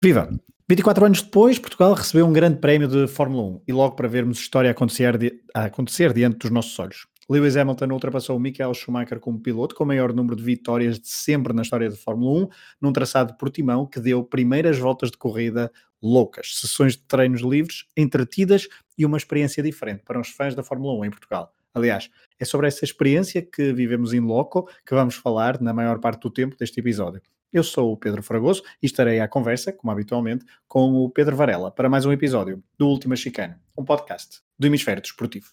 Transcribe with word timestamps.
Viva! 0.00 0.30
24 0.68 1.06
anos 1.06 1.22
depois, 1.22 1.58
Portugal 1.58 1.92
recebeu 1.92 2.24
um 2.24 2.32
grande 2.32 2.60
prémio 2.60 2.86
de 2.86 3.08
Fórmula 3.08 3.42
1 3.42 3.62
e 3.66 3.72
logo 3.72 3.96
para 3.96 4.06
vermos 4.06 4.38
história 4.38 4.70
acontecer, 4.70 5.42
a 5.52 5.64
acontecer 5.64 6.12
diante 6.12 6.38
dos 6.38 6.52
nossos 6.52 6.78
olhos. 6.78 7.08
Lewis 7.28 7.56
Hamilton 7.56 7.88
ultrapassou 7.90 8.38
Michael 8.38 8.74
Schumacher 8.74 9.18
como 9.18 9.40
piloto 9.40 9.74
com 9.74 9.82
o 9.82 9.86
maior 9.88 10.12
número 10.12 10.36
de 10.36 10.42
vitórias 10.44 11.00
de 11.00 11.08
sempre 11.08 11.52
na 11.52 11.62
história 11.62 11.88
de 11.88 11.96
Fórmula 11.96 12.44
1, 12.44 12.48
num 12.80 12.92
traçado 12.92 13.34
por 13.36 13.50
timão 13.50 13.86
que 13.86 13.98
deu 13.98 14.22
primeiras 14.22 14.78
voltas 14.78 15.10
de 15.10 15.16
corrida 15.18 15.68
loucas, 16.00 16.60
sessões 16.60 16.92
de 16.92 17.02
treinos 17.02 17.40
livres, 17.40 17.84
entretidas 17.96 18.68
e 18.96 19.04
uma 19.04 19.16
experiência 19.16 19.64
diferente 19.64 20.04
para 20.04 20.20
os 20.20 20.28
fãs 20.28 20.54
da 20.54 20.62
Fórmula 20.62 20.94
1 21.00 21.06
em 21.06 21.10
Portugal. 21.10 21.52
Aliás, 21.74 22.08
é 22.38 22.44
sobre 22.44 22.68
essa 22.68 22.84
experiência 22.84 23.42
que 23.42 23.72
vivemos 23.72 24.14
em 24.14 24.20
loco 24.20 24.70
que 24.86 24.94
vamos 24.94 25.16
falar 25.16 25.60
na 25.60 25.72
maior 25.72 25.98
parte 25.98 26.20
do 26.20 26.30
tempo 26.30 26.56
deste 26.56 26.78
episódio. 26.78 27.20
Eu 27.50 27.64
sou 27.64 27.92
o 27.92 27.96
Pedro 27.96 28.22
Fragoso 28.22 28.62
e 28.82 28.84
estarei 28.84 29.20
à 29.20 29.26
conversa, 29.26 29.72
como 29.72 29.90
habitualmente, 29.90 30.44
com 30.66 30.92
o 30.92 31.08
Pedro 31.08 31.34
Varela 31.34 31.70
para 31.70 31.88
mais 31.88 32.04
um 32.04 32.12
episódio 32.12 32.62
do 32.76 32.86
Última 32.86 33.16
Chicana, 33.16 33.58
um 33.76 33.82
podcast 33.82 34.42
do 34.58 34.66
Hemisfério 34.66 35.00
Desportivo. 35.00 35.46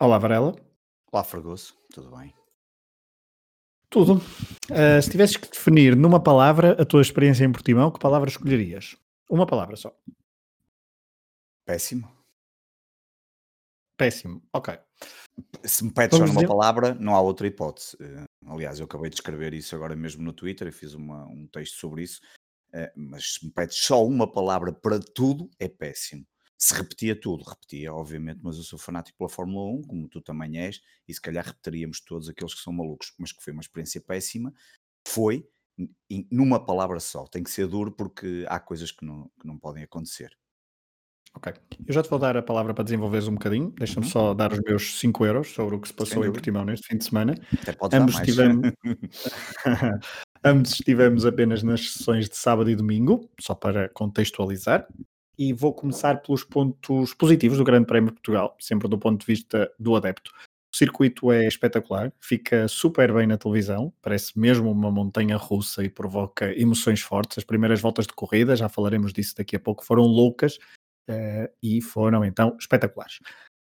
Olá, 0.00 0.18
Varela. 0.18 0.71
Olá, 1.14 1.22
Fragoso, 1.22 1.76
tudo 1.92 2.16
bem? 2.16 2.34
Tudo. 3.90 4.14
Uh, 4.14 5.02
se 5.02 5.10
tivesses 5.10 5.36
que 5.36 5.46
definir 5.46 5.94
numa 5.94 6.22
palavra 6.22 6.72
a 6.80 6.86
tua 6.86 7.02
experiência 7.02 7.44
em 7.44 7.52
Portimão, 7.52 7.90
que 7.90 7.98
palavra 7.98 8.30
escolherias? 8.30 8.96
Uma 9.28 9.46
palavra 9.46 9.76
só. 9.76 9.94
Péssimo. 11.66 12.10
Péssimo, 13.98 14.42
ok. 14.54 14.78
Se 15.62 15.84
me 15.84 15.92
pedes 15.92 16.16
só 16.16 16.24
numa 16.24 16.36
dizer... 16.36 16.48
palavra, 16.48 16.94
não 16.94 17.14
há 17.14 17.20
outra 17.20 17.46
hipótese. 17.46 17.94
Uh, 17.96 18.50
aliás, 18.50 18.78
eu 18.78 18.86
acabei 18.86 19.10
de 19.10 19.16
escrever 19.16 19.52
isso 19.52 19.76
agora 19.76 19.94
mesmo 19.94 20.22
no 20.22 20.32
Twitter 20.32 20.68
e 20.68 20.72
fiz 20.72 20.94
uma, 20.94 21.26
um 21.26 21.46
texto 21.46 21.74
sobre 21.74 22.04
isso. 22.04 22.22
Uh, 22.72 22.88
mas 22.96 23.34
se 23.34 23.44
me 23.44 23.52
pedes 23.52 23.76
só 23.76 24.02
uma 24.02 24.26
palavra 24.32 24.72
para 24.72 24.98
tudo, 24.98 25.50
é 25.58 25.68
péssimo 25.68 26.24
se 26.62 26.74
repetia 26.74 27.20
tudo, 27.20 27.42
repetia, 27.42 27.92
obviamente, 27.92 28.38
mas 28.40 28.56
eu 28.56 28.62
sou 28.62 28.78
fanático 28.78 29.18
pela 29.18 29.28
Fórmula 29.28 29.68
1, 29.80 29.82
como 29.82 30.08
tu 30.08 30.20
também 30.20 30.60
és, 30.60 30.80
e 31.08 31.12
se 31.12 31.20
calhar 31.20 31.44
repetiríamos 31.44 32.00
todos 32.00 32.28
aqueles 32.28 32.54
que 32.54 32.60
são 32.60 32.72
malucos, 32.72 33.12
mas 33.18 33.32
que 33.32 33.42
foi 33.42 33.52
uma 33.52 33.62
experiência 33.62 34.00
péssima, 34.00 34.54
foi 35.04 35.44
numa 36.30 36.64
palavra 36.64 37.00
só. 37.00 37.24
Tem 37.26 37.42
que 37.42 37.50
ser 37.50 37.66
duro 37.66 37.90
porque 37.90 38.46
há 38.48 38.60
coisas 38.60 38.92
que 38.92 39.04
não, 39.04 39.28
que 39.40 39.44
não 39.44 39.58
podem 39.58 39.82
acontecer. 39.82 40.30
Ok. 41.34 41.52
Eu 41.84 41.92
já 41.92 42.00
te 42.00 42.08
vou 42.08 42.18
dar 42.20 42.36
a 42.36 42.42
palavra 42.42 42.72
para 42.72 42.84
desenvolveres 42.84 43.26
um 43.26 43.34
bocadinho. 43.34 43.74
Deixa-me 43.76 44.06
uhum. 44.06 44.12
só 44.12 44.32
dar 44.32 44.52
os 44.52 44.60
meus 44.60 45.00
5 45.00 45.26
euros 45.26 45.48
sobre 45.48 45.74
o 45.74 45.80
que 45.80 45.88
se 45.88 45.94
passou 45.94 46.24
em 46.24 46.30
Portimão 46.30 46.64
neste 46.64 46.86
fim 46.86 46.96
de 46.96 47.04
semana. 47.04 47.34
Até 47.60 47.72
pode 47.72 47.96
Ambos 47.96 48.14
estivemos... 48.14 48.72
Ambos 50.44 50.70
estivemos 50.70 51.26
apenas 51.26 51.64
nas 51.64 51.92
sessões 51.92 52.28
de 52.28 52.36
sábado 52.36 52.70
e 52.70 52.76
domingo, 52.76 53.28
só 53.40 53.52
para 53.52 53.88
contextualizar 53.88 54.86
e 55.38 55.52
vou 55.52 55.72
começar 55.72 56.22
pelos 56.22 56.44
pontos 56.44 57.14
positivos 57.14 57.58
do 57.58 57.64
Grande 57.64 57.86
Prémio 57.86 58.10
de 58.10 58.14
Portugal, 58.14 58.56
sempre 58.60 58.88
do 58.88 58.98
ponto 58.98 59.20
de 59.20 59.26
vista 59.26 59.70
do 59.78 59.96
adepto. 59.96 60.30
O 60.72 60.76
circuito 60.76 61.30
é 61.30 61.46
espetacular, 61.46 62.10
fica 62.18 62.66
super 62.66 63.12
bem 63.12 63.26
na 63.26 63.36
televisão, 63.36 63.92
parece 64.00 64.38
mesmo 64.38 64.70
uma 64.70 64.90
montanha 64.90 65.36
russa 65.36 65.84
e 65.84 65.90
provoca 65.90 66.50
emoções 66.58 67.02
fortes. 67.02 67.38
As 67.38 67.44
primeiras 67.44 67.80
voltas 67.80 68.06
de 68.06 68.14
corrida, 68.14 68.56
já 68.56 68.70
falaremos 68.70 69.12
disso 69.12 69.34
daqui 69.36 69.54
a 69.54 69.60
pouco, 69.60 69.84
foram 69.84 70.04
loucas 70.04 70.56
uh, 71.10 71.48
e 71.62 71.82
foram 71.82 72.24
então 72.24 72.56
espetaculares. 72.58 73.18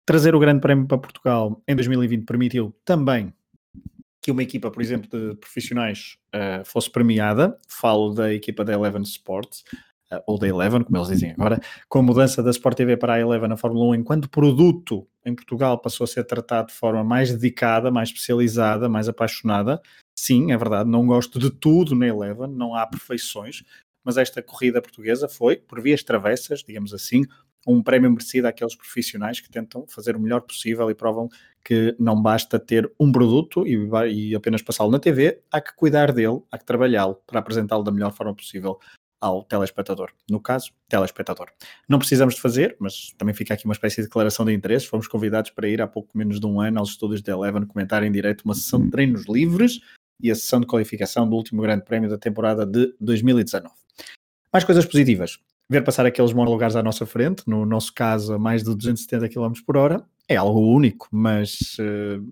Trazer 0.06 0.36
o 0.36 0.40
Grande 0.40 0.62
Prémio 0.62 0.88
para 0.88 0.98
Portugal 0.98 1.62
em 1.68 1.76
2020 1.76 2.26
permitiu 2.26 2.74
também 2.86 3.34
que 4.22 4.32
uma 4.32 4.42
equipa, 4.42 4.72
por 4.72 4.82
exemplo, 4.82 5.10
de 5.10 5.36
profissionais 5.36 6.18
uh, 6.34 6.64
fosse 6.66 6.90
premiada. 6.90 7.60
Falo 7.68 8.14
da 8.14 8.34
equipa 8.34 8.64
da 8.64 8.74
Eleven 8.74 9.04
Sports, 9.04 9.64
ou 10.26 10.38
da 10.38 10.48
Eleven, 10.48 10.84
como 10.84 10.98
eles 10.98 11.10
dizem 11.10 11.32
agora, 11.32 11.60
com 11.90 12.00
a 12.00 12.04
mudança 12.04 12.44
da 12.44 12.52
Sport 12.52 12.78
TV 12.78 12.98
para 12.98 13.14
a 13.14 13.20
Eleven 13.20 13.50
na 13.50 13.58
Fórmula 13.58 13.86
1, 13.88 13.96
enquanto 13.96 14.30
produto 14.30 15.08
em 15.26 15.34
Portugal 15.34 15.80
passou 15.80 16.04
a 16.04 16.08
ser 16.08 16.24
tratado 16.24 16.68
de 16.68 16.74
forma 16.74 17.04
mais 17.04 17.32
dedicada, 17.32 17.90
mais 17.90 18.10
especializada, 18.10 18.88
mais 18.88 19.10
apaixonada. 19.10 19.82
Sim, 20.18 20.52
é 20.52 20.58
verdade, 20.58 20.90
não 20.90 21.06
gosto 21.06 21.40
de 21.40 21.50
tudo 21.50 21.96
na 21.96 22.08
Eleven, 22.08 22.48
não 22.48 22.76
há 22.76 22.86
perfeições, 22.86 23.64
mas 24.04 24.18
esta 24.18 24.42
corrida 24.42 24.82
portuguesa 24.82 25.28
foi, 25.28 25.58
por 25.58 25.82
vias 25.82 26.04
travessas, 26.04 26.64
digamos 26.64 26.94
assim, 26.94 27.24
um 27.68 27.82
prémio 27.82 28.12
merecido 28.12 28.48
àqueles 28.48 28.76
profissionais 28.76 29.40
que 29.40 29.50
tentam 29.50 29.86
fazer 29.88 30.16
o 30.16 30.20
melhor 30.20 30.42
possível 30.42 30.90
e 30.92 30.94
provam 30.94 31.28
que 31.64 31.96
não 32.00 32.22
basta 32.22 32.60
ter 32.60 32.90
um 33.00 33.12
produto 33.12 33.66
e, 33.66 33.76
e 34.12 34.36
apenas 34.36 34.62
passá-lo 34.62 34.92
na 34.92 35.00
TV, 35.00 35.42
há 35.52 35.60
que 35.60 35.76
cuidar 35.76 36.12
dele, 36.12 36.42
há 36.52 36.60
que 36.60 36.66
trabalhá-lo 36.66 37.16
para 37.26 37.40
apresentá-lo 37.40 37.84
da 37.84 37.92
melhor 37.92 38.14
forma 38.14 38.36
possível 38.36 38.80
ao 39.26 39.44
telespectador. 39.44 40.12
No 40.30 40.40
caso, 40.40 40.72
telespectador. 40.88 41.48
Não 41.90 41.98
precisamos 41.98 42.36
de 42.36 42.42
fazer, 42.42 42.78
mas 42.80 43.12
também 43.18 43.34
fica 43.34 43.56
aqui 43.56 43.66
uma 43.66 43.74
espécie 43.74 43.96
de 43.96 44.04
declaração 44.04 44.46
de 44.46 44.54
interesse. 44.54 44.86
Fomos 44.86 45.08
convidados 45.08 45.50
para 45.50 45.68
ir 45.68 45.82
há 45.82 45.88
pouco 45.88 46.16
menos 46.16 46.40
de 46.40 46.46
um 46.46 46.62
ano 46.62 46.78
aos 46.78 46.90
estúdios 46.90 47.24
da 47.24 47.32
Eleven 47.32 47.66
comentar 47.66 48.04
em 48.04 48.12
direto 48.12 48.44
uma 48.44 48.54
sessão 48.54 48.80
de 48.80 48.92
treinos 48.92 49.26
livres 49.28 49.80
e 50.22 50.30
a 50.30 50.36
sessão 50.36 50.60
de 50.60 50.68
qualificação 50.68 51.28
do 51.28 51.36
último 51.36 51.64
grande 51.64 51.84
prémio 51.84 52.08
da 52.08 52.20
temporada 52.20 52.68
de 52.68 52.94
2019. 53.02 53.74
Mais 54.54 54.64
coisas 54.64 54.86
positivas. 54.86 55.40
Ver 55.68 55.84
passar 55.84 56.06
aqueles 56.06 56.32
monolugares 56.32 56.76
à 56.76 56.84
nossa 56.84 57.08
frente, 57.08 57.42
no 57.48 57.66
nosso 57.66 57.92
caso 57.96 58.36
a 58.36 58.38
mais 58.38 58.62
de 58.62 58.76
270 58.76 59.28
km 59.28 59.54
por 59.66 59.76
hora, 59.76 60.06
é 60.30 60.36
algo 60.36 60.60
único, 60.60 61.08
mas 61.12 61.78
uh, 61.80 62.24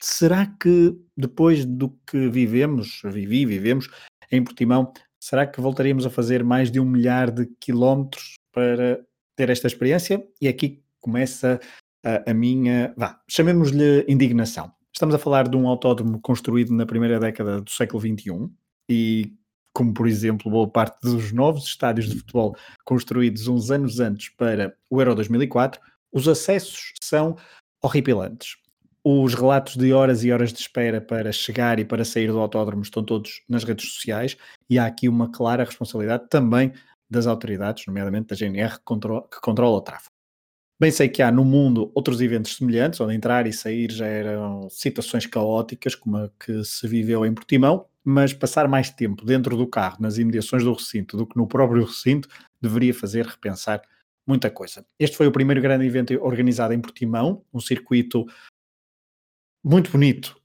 será 0.00 0.46
que 0.46 0.98
depois 1.16 1.64
do 1.64 1.90
que 2.04 2.28
vivemos, 2.28 3.02
vivi, 3.04 3.46
vivemos 3.46 3.88
em 4.32 4.42
Portimão, 4.42 4.92
será 5.24 5.46
que 5.46 5.58
voltaríamos 5.58 6.04
a 6.04 6.10
fazer 6.10 6.44
mais 6.44 6.70
de 6.70 6.78
um 6.78 6.84
milhar 6.84 7.30
de 7.30 7.46
quilómetros 7.58 8.34
para 8.52 9.02
ter 9.34 9.48
esta 9.48 9.66
experiência? 9.66 10.22
E 10.38 10.46
aqui 10.46 10.84
começa 11.00 11.58
a, 12.04 12.30
a 12.30 12.34
minha, 12.34 12.92
vá, 12.94 13.18
chamemos-lhe 13.26 14.04
indignação. 14.06 14.70
Estamos 14.92 15.14
a 15.14 15.18
falar 15.18 15.48
de 15.48 15.56
um 15.56 15.66
autódromo 15.66 16.20
construído 16.20 16.74
na 16.74 16.84
primeira 16.84 17.18
década 17.18 17.62
do 17.62 17.70
século 17.70 18.02
XXI 18.02 18.50
e, 18.86 19.32
como 19.72 19.94
por 19.94 20.06
exemplo, 20.06 20.50
boa 20.50 20.68
parte 20.68 21.00
dos 21.00 21.32
novos 21.32 21.64
estádios 21.64 22.06
de 22.06 22.18
futebol 22.18 22.54
construídos 22.84 23.48
uns 23.48 23.70
anos 23.70 24.00
antes 24.00 24.28
para 24.28 24.76
o 24.90 25.00
Euro 25.00 25.14
2004, 25.14 25.80
os 26.12 26.28
acessos 26.28 26.92
são 27.02 27.34
horripilantes 27.82 28.56
os 29.04 29.34
relatos 29.34 29.76
de 29.76 29.92
horas 29.92 30.24
e 30.24 30.32
horas 30.32 30.50
de 30.50 30.60
espera 30.60 30.98
para 30.98 31.30
chegar 31.30 31.78
e 31.78 31.84
para 31.84 32.04
sair 32.06 32.28
do 32.28 32.38
autódromo 32.38 32.82
estão 32.82 33.04
todos 33.04 33.42
nas 33.46 33.62
redes 33.62 33.92
sociais 33.92 34.34
e 34.68 34.78
há 34.78 34.86
aqui 34.86 35.10
uma 35.10 35.30
clara 35.30 35.62
responsabilidade 35.62 36.24
também 36.30 36.72
das 37.08 37.26
autoridades, 37.26 37.84
nomeadamente 37.86 38.28
da 38.28 38.34
GNR, 38.34 38.78
que 38.78 38.84
controla, 38.84 39.28
que 39.28 39.40
controla 39.42 39.76
o 39.76 39.80
tráfego. 39.82 40.14
Bem 40.80 40.90
sei 40.90 41.08
que 41.08 41.22
há 41.22 41.30
no 41.30 41.44
mundo 41.44 41.92
outros 41.94 42.20
eventos 42.20 42.56
semelhantes, 42.56 43.00
onde 43.00 43.14
entrar 43.14 43.46
e 43.46 43.52
sair 43.52 43.92
já 43.92 44.06
eram 44.06 44.68
situações 44.70 45.26
caóticas, 45.26 45.94
como 45.94 46.16
a 46.16 46.30
que 46.40 46.64
se 46.64 46.88
viveu 46.88 47.24
em 47.26 47.32
Portimão, 47.32 47.86
mas 48.02 48.32
passar 48.32 48.66
mais 48.66 48.90
tempo 48.90 49.24
dentro 49.24 49.56
do 49.56 49.66
carro, 49.66 49.98
nas 50.00 50.18
imediações 50.18 50.64
do 50.64 50.72
recinto, 50.72 51.16
do 51.16 51.26
que 51.26 51.36
no 51.36 51.46
próprio 51.46 51.84
recinto, 51.84 52.28
deveria 52.60 52.92
fazer 52.92 53.26
repensar 53.26 53.82
muita 54.26 54.50
coisa. 54.50 54.84
Este 54.98 55.16
foi 55.16 55.26
o 55.26 55.32
primeiro 55.32 55.60
grande 55.60 55.84
evento 55.84 56.12
organizado 56.22 56.74
em 56.74 56.80
Portimão, 56.80 57.44
um 57.52 57.60
circuito 57.60 58.26
muito 59.64 59.90
bonito, 59.90 60.36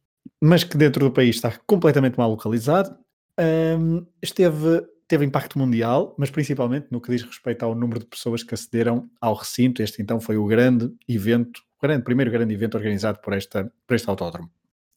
mas 0.42 0.64
que 0.64 0.78
dentro 0.78 1.06
do 1.06 1.12
país 1.12 1.36
está 1.36 1.52
completamente 1.68 2.18
mal 2.18 2.30
localizado. 2.30 2.98
Um, 3.38 4.06
esteve, 4.22 4.82
teve 5.08 5.26
impacto 5.26 5.60
mundial, 5.60 6.16
mas 6.18 6.32
principalmente 6.32 6.88
no 6.90 7.02
que 7.02 7.12
diz 7.12 7.24
respeito 7.24 7.64
ao 7.64 7.76
número 7.76 8.00
de 8.00 8.06
pessoas 8.06 8.44
que 8.44 8.54
acederam 8.54 9.10
ao 9.20 9.34
recinto. 9.34 9.84
Este 9.84 10.02
então 10.02 10.22
foi 10.22 10.38
o 10.38 10.46
grande 10.46 10.90
evento, 11.08 11.62
o 11.78 11.82
grande, 11.82 12.04
primeiro 12.04 12.32
grande 12.32 12.54
evento 12.54 12.76
organizado 12.76 13.20
por, 13.20 13.34
esta, 13.34 13.72
por 13.86 13.96
este 13.96 14.10
autódromo. 14.10 14.50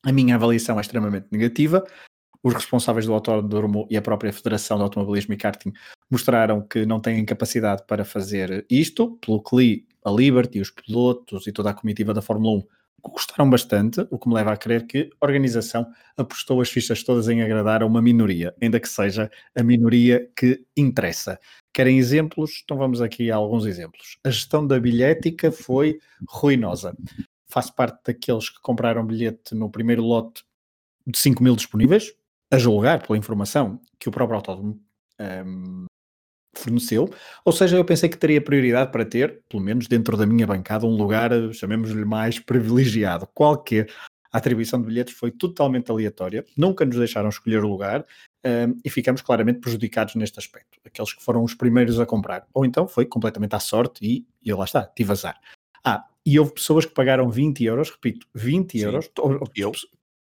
A 0.05 0.13
minha 0.13 0.37
avaliação 0.37 0.79
é 0.79 0.81
extremamente 0.81 1.27
negativa. 1.31 1.85
Os 2.45 2.55
responsáveis 2.55 3.07
do 3.07 3.15
autódromo 3.15 3.87
e 3.89 3.97
a 3.97 4.03
própria 4.03 4.33
Federação 4.33 4.77
de 4.77 4.83
Automobilismo 4.83 5.35
e 5.35 5.37
Karting 5.37 5.73
mostraram 6.11 6.61
que 6.61 6.85
não 6.85 6.99
têm 6.99 7.25
capacidade 7.25 7.85
para 7.87 8.05
fazer 8.05 8.67
isto, 8.69 9.17
pelo 9.25 9.41
que 9.41 9.57
li 9.57 9.87
a 10.05 10.11
Liberty, 10.11 10.61
os 10.61 10.71
pilotos 10.71 11.47
e 11.47 11.53
toda 11.53 11.71
a 11.71 11.75
comitiva 11.75 12.13
da 12.13 12.21
Fórmula 12.21 12.59
1 12.59 12.82
gostaram 13.05 13.51
bastante, 13.51 14.07
o 14.11 14.19
que 14.19 14.29
me 14.29 14.35
leva 14.35 14.53
a 14.53 14.57
crer 14.57 14.87
que 14.87 15.11
a 15.21 15.27
organização 15.27 15.87
apostou 16.17 16.61
as 16.61 16.71
fichas 16.71 17.03
todas 17.03 17.29
em 17.29 17.43
agradar 17.43 17.83
a 17.83 17.87
uma 17.87 18.01
minoria, 18.01 18.55
ainda 18.61 18.79
que 18.79 18.89
seja 18.89 19.31
a 19.57 19.63
minoria 19.63 20.31
que 20.37 20.65
interessa. 20.77 21.39
Querem 21.75 21.99
exemplos? 21.99 22.63
Então 22.65 22.77
vamos 22.77 23.01
aqui 23.01 23.31
a 23.31 23.37
alguns 23.37 23.67
exemplos. 23.67 24.19
A 24.25 24.31
gestão 24.31 24.67
da 24.67 24.79
bilhética 24.79 25.51
foi 25.51 25.99
ruinosa. 26.29 26.97
Faço 27.49 27.75
parte 27.75 27.99
daqueles 28.05 28.49
que 28.49 28.61
compraram 28.61 29.05
bilhete 29.05 29.55
no 29.55 29.71
primeiro 29.71 30.03
lote 30.03 30.45
de 31.07 31.19
5 31.19 31.43
mil 31.43 31.57
disponíveis, 31.57 32.15
a 32.51 32.59
julgar 32.59 33.05
pela 33.05 33.19
informação 33.19 33.81
que 33.99 34.09
o 34.09 34.13
próprio 34.13 34.37
autódromo 34.37 34.81
um, 35.47 35.87
forneceu, 36.55 37.09
ou 37.45 37.53
seja, 37.53 37.77
eu 37.77 37.85
pensei 37.85 38.09
que 38.09 38.17
teria 38.17 38.41
prioridade 38.41 38.93
para 38.93 39.05
ter, 39.05 39.43
pelo 39.49 39.63
menos 39.63 39.87
dentro 39.87 40.17
da 40.17 40.27
minha 40.27 40.47
bancada, 40.47 40.87
um 40.87 40.97
lugar, 40.97 41.31
chamemos-lhe 41.53 42.05
mais 42.05 42.39
privilegiado. 42.41 43.27
Qualquer 43.35 43.89
atribuição 44.33 44.81
de 44.81 44.87
bilhetes 44.87 45.15
foi 45.15 45.31
totalmente 45.31 45.91
aleatória, 45.91 46.45
nunca 46.57 46.85
nos 46.85 46.97
deixaram 46.97 47.29
escolher 47.29 47.63
o 47.63 47.69
lugar 47.69 48.05
um, 48.45 48.79
e 48.85 48.91
ficamos 48.91 49.21
claramente 49.21 49.61
prejudicados 49.61 50.15
neste 50.15 50.39
aspecto. 50.39 50.79
Aqueles 50.85 51.13
que 51.13 51.23
foram 51.23 51.45
os 51.45 51.55
primeiros 51.55 52.01
a 52.01 52.07
comprar. 52.07 52.47
Ou 52.55 52.65
então 52.65 52.89
foi 52.89 53.05
completamente 53.05 53.55
à 53.55 53.61
sorte 53.61 54.05
e, 54.05 54.27
e 54.43 54.53
lá 54.53 54.65
está, 54.65 54.85
tive 54.85 55.13
azar. 55.13 55.39
Ah, 55.85 56.05
e 56.25 56.39
houve 56.39 56.55
pessoas 56.55 56.87
que 56.87 56.95
pagaram 56.95 57.29
20 57.29 57.65
euros, 57.65 57.91
repito, 57.91 58.27
20 58.35 58.73
Sim. 58.73 58.85
euros. 58.85 59.11
Eu? 59.55 59.73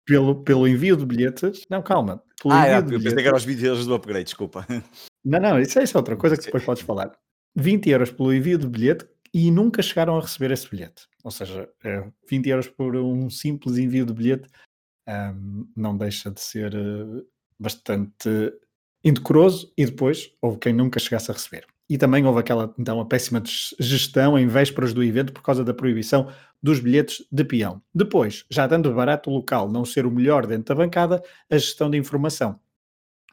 Pelo, 0.05 0.43
pelo 0.43 0.67
envio 0.67 0.97
de 0.97 1.07
bilhetes. 1.07 1.63
Não, 1.71 1.81
calma. 1.81 2.23
ah, 2.51 2.67
é, 2.67 2.79
eu 2.79 2.85
pensei 2.85 3.15
que 3.15 3.29
eram 3.29 3.37
os 3.37 3.45
20 3.45 3.65
euros 3.65 3.87
do 3.87 3.95
upgrade, 3.95 4.25
desculpa. 4.25 4.67
Não, 5.25 5.39
não, 5.39 5.61
isso, 5.61 5.79
é, 5.79 5.85
isso 5.85 5.97
é 5.97 6.01
outra 6.01 6.17
coisa 6.17 6.37
que 6.37 6.45
depois 6.45 6.65
podes 6.65 6.83
falar. 6.83 7.13
20 7.55 7.91
euros 7.91 8.11
pelo 8.11 8.33
envio 8.33 8.59
de 8.59 8.67
bilhete 8.67 9.07
e 9.33 9.51
nunca 9.51 9.83
chegaram 9.83 10.17
a 10.17 10.21
receber 10.21 10.51
esse 10.51 10.69
bilhete. 10.69 11.07
Ou 11.23 11.31
seja, 11.31 11.69
20 12.29 12.47
é 12.47 12.53
euros 12.53 12.69
por 12.69 12.97
um 12.97 13.31
simples 13.31 13.79
envio 13.79 14.05
de 14.05 14.13
bilhete 14.13 14.49
um, 15.09 15.67
não 15.77 15.97
deixa 15.97 16.31
de 16.31 16.41
ser 16.41 16.75
uh, 16.75 17.27
bastante 17.59 18.53
indecoroso 19.05 19.73
e 19.77 19.85
depois 19.85 20.33
houve 20.41 20.59
quem 20.59 20.73
nunca 20.73 21.01
chegasse 21.01 21.31
a 21.31 21.35
receber. 21.35 21.67
E 21.89 21.99
também 21.99 22.25
houve 22.25 22.41
aquela, 22.41 22.73
então, 22.79 23.01
a 23.01 23.05
péssima 23.05 23.43
gestão 23.79 24.39
em 24.39 24.47
vésperas 24.47 24.95
do 24.95 25.03
evento 25.03 25.33
por 25.33 25.43
causa 25.43 25.65
da 25.65 25.75
proibição 25.75 26.33
dos 26.63 26.81
bilhetes 26.81 27.27
de 27.31 27.45
peão. 27.45 27.83
Depois, 27.95 28.47
já 28.49 28.67
dando 28.67 28.95
barato 28.95 29.29
o 29.29 29.35
local 29.35 29.69
não 29.69 29.85
ser 29.85 30.07
o 30.07 30.11
melhor 30.11 30.47
dentro 30.47 30.75
da 30.75 30.83
bancada, 30.83 31.23
a 31.51 31.59
gestão 31.59 31.91
de 31.91 31.99
informação 31.99 32.59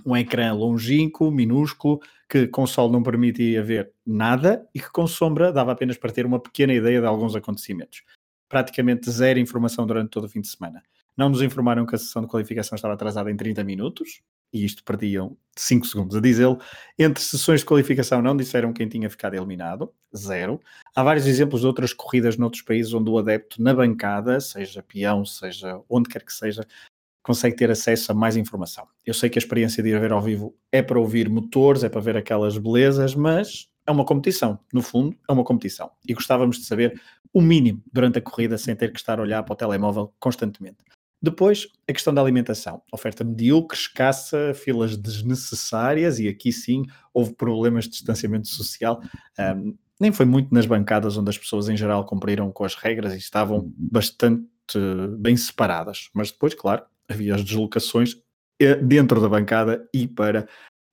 um 0.06 0.16
ecrã 0.16 0.54
longínquo, 0.54 1.32
minúsculo, 1.32 2.00
que 2.30 2.48
com 2.48 2.66
sol 2.66 2.92
não 2.92 3.04
permitia 3.04 3.64
ver 3.64 3.92
nada 4.06 4.68
e 4.74 4.80
que 4.80 4.92
com 4.92 5.08
sombra 5.08 5.52
dava 5.52 5.72
apenas 5.72 5.98
para 5.98 6.12
ter 6.12 6.26
uma 6.26 6.40
pequena 6.40 6.74
ideia 6.74 7.02
de 7.02 7.08
alguns 7.08 7.36
acontecimentos. 7.36 8.04
Praticamente 8.48 9.10
zero 9.10 9.40
informação 9.40 9.86
durante 9.86 10.10
todo 10.10 10.26
o 10.26 10.30
fim 10.30 10.42
de 10.42 10.48
semana. 10.48 10.82
Não 11.18 11.30
nos 11.30 11.42
informaram 11.42 11.86
que 11.86 11.96
a 11.96 11.98
sessão 11.98 12.22
de 12.22 12.28
qualificação 12.28 12.76
estava 12.76 12.94
atrasada 12.94 13.30
em 13.30 13.36
30 13.36 13.64
minutos, 13.64 14.22
e 14.54 14.66
isto 14.66 14.84
perdiam 14.84 15.38
5 15.56 15.86
segundos 15.86 16.16
a 16.16 16.22
dizê-lo. 16.22 16.60
Entre 16.98 17.22
sessões 17.22 17.60
de 17.60 17.66
qualificação 17.66 18.22
não 18.22 18.36
disseram 18.36 18.74
quem 18.74 18.88
tinha 18.88 19.10
ficado 19.10 19.36
eliminado, 19.36 19.94
zero. 20.16 20.60
Há 20.96 21.04
vários 21.04 21.28
exemplos 21.28 21.62
de 21.62 21.68
outras 21.68 21.94
corridas 21.94 22.38
noutros 22.38 22.62
países 22.62 22.94
onde 22.94 23.10
o 23.10 23.18
adepto 23.18 23.62
na 23.62 23.74
bancada, 23.74 24.40
seja 24.40 24.82
peão, 24.82 25.26
seja 25.26 25.80
onde 25.90 26.10
quer 26.10 26.24
que 26.24 26.34
seja, 26.34 26.66
consegue 27.30 27.56
ter 27.56 27.70
acesso 27.70 28.12
a 28.12 28.16
mais 28.16 28.36
informação. 28.36 28.88
Eu 29.06 29.14
sei 29.14 29.30
que 29.30 29.38
a 29.38 29.42
experiência 29.42 29.84
de 29.84 29.90
ir 29.90 30.00
ver 30.00 30.12
ao 30.12 30.20
vivo 30.20 30.58
é 30.72 30.82
para 30.82 31.00
ouvir 31.00 31.30
motores, 31.30 31.84
é 31.84 31.90
para 31.90 32.02
ver 32.02 32.18
aquelas 32.18 32.58
belezas, 32.58 33.14
mas 33.14 33.70
é 33.86 33.92
uma 33.92 34.04
competição. 34.04 34.58
No 34.74 34.82
fundo, 34.82 35.16
é 35.30 35.32
uma 35.32 35.44
competição. 35.44 35.92
E 36.08 36.16
gostávamos 36.16 36.58
de 36.58 36.66
saber 36.66 37.00
o 37.32 37.40
mínimo 37.40 37.84
durante 37.94 38.18
a 38.18 38.22
corrida 38.22 38.58
sem 38.58 38.76
ter 38.76 38.92
que 38.92 38.98
estar 38.98 39.20
a 39.20 39.22
olhar 39.22 39.44
para 39.44 39.54
o 39.54 39.56
telemóvel 39.56 40.12
constantemente. 40.20 40.78
Depois, 41.22 41.68
a 41.88 41.94
questão 41.94 42.12
da 42.12 42.20
alimentação. 42.20 42.82
Oferta 42.92 43.24
medíocre, 43.24 43.78
escassa, 43.78 44.52
filas 44.56 44.98
desnecessárias 44.98 46.18
e 46.18 46.28
aqui 46.28 46.52
sim 46.52 46.82
houve 47.14 47.36
problemas 47.36 47.84
de 47.84 47.92
distanciamento 47.92 48.48
social. 48.48 49.04
Um, 49.38 49.78
nem 50.00 50.12
foi 50.12 50.26
muito 50.26 50.52
nas 50.52 50.66
bancadas 50.66 51.16
onde 51.16 51.30
as 51.30 51.38
pessoas 51.38 51.70
em 51.70 51.78
geral 51.78 52.04
cumpriram 52.08 52.52
com 52.52 52.64
as 52.64 52.74
regras 52.74 53.14
e 53.14 53.18
estavam 53.18 53.72
bastante 53.78 54.48
bem 55.20 55.38
separadas. 55.38 56.10
Mas 56.12 56.32
depois, 56.32 56.56
claro, 56.56 56.84
havia 57.10 57.36
as 57.36 57.44
deslocações 57.44 58.16
eh, 58.62 58.76
dentro 58.76 59.20
da 59.20 59.30
bancada 59.30 59.88
e 59.94 60.08
para 60.08 60.48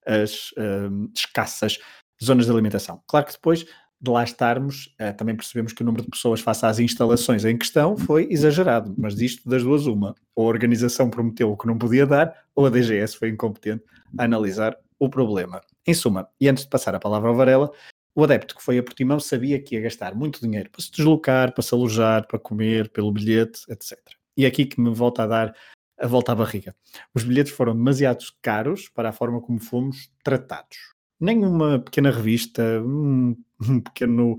as 0.06 0.52
uh, 0.52 1.10
escassas 1.14 1.78
zonas 2.22 2.46
de 2.46 2.52
alimentação. 2.52 3.02
Claro 3.08 3.26
que 3.26 3.32
depois 3.32 3.66
de 4.00 4.10
lá 4.10 4.22
estarmos, 4.22 4.94
uh, 5.00 5.16
também 5.16 5.34
percebemos 5.34 5.72
que 5.72 5.82
o 5.82 5.84
número 5.84 6.04
de 6.04 6.10
pessoas 6.10 6.40
face 6.40 6.64
às 6.64 6.78
instalações 6.78 7.44
em 7.44 7.58
questão 7.58 7.96
foi 7.96 8.28
exagerado, 8.30 8.94
mas 8.96 9.16
disto 9.16 9.48
das 9.48 9.62
duas 9.62 9.86
uma, 9.86 10.14
ou 10.34 10.46
a 10.46 10.48
organização 10.48 11.10
prometeu 11.10 11.50
o 11.50 11.56
que 11.56 11.66
não 11.66 11.76
podia 11.76 12.06
dar, 12.06 12.44
ou 12.54 12.66
a 12.66 12.70
DGS 12.70 13.16
foi 13.16 13.30
incompetente 13.30 13.84
a 14.16 14.24
analisar 14.24 14.76
o 14.98 15.10
problema. 15.10 15.60
Em 15.86 15.94
suma, 15.94 16.28
e 16.40 16.48
antes 16.48 16.64
de 16.64 16.70
passar 16.70 16.94
a 16.94 17.00
palavra 17.00 17.28
ao 17.28 17.34
Varela, 17.34 17.70
o 18.14 18.24
adepto 18.24 18.56
que 18.56 18.62
foi 18.62 18.78
a 18.78 18.82
Portimão 18.82 19.20
sabia 19.20 19.60
que 19.60 19.74
ia 19.74 19.82
gastar 19.82 20.14
muito 20.14 20.40
dinheiro 20.40 20.70
para 20.70 20.82
se 20.82 20.90
deslocar, 20.90 21.52
para 21.52 21.62
se 21.62 21.74
alojar, 21.74 22.26
para 22.26 22.38
comer, 22.38 22.88
pelo 22.90 23.12
bilhete, 23.12 23.60
etc. 23.68 23.98
E 24.36 24.44
é 24.44 24.48
aqui 24.48 24.64
que 24.64 24.80
me 24.80 24.90
volta 24.90 25.24
a 25.24 25.26
dar 25.26 25.56
a 25.98 26.06
volta 26.06 26.32
à 26.32 26.34
barriga. 26.34 26.74
Os 27.14 27.24
bilhetes 27.24 27.52
foram 27.52 27.74
demasiado 27.74 28.24
caros 28.42 28.88
para 28.88 29.10
a 29.10 29.12
forma 29.12 29.40
como 29.40 29.58
fomos 29.58 30.10
tratados. 30.22 30.94
Nenhuma 31.18 31.78
pequena 31.78 32.10
revista, 32.10 32.62
um, 32.82 33.36
um 33.60 33.80
pequeno. 33.80 34.36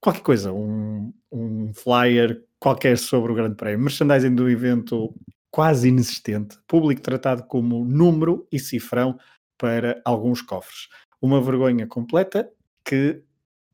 qualquer 0.00 0.22
coisa, 0.22 0.52
um, 0.52 1.12
um 1.32 1.72
flyer 1.74 2.44
qualquer 2.60 2.96
sobre 2.96 3.32
o 3.32 3.34
Grande 3.34 3.56
Prémio. 3.56 3.80
Merchandising 3.80 4.34
do 4.34 4.48
evento 4.48 5.14
quase 5.50 5.88
inexistente. 5.88 6.58
Público 6.66 7.02
tratado 7.02 7.44
como 7.44 7.84
número 7.84 8.46
e 8.50 8.58
cifrão 8.58 9.18
para 9.58 10.00
alguns 10.04 10.40
cofres. 10.42 10.88
Uma 11.20 11.40
vergonha 11.40 11.86
completa 11.86 12.48
que. 12.84 13.22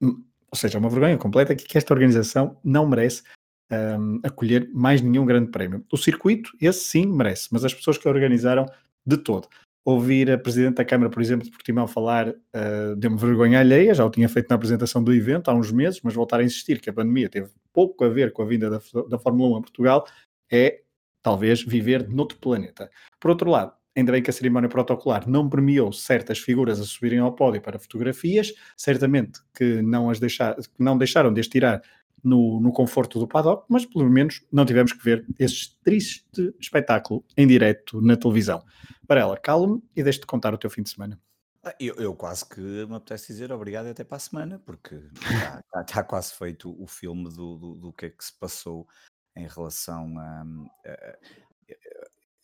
Ou 0.02 0.56
seja, 0.56 0.78
uma 0.78 0.88
vergonha 0.88 1.16
completa 1.16 1.54
que 1.54 1.78
esta 1.78 1.94
organização 1.94 2.58
não 2.64 2.88
merece 2.88 3.22
um, 3.70 4.20
acolher 4.22 4.68
mais 4.72 5.00
nenhum 5.00 5.24
grande 5.24 5.50
prémio. 5.50 5.84
O 5.92 5.96
circuito, 5.96 6.50
esse 6.60 6.84
sim, 6.84 7.06
merece, 7.06 7.48
mas 7.52 7.64
as 7.64 7.74
pessoas 7.74 7.98
que 7.98 8.08
organizaram, 8.08 8.66
de 9.06 9.16
todo. 9.16 9.48
Ouvir 9.84 10.30
a 10.30 10.38
Presidente 10.38 10.74
da 10.74 10.84
Câmara, 10.84 11.10
por 11.10 11.22
exemplo, 11.22 11.44
de 11.44 11.50
Portimão 11.50 11.88
falar 11.88 12.28
uh, 12.28 12.96
deu-me 12.96 13.16
vergonha 13.16 13.60
alheia, 13.60 13.94
já 13.94 14.04
o 14.04 14.10
tinha 14.10 14.28
feito 14.28 14.48
na 14.50 14.56
apresentação 14.56 15.02
do 15.02 15.12
evento 15.12 15.50
há 15.50 15.54
uns 15.54 15.72
meses, 15.72 16.00
mas 16.02 16.14
voltar 16.14 16.40
a 16.40 16.44
insistir 16.44 16.80
que 16.80 16.90
a 16.90 16.92
pandemia 16.92 17.28
teve 17.28 17.50
pouco 17.72 18.04
a 18.04 18.08
ver 18.08 18.32
com 18.32 18.42
a 18.42 18.44
vinda 18.44 18.68
da, 18.68 18.80
da 19.08 19.18
Fórmula 19.18 19.56
1 19.56 19.56
a 19.56 19.62
Portugal 19.62 20.06
é 20.52 20.82
talvez 21.22 21.62
viver 21.62 22.08
noutro 22.08 22.38
planeta. 22.38 22.90
Por 23.18 23.30
outro 23.30 23.50
lado, 23.50 23.72
ainda 23.96 24.12
bem 24.12 24.22
que 24.22 24.30
a 24.30 24.32
cerimónia 24.32 24.68
protocolar 24.68 25.28
não 25.28 25.48
premiou 25.48 25.92
certas 25.92 26.38
figuras 26.38 26.80
a 26.80 26.84
subirem 26.84 27.18
ao 27.18 27.32
pódio 27.32 27.60
para 27.60 27.78
fotografias, 27.78 28.52
certamente 28.76 29.40
que 29.54 29.82
não, 29.82 30.10
as 30.10 30.20
deixar, 30.20 30.56
não 30.78 30.96
deixaram 30.96 31.32
de 31.32 31.40
as 31.40 31.48
tirar 31.48 31.82
no, 32.22 32.60
no 32.60 32.72
conforto 32.72 33.18
do 33.18 33.26
paddock, 33.26 33.64
mas 33.68 33.84
pelo 33.86 34.08
menos 34.08 34.44
não 34.52 34.64
tivemos 34.64 34.92
que 34.92 35.02
ver 35.02 35.26
esse 35.38 35.76
triste 35.82 36.54
espetáculo 36.58 37.24
em 37.36 37.46
direto 37.46 38.00
na 38.00 38.16
televisão. 38.16 38.64
Varela, 39.06 39.36
calme 39.36 39.82
e 39.94 40.02
deixe-te 40.02 40.26
contar 40.26 40.54
o 40.54 40.58
teu 40.58 40.70
fim 40.70 40.82
de 40.82 40.90
semana. 40.90 41.20
Ah, 41.62 41.74
eu, 41.78 41.94
eu, 41.96 42.14
quase 42.14 42.48
que 42.48 42.60
me 42.60 42.94
apetece 42.94 43.26
dizer 43.28 43.52
obrigado 43.52 43.86
até 43.86 44.02
para 44.02 44.16
a 44.16 44.20
semana, 44.20 44.58
porque 44.64 44.94
está, 44.94 45.60
está, 45.60 45.80
está 45.82 46.02
quase 46.02 46.32
feito 46.32 46.74
o 46.82 46.86
filme 46.86 47.24
do, 47.24 47.58
do, 47.58 47.74
do, 47.74 47.92
que 47.92 48.06
é 48.06 48.10
que 48.10 48.24
se 48.24 48.32
passou 48.32 48.88
em 49.36 49.46
relação 49.46 50.18
a, 50.18 50.42
a, 50.86 50.90
a 50.90 51.18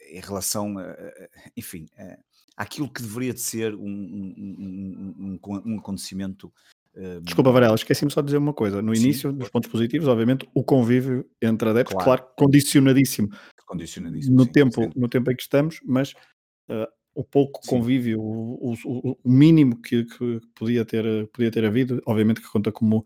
em 0.09 0.21
relação, 0.21 0.79
a, 0.79 0.95
enfim, 1.57 1.89
àquilo 2.57 2.93
que 2.93 3.03
deveria 3.03 3.35
de 3.35 3.41
ser 3.41 3.75
um, 3.75 3.89
um, 3.89 5.39
um, 5.43 5.61
um 5.65 5.79
acontecimento 5.79 6.53
Desculpa, 7.23 7.53
Varela, 7.53 7.75
esqueci-me 7.75 8.11
só 8.11 8.23
de 8.23 8.27
dizer 8.27 8.39
uma 8.39 8.55
coisa. 8.55 8.81
No 8.81 8.95
início, 8.95 9.31
sim. 9.31 9.37
dos 9.37 9.51
pontos 9.51 9.71
positivos, 9.71 10.09
obviamente, 10.09 10.49
o 10.55 10.65
convívio 10.65 11.29
entre 11.43 11.69
adeptos, 11.69 11.93
claro, 11.93 12.23
claro 12.23 12.35
condicionadíssimo. 12.37 13.29
Condicionadíssimo. 13.67 14.35
No, 14.35 14.45
sim, 14.45 14.53
tempo, 14.53 14.83
sim. 14.83 14.91
no 14.97 15.09
tempo 15.09 15.31
em 15.31 15.37
que 15.37 15.43
estamos, 15.43 15.81
mas 15.85 16.13
uh, 16.71 16.87
o 17.15 17.23
pouco 17.23 17.61
convívio, 17.67 18.21
o, 18.21 18.73
o, 18.73 19.19
o 19.23 19.31
mínimo 19.31 19.81
que, 19.83 20.05
que, 20.05 20.41
podia, 20.55 20.85
ter, 20.85 21.27
podia 21.29 21.51
ter 21.51 21.65
havido, 21.67 22.01
obviamente 22.07 22.41
que 22.41 22.49
conta 22.49 22.73
como, 22.73 23.05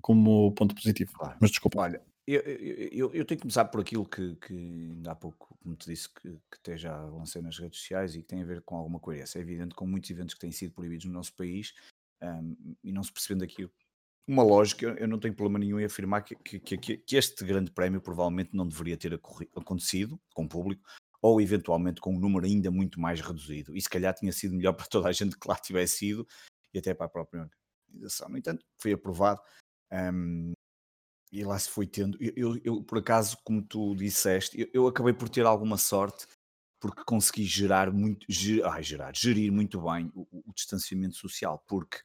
como 0.00 0.52
ponto 0.52 0.74
positivo. 0.74 1.12
Claro. 1.12 1.36
Mas 1.38 1.50
desculpa. 1.50 1.78
Olha, 1.80 2.00
eu, 2.26 2.40
eu, 2.40 3.14
eu, 3.14 3.24
tenho 3.24 3.38
que 3.38 3.42
começar 3.42 3.66
por 3.66 3.80
aquilo 3.80 4.04
que, 4.04 4.34
que 4.36 4.54
ainda 4.54 5.12
há 5.12 5.14
pouco, 5.14 5.56
como 5.62 5.76
te 5.76 5.90
disse, 5.90 6.08
que, 6.08 6.30
que 6.30 6.58
até 6.58 6.76
já 6.76 7.00
lancei 7.04 7.40
nas 7.40 7.58
redes 7.58 7.78
sociais 7.78 8.14
e 8.14 8.22
que 8.22 8.28
tem 8.28 8.42
a 8.42 8.46
ver 8.46 8.62
com 8.62 8.76
alguma 8.76 8.98
coerência. 8.98 9.38
É 9.38 9.42
evidente 9.42 9.74
com 9.74 9.86
muitos 9.86 10.10
eventos 10.10 10.34
que 10.34 10.40
têm 10.40 10.50
sido 10.50 10.72
proibidos 10.72 11.04
no 11.04 11.12
nosso 11.12 11.34
país, 11.34 11.74
um, 12.22 12.76
e 12.82 12.92
não 12.92 13.02
se 13.02 13.12
percebendo 13.12 13.44
aqui 13.44 13.68
uma 14.26 14.42
lógica, 14.42 14.86
eu 14.98 15.06
não 15.06 15.20
tenho 15.20 15.34
problema 15.34 15.58
nenhum 15.58 15.78
em 15.78 15.84
afirmar 15.84 16.22
que, 16.22 16.34
que, 16.34 16.58
que, 16.58 16.96
que 16.96 17.16
este 17.16 17.44
grande 17.44 17.70
prémio 17.70 18.00
provavelmente 18.00 18.50
não 18.52 18.66
deveria 18.66 18.96
ter 18.96 19.14
acontecido 19.54 20.20
com 20.34 20.48
público, 20.48 20.82
ou 21.22 21.40
eventualmente 21.40 22.00
com 22.00 22.14
um 22.14 22.18
número 22.18 22.44
ainda 22.44 22.70
muito 22.70 23.00
mais 23.00 23.20
reduzido. 23.20 23.76
E 23.76 23.80
se 23.80 23.88
calhar 23.88 24.14
tinha 24.14 24.32
sido 24.32 24.54
melhor 24.54 24.72
para 24.74 24.86
toda 24.86 25.08
a 25.08 25.12
gente 25.12 25.38
que 25.38 25.48
lá 25.48 25.54
tivesse 25.56 26.06
ido 26.06 26.26
e 26.74 26.78
até 26.78 26.92
para 26.92 27.06
a 27.06 27.08
própria 27.08 27.48
organização. 27.88 28.28
No 28.28 28.36
entanto, 28.36 28.64
foi 28.78 28.92
aprovado 28.92 29.40
um, 29.92 30.52
e 31.32 31.44
lá 31.44 31.58
se 31.58 31.70
foi 31.70 31.86
tendo. 31.86 32.16
Eu, 32.20 32.32
eu, 32.36 32.60
eu, 32.64 32.82
por 32.82 32.98
acaso, 32.98 33.36
como 33.44 33.62
tu 33.62 33.94
disseste, 33.94 34.60
eu, 34.60 34.68
eu, 34.72 34.86
acabei 34.86 35.12
por 35.12 35.28
ter 35.28 35.44
alguma 35.44 35.76
sorte 35.76 36.26
porque 36.86 37.02
consegui 37.04 37.44
gerar 37.44 37.92
muito, 37.92 38.24
ger, 38.28 38.64
ai, 38.64 38.80
gerar, 38.80 39.14
gerir 39.14 39.50
muito 39.50 39.80
bem 39.80 40.10
o, 40.14 40.26
o, 40.46 40.52
distanciamento 40.54 41.16
social, 41.16 41.62
porque 41.66 41.98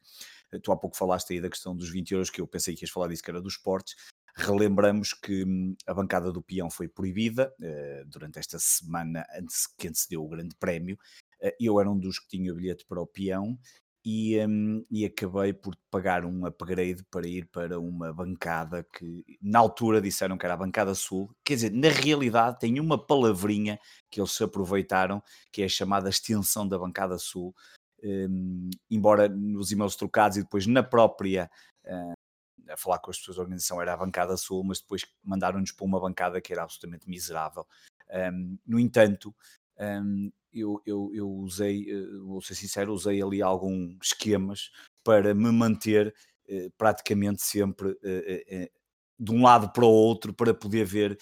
eh, 0.50 0.58
tu 0.58 0.72
há 0.72 0.76
pouco 0.76 0.96
falaste 0.96 1.32
aí 1.32 1.40
da 1.40 1.48
questão 1.48 1.76
dos 1.76 1.88
20 1.88 2.10
euros, 2.10 2.30
que 2.30 2.40
eu 2.40 2.46
pensei 2.48 2.74
que 2.74 2.82
ias 2.84 2.90
falar 2.90 3.06
disso, 3.06 3.22
que 3.22 3.30
era 3.30 3.40
dos 3.40 3.54
esportes. 3.54 3.94
relembramos 4.34 5.12
que 5.12 5.44
hum, 5.44 5.76
a 5.86 5.94
bancada 5.94 6.32
do 6.32 6.42
peão 6.42 6.68
foi 6.68 6.88
proibida 6.88 7.54
uh, 7.60 8.04
durante 8.06 8.40
esta 8.40 8.58
semana 8.58 9.24
antes 9.38 9.68
que 9.68 9.86
antecedeu 9.86 10.24
o 10.24 10.28
grande 10.28 10.56
prémio. 10.56 10.98
Uh, 11.40 11.52
eu 11.60 11.78
era 11.78 11.88
um 11.88 11.98
dos 11.98 12.18
que 12.18 12.28
tinha 12.28 12.52
bilhete 12.52 12.84
para 12.84 13.00
o 13.00 13.06
peão 13.06 13.56
e, 14.04 14.38
um, 14.44 14.84
e 14.90 15.04
acabei 15.04 15.52
por 15.52 15.76
pagar 15.90 16.24
um 16.24 16.44
upgrade 16.44 17.04
para 17.10 17.26
ir 17.26 17.46
para 17.46 17.78
uma 17.78 18.12
bancada 18.12 18.84
que 18.84 19.24
na 19.40 19.60
altura 19.60 20.00
disseram 20.00 20.36
que 20.36 20.44
era 20.44 20.54
a 20.54 20.58
bancada 20.58 20.94
sul. 20.94 21.30
Quer 21.44 21.54
dizer, 21.54 21.72
na 21.72 21.88
realidade 21.88 22.58
tem 22.58 22.80
uma 22.80 22.98
palavrinha 22.98 23.78
que 24.10 24.20
eles 24.20 24.32
se 24.32 24.42
aproveitaram, 24.42 25.22
que 25.52 25.62
é 25.62 25.66
a 25.66 25.68
chamada 25.68 26.08
extensão 26.08 26.66
da 26.66 26.78
bancada 26.78 27.16
sul. 27.18 27.54
Um, 28.02 28.68
embora 28.90 29.28
nos 29.28 29.70
e-mails 29.70 29.94
trocados 29.94 30.36
e 30.36 30.42
depois 30.42 30.66
na 30.66 30.82
própria 30.82 31.48
uh, 31.84 32.12
a 32.68 32.76
falar 32.76 32.98
com 32.98 33.10
as 33.10 33.18
pessoas 33.18 33.36
da 33.36 33.42
organização 33.42 33.80
era 33.80 33.92
a 33.92 33.96
bancada 33.96 34.36
sul, 34.36 34.64
mas 34.64 34.80
depois 34.80 35.06
mandaram-nos 35.22 35.70
para 35.72 35.84
uma 35.84 36.00
bancada 36.00 36.40
que 36.40 36.52
era 36.52 36.62
absolutamente 36.62 37.08
miserável. 37.08 37.66
Um, 38.10 38.58
no 38.66 38.78
entanto, 38.78 39.34
um, 39.78 40.30
eu, 40.52 40.82
eu, 40.84 41.10
eu, 41.14 41.30
usei, 41.30 41.90
eh, 41.90 42.18
vou 42.24 42.42
ser 42.42 42.54
sincero, 42.54 42.92
usei 42.92 43.22
ali 43.22 43.40
alguns 43.40 43.96
esquemas 44.02 44.70
para 45.02 45.34
me 45.34 45.50
manter 45.50 46.14
uh, 46.48 46.70
praticamente 46.76 47.42
sempre 47.42 47.90
uh, 47.90 48.70
de 49.18 49.32
um 49.32 49.42
lado 49.42 49.72
para 49.72 49.84
o 49.84 49.88
outro 49.88 50.34
para 50.34 50.52
poder 50.52 50.84
ver 50.84 51.18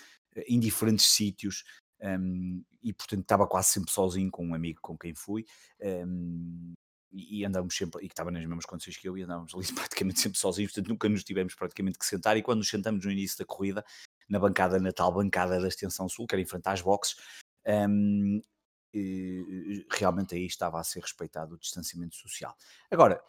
em 0.49 0.59
diferentes 0.59 1.07
sítios. 1.07 1.65
Um, 2.03 2.65
e 2.83 2.95
portanto 2.95 3.21
estava 3.21 3.47
quase 3.47 3.69
sempre 3.69 3.93
sozinho 3.93 4.31
com 4.31 4.47
um 4.47 4.55
amigo 4.55 4.81
com 4.83 4.97
quem 4.97 5.15
fui. 5.15 5.45
Um, 5.81 6.75
e, 7.13 7.45
andávamos 7.45 7.77
sempre, 7.77 8.05
e 8.05 8.09
que 8.09 8.13
estava 8.13 8.31
nas 8.31 8.45
mesmas 8.45 8.65
condições 8.65 8.97
que 8.97 9.09
eu, 9.09 9.19
e 9.19 9.23
andávamos 9.23 9.55
ali 9.55 9.67
praticamente 9.75 10.21
sempre 10.21 10.39
sozinhos, 10.39 10.73
portanto 10.73 10.89
nunca 10.89 11.09
nos 11.09 11.25
tivemos 11.25 11.55
praticamente 11.55 11.99
que 11.99 12.07
sentar, 12.07 12.37
e 12.37 12.43
quando 12.43 12.59
nos 12.59 12.69
sentamos 12.69 13.05
no 13.05 13.11
início 13.11 13.39
da 13.39 13.45
corrida, 13.45 13.85
na 14.29 14.39
bancada, 14.39 14.79
na 14.79 14.93
tal 14.93 15.13
bancada 15.13 15.61
da 15.61 15.69
Extensão 15.69 16.09
Sul, 16.09 16.27
que 16.27 16.35
era 16.35 16.43
em 16.43 16.47
frente 16.47 16.69
às 16.69 16.81
boxes, 16.81 17.17
um, 17.67 18.41
realmente 19.91 20.35
aí 20.35 20.47
estava 20.47 20.81
a 20.81 20.85
ser 20.85 21.01
respeitado 21.01 21.55
o 21.55 21.59
distanciamento 21.59 22.17
social. 22.17 22.55
Agora, 22.91 23.23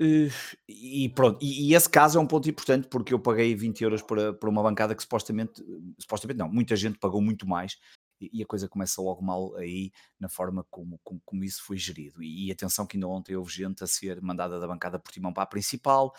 eh, 0.00 0.28
e 0.68 1.08
pronto, 1.10 1.38
e, 1.42 1.74
esse 1.74 1.88
caso 1.88 2.18
é 2.18 2.20
um 2.20 2.26
ponto 2.26 2.48
importante 2.48 2.88
porque 2.88 3.12
eu 3.12 3.18
paguei 3.18 3.54
20 3.54 3.82
euros 3.82 4.02
para, 4.02 4.32
para 4.32 4.48
uma 4.48 4.62
bancada 4.62 4.94
que 4.94 5.02
supostamente, 5.02 5.62
supostamente 5.98 6.38
não, 6.38 6.48
muita 6.48 6.76
gente 6.76 6.98
pagou 6.98 7.20
muito 7.20 7.46
mais 7.46 7.76
e 8.20 8.42
a 8.42 8.46
coisa 8.46 8.68
começa 8.68 9.00
logo 9.00 9.22
mal 9.22 9.54
aí 9.56 9.92
na 10.18 10.28
forma 10.28 10.64
como, 10.70 10.98
como, 11.04 11.20
como 11.24 11.44
isso 11.44 11.62
foi 11.64 11.76
gerido. 11.76 12.22
E, 12.22 12.50
atenção 12.50 12.86
que 12.86 12.96
ainda 12.96 13.08
ontem 13.08 13.36
houve 13.36 13.52
gente 13.52 13.84
a 13.84 13.86
ser 13.86 14.20
mandada 14.20 14.58
da 14.58 14.66
bancada 14.66 14.98
Portimão 14.98 15.32
para 15.32 15.44
a 15.44 15.46
principal. 15.46 16.12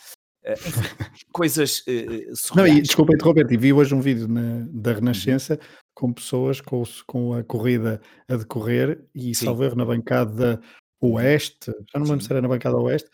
Enfim, 0.46 0.82
coisas 1.32 1.80
uh, 1.80 2.56
Não, 2.56 2.68
e, 2.68 2.82
desculpa 2.82 3.14
interromper, 3.14 3.52
e 3.52 3.58
vi 3.58 3.74
hoje 3.74 3.94
um 3.94 4.02
vídeo 4.02 4.28
na, 4.28 4.66
da. 4.70 4.94
Renascença 4.94 5.60
com 5.94 6.14
pessoas 6.14 6.62
com, 6.62 6.84
com 7.06 7.34
a 7.34 7.44
corrida 7.44 8.02
a 8.28 8.36
decorrer 8.36 9.04
e 9.14 9.36
salvo 9.36 9.64
erro 9.64 9.76
na 9.76 9.86
bancada 9.86 10.62
oeste, 11.02 11.72
já 11.72 12.00
não 12.00 12.04
me 12.04 12.10
lembro 12.12 12.26
se 12.26 12.32
era 12.32 12.42
na 12.42 12.48
bancada 12.48 12.78
oeste, 12.78 13.10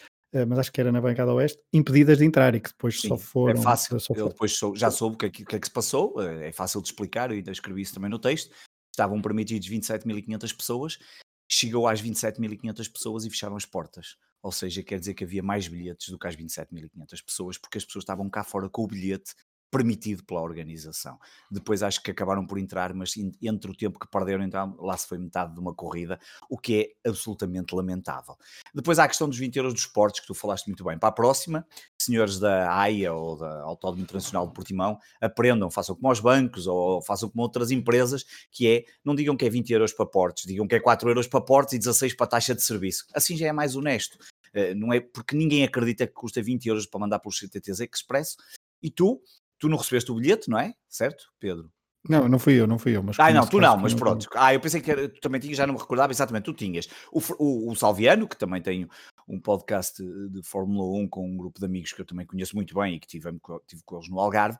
mas 0.47 0.59
acho 0.59 0.71
que 0.71 0.81
era 0.81 0.91
na 0.91 1.01
bancada 1.01 1.33
oeste, 1.33 1.59
impedidas 1.73 2.19
de 2.19 2.25
entrar 2.25 2.53
e 2.53 2.59
que 2.59 2.69
depois 2.69 2.99
Sim, 2.99 3.07
só 3.07 3.15
é 3.15 3.17
foram. 3.17 3.59
É 3.59 3.63
fácil, 3.63 3.99
só 3.99 4.13
eu 4.15 4.29
depois 4.29 4.51
sou, 4.53 4.75
já 4.75 4.91
soube 4.91 5.15
o 5.15 5.17
que, 5.17 5.25
é 5.25 5.29
que, 5.29 5.45
que, 5.45 5.55
é 5.55 5.59
que 5.59 5.67
se 5.67 5.73
passou, 5.73 6.21
é 6.21 6.51
fácil 6.51 6.81
de 6.81 6.89
explicar, 6.89 7.31
eu 7.31 7.37
ainda 7.37 7.51
escrevi 7.51 7.81
isso 7.81 7.95
também 7.95 8.09
no 8.09 8.19
texto 8.19 8.51
estavam 8.95 9.21
permitidos 9.21 9.67
27.500 9.69 10.55
pessoas, 10.55 10.99
chegou 11.49 11.87
às 11.87 12.01
27.500 12.01 12.91
pessoas 12.91 13.25
e 13.25 13.29
fecharam 13.29 13.55
as 13.55 13.65
portas. 13.65 14.15
Ou 14.45 14.51
seja, 14.51 14.83
quer 14.83 14.99
dizer 14.99 15.15
que 15.15 15.23
havia 15.23 15.41
mais 15.41 15.67
bilhetes 15.67 16.09
do 16.09 16.19
que 16.19 16.27
às 16.27 16.35
27.500 16.35 17.25
pessoas, 17.25 17.57
porque 17.57 17.79
as 17.79 17.83
pessoas 17.83 18.03
estavam 18.03 18.29
cá 18.29 18.43
fora 18.43 18.69
com 18.69 18.83
o 18.83 18.87
bilhete 18.87 19.33
permitido 19.71 20.23
pela 20.23 20.41
organização. 20.41 21.19
Depois 21.51 21.83
acho 21.83 22.01
que 22.01 22.11
acabaram 22.11 22.45
por 22.45 22.57
entrar, 22.57 22.93
mas 22.93 23.13
entre 23.41 23.71
o 23.71 23.75
tempo 23.75 23.99
que 23.99 24.07
perderam, 24.07 24.43
então 24.43 24.77
lá 24.79 24.95
se 24.95 25.07
foi 25.07 25.17
metade 25.17 25.53
de 25.53 25.59
uma 25.59 25.73
corrida, 25.73 26.19
o 26.47 26.57
que 26.57 26.95
é 27.03 27.09
absolutamente 27.09 27.75
lamentável. 27.75 28.37
Depois 28.73 28.99
há 28.99 29.03
a 29.03 29.07
questão 29.07 29.27
dos 29.27 29.37
20 29.37 29.55
euros 29.57 29.73
dos 29.73 29.81
esportes, 29.81 30.21
que 30.21 30.27
tu 30.27 30.33
falaste 30.33 30.67
muito 30.67 30.83
bem. 30.83 30.97
Para 30.97 31.09
a 31.09 31.11
próxima, 31.11 31.67
senhores 31.99 32.39
da 32.39 32.71
AIA 32.71 33.13
ou 33.13 33.35
da 33.35 33.63
Autódromo 33.63 34.03
Internacional 34.03 34.47
de 34.47 34.53
Portimão, 34.53 34.97
aprendam, 35.19 35.69
façam 35.69 35.95
como 35.95 36.07
aos 36.07 36.19
bancos 36.19 36.67
ou 36.67 37.01
façam 37.01 37.29
como 37.29 37.41
outras 37.41 37.71
empresas, 37.71 38.23
que 38.51 38.67
é, 38.67 38.85
não 39.03 39.15
digam 39.15 39.35
que 39.35 39.45
é 39.45 39.49
20 39.49 39.71
euros 39.71 39.91
para 39.91 40.05
portes, 40.05 40.45
digam 40.45 40.67
que 40.67 40.75
é 40.75 40.79
4 40.79 41.09
euros 41.09 41.27
para 41.27 41.41
portes 41.41 41.73
e 41.73 41.79
16 41.79 42.13
para 42.13 42.27
taxa 42.27 42.55
de 42.55 42.61
serviço. 42.61 43.05
Assim 43.13 43.35
já 43.35 43.47
é 43.47 43.51
mais 43.51 43.75
honesto. 43.75 44.17
Eh, 44.55 44.73
não 44.73 44.91
é 44.91 44.99
porque 44.99 45.35
ninguém 45.35 45.63
acredita 45.63 46.07
que 46.07 46.13
custa 46.13 46.41
20 46.41 46.65
euros 46.65 46.85
para 46.87 46.99
mandar 46.99 47.19
pelo 47.19 47.33
CTTZ 47.33 47.81
Expresso 47.93 48.37
e 48.81 48.89
tu 48.89 49.21
Tu 49.59 49.69
não 49.69 49.77
recebeste 49.77 50.11
o 50.11 50.15
bilhete, 50.15 50.49
não 50.49 50.59
é? 50.59 50.73
Certo, 50.89 51.31
Pedro? 51.39 51.71
Não, 52.07 52.29
não 52.29 52.37
fui 52.37 52.53
eu, 52.53 52.67
não 52.67 52.77
fui 52.77 52.95
eu. 52.95 53.01
Mas 53.01 53.19
ah, 53.19 53.31
não, 53.31 53.47
tu 53.47 53.59
não, 53.59 53.77
mas 53.77 53.93
pronto. 53.93 54.29
Ah, 54.35 54.53
eu 54.53 54.59
pensei 54.59 54.79
que 54.79 54.91
era, 54.91 55.09
tu 55.09 55.19
também 55.19 55.41
tinhas, 55.41 55.57
já 55.57 55.65
não 55.65 55.73
me 55.73 55.79
recordava 55.79 56.11
exatamente, 56.11 56.43
tu 56.43 56.53
tinhas. 56.53 56.87
O, 57.11 57.19
o, 57.39 57.71
o, 57.71 57.75
Salviano, 57.75 58.27
que 58.27 58.37
também 58.37 58.61
tem 58.61 58.87
um 59.27 59.39
podcast 59.39 60.03
de 60.03 60.43
Fórmula 60.43 60.85
1 60.99 61.07
com 61.07 61.27
um 61.27 61.35
grupo 61.35 61.59
de 61.59 61.65
amigos 61.65 61.93
que 61.93 62.01
eu 62.01 62.05
também 62.05 62.27
conheço 62.27 62.55
muito 62.55 62.75
bem 62.75 62.95
e 62.95 62.99
que 62.99 63.07
tive, 63.07 63.31
tive 63.65 63.81
com 63.83 63.95
eles 63.95 64.07
no 64.07 64.19
Algarve, 64.19 64.59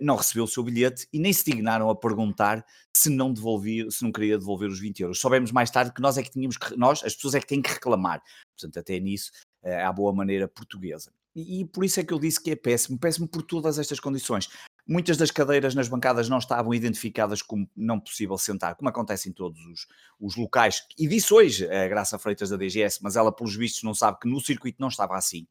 não 0.00 0.16
recebeu 0.16 0.44
o 0.44 0.48
seu 0.48 0.62
bilhete 0.62 1.06
e 1.12 1.18
nem 1.18 1.32
se 1.32 1.44
dignaram 1.44 1.88
a 1.90 1.94
perguntar 1.94 2.64
se 2.92 3.08
não 3.08 3.32
devolvia, 3.32 3.90
se 3.90 4.02
não 4.02 4.10
queria 4.10 4.38
devolver 4.38 4.68
os 4.68 4.80
20 4.80 5.00
euros. 5.00 5.20
Soubemos 5.20 5.52
mais 5.52 5.70
tarde 5.70 5.92
que 5.92 6.02
nós 6.02 6.18
é 6.18 6.22
que 6.22 6.30
tínhamos 6.30 6.56
que, 6.56 6.76
nós, 6.76 7.02
as 7.04 7.14
pessoas 7.14 7.34
é 7.34 7.40
que 7.40 7.46
têm 7.46 7.62
que 7.62 7.70
reclamar. 7.70 8.22
Portanto, 8.58 8.78
até 8.78 8.98
nisso, 8.98 9.30
uh, 9.64 9.86
à 9.86 9.92
boa 9.92 10.12
maneira 10.12 10.48
portuguesa. 10.48 11.12
E, 11.34 11.60
e 11.60 11.64
por 11.64 11.84
isso 11.84 12.00
é 12.00 12.04
que 12.04 12.12
eu 12.12 12.18
disse 12.18 12.42
que 12.42 12.50
é 12.50 12.56
péssimo, 12.56 12.98
péssimo 12.98 13.28
por 13.28 13.42
todas 13.42 13.78
estas 13.78 14.00
condições. 14.00 14.48
Muitas 14.86 15.16
das 15.16 15.30
cadeiras 15.30 15.74
nas 15.74 15.88
bancadas 15.88 16.28
não 16.28 16.38
estavam 16.38 16.74
identificadas 16.74 17.42
como 17.42 17.70
não 17.76 18.00
possível 18.00 18.36
sentar, 18.36 18.74
como 18.74 18.88
acontece 18.88 19.28
em 19.28 19.32
todos 19.32 19.64
os, 19.66 19.86
os 20.18 20.36
locais. 20.36 20.82
E 20.98 21.06
disse 21.06 21.32
hoje 21.32 21.70
a 21.70 21.86
Graça 21.86 22.18
Freitas 22.18 22.50
da 22.50 22.56
DGS, 22.56 22.98
mas 23.00 23.14
ela, 23.14 23.30
pelos 23.30 23.54
vistos, 23.54 23.84
não 23.84 23.94
sabe 23.94 24.18
que 24.20 24.28
no 24.28 24.40
circuito 24.40 24.80
não 24.80 24.88
estava 24.88 25.16
assim. 25.16 25.46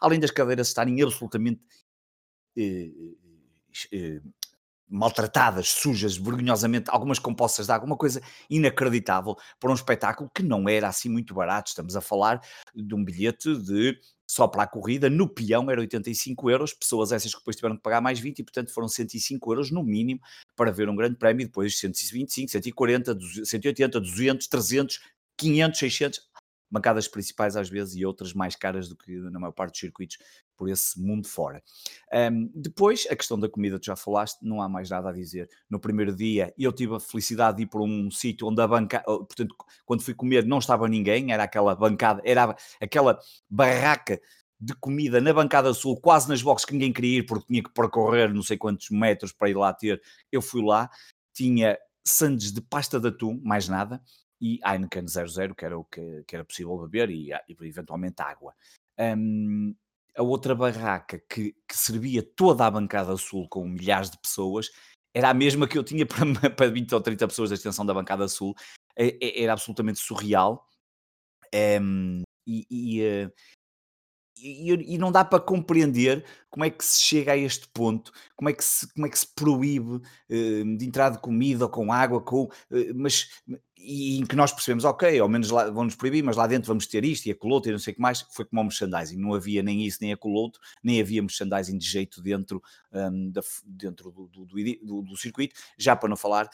Além 0.00 0.18
das 0.18 0.30
cadeiras 0.30 0.68
estarem 0.68 1.02
absolutamente 1.02 1.60
eh, 2.56 2.90
eh, 2.90 3.27
maltratadas, 4.88 5.68
sujas, 5.68 6.16
vergonhosamente, 6.16 6.88
algumas 6.90 7.18
compostas 7.18 7.66
de 7.66 7.72
água, 7.72 7.86
uma 7.86 7.96
coisa 7.96 8.22
inacreditável 8.48 9.36
para 9.60 9.70
um 9.70 9.74
espetáculo 9.74 10.30
que 10.34 10.42
não 10.42 10.68
era 10.68 10.88
assim 10.88 11.08
muito 11.08 11.34
barato. 11.34 11.68
Estamos 11.68 11.94
a 11.94 12.00
falar 12.00 12.40
de 12.74 12.94
um 12.94 13.04
bilhete 13.04 13.54
de 13.56 13.98
só 14.26 14.46
para 14.46 14.62
a 14.62 14.66
corrida, 14.66 15.08
no 15.08 15.26
peão 15.26 15.70
era 15.70 15.80
85 15.80 16.50
euros, 16.50 16.74
pessoas 16.74 17.12
essas 17.12 17.32
que 17.32 17.40
depois 17.40 17.56
tiveram 17.56 17.76
que 17.76 17.82
pagar 17.82 18.02
mais 18.02 18.20
20 18.20 18.40
e 18.40 18.44
portanto 18.44 18.72
foram 18.72 18.86
105 18.86 19.52
euros 19.52 19.70
no 19.70 19.82
mínimo 19.82 20.20
para 20.54 20.70
ver 20.70 20.86
um 20.88 20.94
grande 20.94 21.16
prémio, 21.16 21.46
depois 21.46 21.78
125, 21.78 22.50
140, 22.52 23.18
180, 23.44 24.00
200, 24.00 24.46
300, 24.46 25.00
500, 25.34 25.78
600, 25.78 26.20
bancadas 26.70 27.08
principais 27.08 27.56
às 27.56 27.70
vezes 27.70 27.96
e 27.96 28.04
outras 28.04 28.34
mais 28.34 28.54
caras 28.54 28.86
do 28.86 28.96
que 28.96 29.12
na 29.12 29.40
maior 29.40 29.52
parte 29.52 29.72
dos 29.72 29.80
circuitos 29.80 30.18
por 30.58 30.68
esse 30.68 31.00
mundo 31.00 31.26
fora. 31.26 31.62
Um, 32.12 32.50
depois, 32.54 33.06
a 33.08 33.16
questão 33.16 33.38
da 33.38 33.48
comida, 33.48 33.78
tu 33.78 33.86
já 33.86 33.96
falaste, 33.96 34.42
não 34.42 34.60
há 34.60 34.68
mais 34.68 34.90
nada 34.90 35.08
a 35.08 35.12
dizer. 35.12 35.48
No 35.70 35.78
primeiro 35.78 36.14
dia, 36.14 36.52
eu 36.58 36.72
tive 36.72 36.96
a 36.96 37.00
felicidade 37.00 37.58
de 37.58 37.62
ir 37.62 37.66
para 37.66 37.80
um 37.80 38.10
sítio 38.10 38.48
onde 38.48 38.60
a 38.60 38.66
banca, 38.66 39.00
portanto, 39.06 39.54
quando 39.86 40.02
fui 40.02 40.12
comer, 40.12 40.44
não 40.44 40.58
estava 40.58 40.88
ninguém, 40.88 41.32
era 41.32 41.44
aquela 41.44 41.74
bancada, 41.76 42.20
era 42.24 42.56
aquela 42.80 43.18
barraca 43.48 44.20
de 44.60 44.74
comida 44.74 45.20
na 45.20 45.32
bancada 45.32 45.72
sul, 45.72 46.00
quase 46.00 46.28
nas 46.28 46.42
boxes 46.42 46.64
que 46.64 46.72
ninguém 46.72 46.92
queria 46.92 47.18
ir 47.18 47.22
porque 47.22 47.46
tinha 47.46 47.62
que 47.62 47.70
percorrer 47.70 48.34
não 48.34 48.42
sei 48.42 48.58
quantos 48.58 48.90
metros 48.90 49.32
para 49.32 49.48
ir 49.48 49.56
lá 49.56 49.72
ter. 49.72 50.02
Eu 50.32 50.42
fui 50.42 50.62
lá, 50.62 50.90
tinha 51.32 51.78
sandes 52.04 52.52
de 52.52 52.60
pasta 52.60 52.98
de 52.98 53.08
atum, 53.08 53.40
mais 53.44 53.68
nada, 53.68 54.02
e 54.40 54.60
Heineken 54.64 55.06
00, 55.06 55.54
que 55.54 55.64
era 55.64 55.78
o 55.78 55.84
que, 55.84 56.24
que 56.26 56.34
era 56.34 56.44
possível 56.44 56.76
beber, 56.78 57.10
e, 57.10 57.30
e 57.30 57.56
eventualmente 57.60 58.20
água. 58.22 58.54
Um, 58.98 59.74
a 60.18 60.22
outra 60.22 60.52
barraca 60.52 61.22
que, 61.30 61.54
que, 61.66 61.76
servia 61.76 62.22
toda 62.22 62.66
a 62.66 62.70
bancada 62.70 63.16
sul 63.16 63.48
com 63.48 63.64
milhares 63.66 64.10
de 64.10 64.18
pessoas 64.18 64.68
era 65.14 65.30
a 65.30 65.34
mesma 65.34 65.68
que 65.68 65.78
eu 65.78 65.84
tinha 65.84 66.04
para, 66.06 66.50
para 66.50 66.70
20 66.70 66.92
ou 66.94 67.00
30 67.00 67.28
pessoas 67.28 67.50
da 67.50 67.54
extensão 67.54 67.86
da 67.86 67.94
bancada 67.94 68.26
sul. 68.28 68.54
Era 68.96 69.52
absolutamente 69.52 70.00
surreal. 70.00 70.66
Um, 71.80 72.22
e, 72.44 72.66
e, 72.70 73.02
eh, 73.02 73.30
e, 74.36 74.94
e, 74.94 74.98
não 74.98 75.12
dá 75.12 75.24
para 75.24 75.42
compreender 75.42 76.24
como 76.50 76.64
é 76.64 76.70
que 76.70 76.84
se 76.84 77.00
chega 77.00 77.32
a 77.32 77.36
este 77.36 77.68
ponto, 77.68 78.12
como 78.36 78.48
é 78.48 78.52
que 78.52 78.64
se, 78.64 78.92
como 78.92 79.06
é 79.06 79.10
que 79.10 79.18
se 79.18 79.26
proíbe 79.34 79.96
uh, 79.96 80.76
de 80.76 80.84
entrar 80.84 81.10
de 81.10 81.18
comida 81.20 81.64
ou 81.64 81.70
com 81.70 81.92
água, 81.92 82.20
com, 82.20 82.44
uh, 82.44 82.50
mas 82.94 83.30
e 83.80 84.18
em 84.18 84.26
que 84.26 84.34
nós 84.34 84.52
percebemos, 84.52 84.84
ok, 84.84 85.18
ao 85.18 85.28
menos 85.28 85.50
lá 85.50 85.70
vão-nos 85.70 85.94
proibir, 85.94 86.22
mas 86.22 86.36
lá 86.36 86.46
dentro 86.46 86.66
vamos 86.66 86.86
ter 86.86 87.04
isto 87.04 87.26
e 87.26 87.30
aquilo 87.30 87.54
outro 87.54 87.70
e 87.70 87.72
não 87.72 87.78
sei 87.78 87.92
o 87.92 87.94
que 87.94 88.02
mais, 88.02 88.26
foi 88.32 88.44
como 88.44 88.60
o 88.60 88.64
merchandising, 88.64 89.16
não 89.16 89.34
havia 89.34 89.62
nem 89.62 89.86
isso 89.86 89.98
nem 90.00 90.12
aquilo 90.12 90.34
outro, 90.34 90.60
nem 90.82 91.00
havia 91.00 91.22
merchandising 91.22 91.78
de 91.78 91.86
jeito 91.86 92.20
dentro, 92.20 92.62
um, 92.92 93.30
da, 93.30 93.40
dentro 93.64 94.10
do, 94.10 94.26
do, 94.26 94.44
do, 94.44 95.02
do, 95.02 95.16
circuito, 95.16 95.54
já 95.78 95.94
para 95.94 96.08
não 96.08 96.16
falar, 96.16 96.48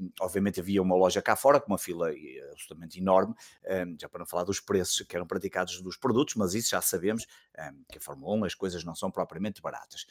um, 0.00 0.10
obviamente 0.20 0.58
havia 0.58 0.80
uma 0.80 0.96
loja 0.96 1.20
cá 1.20 1.36
fora, 1.36 1.60
com 1.60 1.70
uma 1.70 1.78
fila 1.78 2.12
eh, 2.12 2.48
absolutamente 2.50 2.98
enorme, 2.98 3.34
um, 3.66 3.96
já 4.00 4.08
para 4.08 4.20
não 4.20 4.26
falar 4.26 4.44
dos 4.44 4.58
preços 4.58 5.04
que 5.06 5.14
eram 5.14 5.26
praticados 5.26 5.80
dos 5.82 5.96
produtos, 5.96 6.34
mas 6.34 6.54
isso 6.54 6.70
já 6.70 6.80
sabemos, 6.80 7.26
que 7.90 7.98
a 7.98 8.00
Fórmula 8.00 8.36
1 8.36 8.44
as 8.44 8.54
coisas 8.54 8.84
não 8.84 8.94
são 8.94 9.10
propriamente 9.10 9.60
baratas. 9.60 10.06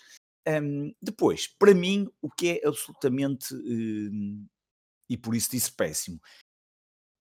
Um, 0.47 0.93
depois, 1.01 1.47
para 1.47 1.73
mim, 1.73 2.07
o 2.21 2.29
que 2.29 2.59
é 2.63 2.67
absolutamente, 2.67 3.53
um, 3.53 4.45
e 5.09 5.17
por 5.17 5.35
isso 5.35 5.51
disse 5.51 5.71
péssimo, 5.71 6.19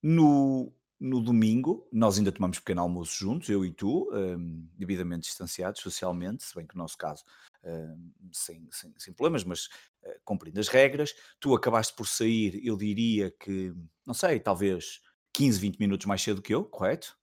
no, 0.02 0.72
no 0.98 1.20
domingo, 1.20 1.88
nós 1.92 2.18
ainda 2.18 2.32
tomamos 2.32 2.58
pequeno 2.58 2.82
almoço 2.82 3.16
juntos, 3.16 3.48
eu 3.48 3.64
e 3.64 3.72
tu, 3.72 4.10
um, 4.12 4.68
devidamente 4.76 5.22
distanciados 5.22 5.80
socialmente, 5.80 6.42
se 6.42 6.54
bem 6.54 6.66
que 6.66 6.76
no 6.76 6.82
nosso 6.82 6.96
caso 6.96 7.24
um, 7.64 8.12
sem, 8.32 8.68
sem, 8.70 8.92
sem, 8.96 9.12
problemas, 9.12 9.44
mas 9.44 9.66
uh, 9.66 10.20
cumprindo 10.24 10.60
as 10.60 10.68
regras. 10.68 11.14
Tu 11.40 11.54
acabaste 11.54 11.94
por 11.94 12.06
sair, 12.06 12.60
eu 12.64 12.76
diria 12.76 13.30
que, 13.30 13.74
não 14.06 14.14
sei, 14.14 14.40
talvez 14.40 15.00
15, 15.34 15.60
20 15.60 15.78
minutos 15.78 16.06
mais 16.06 16.22
cedo 16.22 16.42
que 16.42 16.54
eu, 16.54 16.64
correto? 16.64 17.16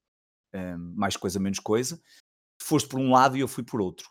Um, 0.54 0.94
mais 0.94 1.16
coisa, 1.16 1.38
menos 1.38 1.58
coisa. 1.58 2.00
Foste 2.60 2.88
por 2.88 2.98
um 2.98 3.10
lado 3.10 3.36
e 3.36 3.40
eu 3.40 3.48
fui 3.48 3.64
por 3.64 3.80
outro. 3.80 4.10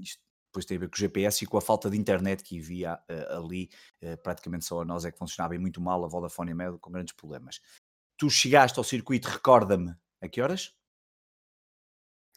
isto 0.00 0.27
depois 0.48 0.64
tem 0.64 0.76
a 0.76 0.80
ver 0.80 0.88
com 0.88 0.96
o 0.96 0.98
GPS 0.98 1.44
e 1.44 1.46
com 1.46 1.56
a 1.56 1.60
falta 1.60 1.88
de 1.88 1.96
internet 1.96 2.42
que 2.42 2.58
havia 2.58 2.94
uh, 2.94 3.38
ali. 3.38 3.70
Uh, 4.02 4.16
praticamente 4.22 4.64
só 4.64 4.82
a 4.82 4.84
nós 4.84 5.04
é 5.04 5.12
que 5.12 5.18
funcionava 5.18 5.54
e 5.54 5.58
muito 5.58 5.80
mal, 5.80 6.04
a 6.04 6.08
Vodafone 6.08 6.50
e 6.50 6.52
a 6.52 6.56
Med 6.56 6.78
com 6.78 6.90
grandes 6.90 7.14
problemas 7.14 7.60
tu 8.18 8.28
chegaste 8.28 8.78
ao 8.78 8.84
circuito, 8.84 9.28
recorda-me, 9.28 9.94
a 10.20 10.28
que 10.28 10.42
horas? 10.42 10.74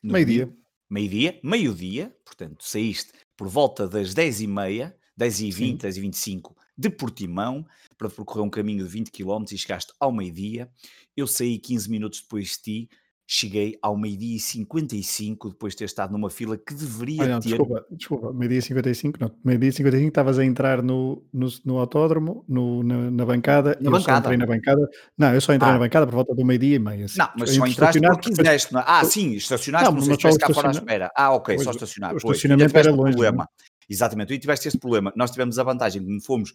Meio-dia. 0.01 0.55
Meio-dia, 0.89 1.39
meio-dia, 1.43 2.15
portanto, 2.23 2.63
saíste 2.63 3.11
por 3.35 3.47
volta 3.47 3.87
das 3.87 4.13
10h30, 4.13 4.93
10h20, 5.19 5.77
10h25 5.79 6.55
de 6.77 6.89
Portimão, 6.89 7.65
para 7.97 8.09
percorrer 8.09 8.43
um 8.43 8.49
caminho 8.49 8.83
de 8.83 8.89
20 8.89 9.11
km 9.11 9.43
e 9.51 9.57
chegaste 9.57 9.93
ao 9.99 10.11
meio-dia. 10.11 10.69
Eu 11.15 11.27
saí 11.27 11.57
15 11.57 11.89
minutos 11.89 12.21
depois 12.21 12.49
de 12.49 12.61
ti, 12.61 12.89
cheguei 13.33 13.79
ao 13.81 13.95
meio-dia 13.95 14.35
e 14.35 14.39
55, 14.41 15.51
depois 15.51 15.71
de 15.71 15.77
ter 15.77 15.85
estado 15.85 16.11
numa 16.11 16.29
fila 16.29 16.57
que 16.57 16.73
deveria 16.73 17.25
não, 17.29 17.39
ter. 17.39 17.47
Desculpa, 17.47 17.85
desculpa, 17.89 18.33
meio-dia 18.33 18.59
e 18.59 18.61
55, 18.61 19.19
não, 19.21 19.31
meio-dia 19.41 19.69
e 19.69 19.71
55 19.71 20.07
estavas 20.09 20.37
a 20.37 20.43
entrar 20.43 20.83
no, 20.83 21.23
no, 21.31 21.47
no 21.63 21.77
autódromo, 21.77 22.43
no, 22.45 22.83
na, 22.83 23.09
na 23.09 23.25
bancada, 23.25 23.77
na 23.79 23.87
eu 23.87 23.91
bancada. 23.91 24.27
só 24.27 24.33
entrei 24.33 24.37
na 24.37 24.45
bancada. 24.45 24.89
Não, 25.17 25.33
eu 25.33 25.39
só 25.39 25.53
entrei 25.53 25.69
ah. 25.69 25.73
na 25.73 25.79
bancada 25.79 26.05
por 26.05 26.15
volta 26.15 26.35
do 26.35 26.45
meio-dia 26.45 26.75
e 26.75 26.79
meia. 26.79 27.05
Assim. 27.05 27.19
Não, 27.19 27.29
mas 27.37 27.51
só 27.51 27.65
entraste 27.65 28.01
porque 28.01 28.29
quiseste. 28.31 28.67
Depois... 28.67 28.85
Ah, 28.85 29.05
sim, 29.05 29.31
estacionaste, 29.31 29.85
não, 29.87 29.93
não 29.93 30.01
sei 30.01 30.07
se 30.07 30.11
estiveste 30.11 30.39
cá 30.39 30.53
fora 30.53 30.67
à 30.67 30.71
espera. 30.71 31.11
Ah, 31.15 31.31
ok, 31.31 31.55
pois, 31.55 31.63
só 31.63 31.71
estacionar. 31.71 32.13
O 32.13 32.17
estacionamento 32.17 32.77
era 32.77 32.91
longe. 32.91 33.13
Problema. 33.13 33.47
Exatamente, 33.89 34.33
e 34.33 34.39
tiveste 34.39 34.67
este 34.67 34.77
problema. 34.77 35.13
Nós 35.15 35.31
tivemos 35.31 35.57
a 35.57 35.63
vantagem 35.63 36.05
de 36.05 36.25
fomos 36.25 36.53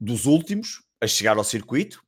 dos 0.00 0.24
últimos 0.24 0.82
a 0.98 1.06
chegar 1.06 1.36
ao 1.36 1.44
circuito, 1.44 2.00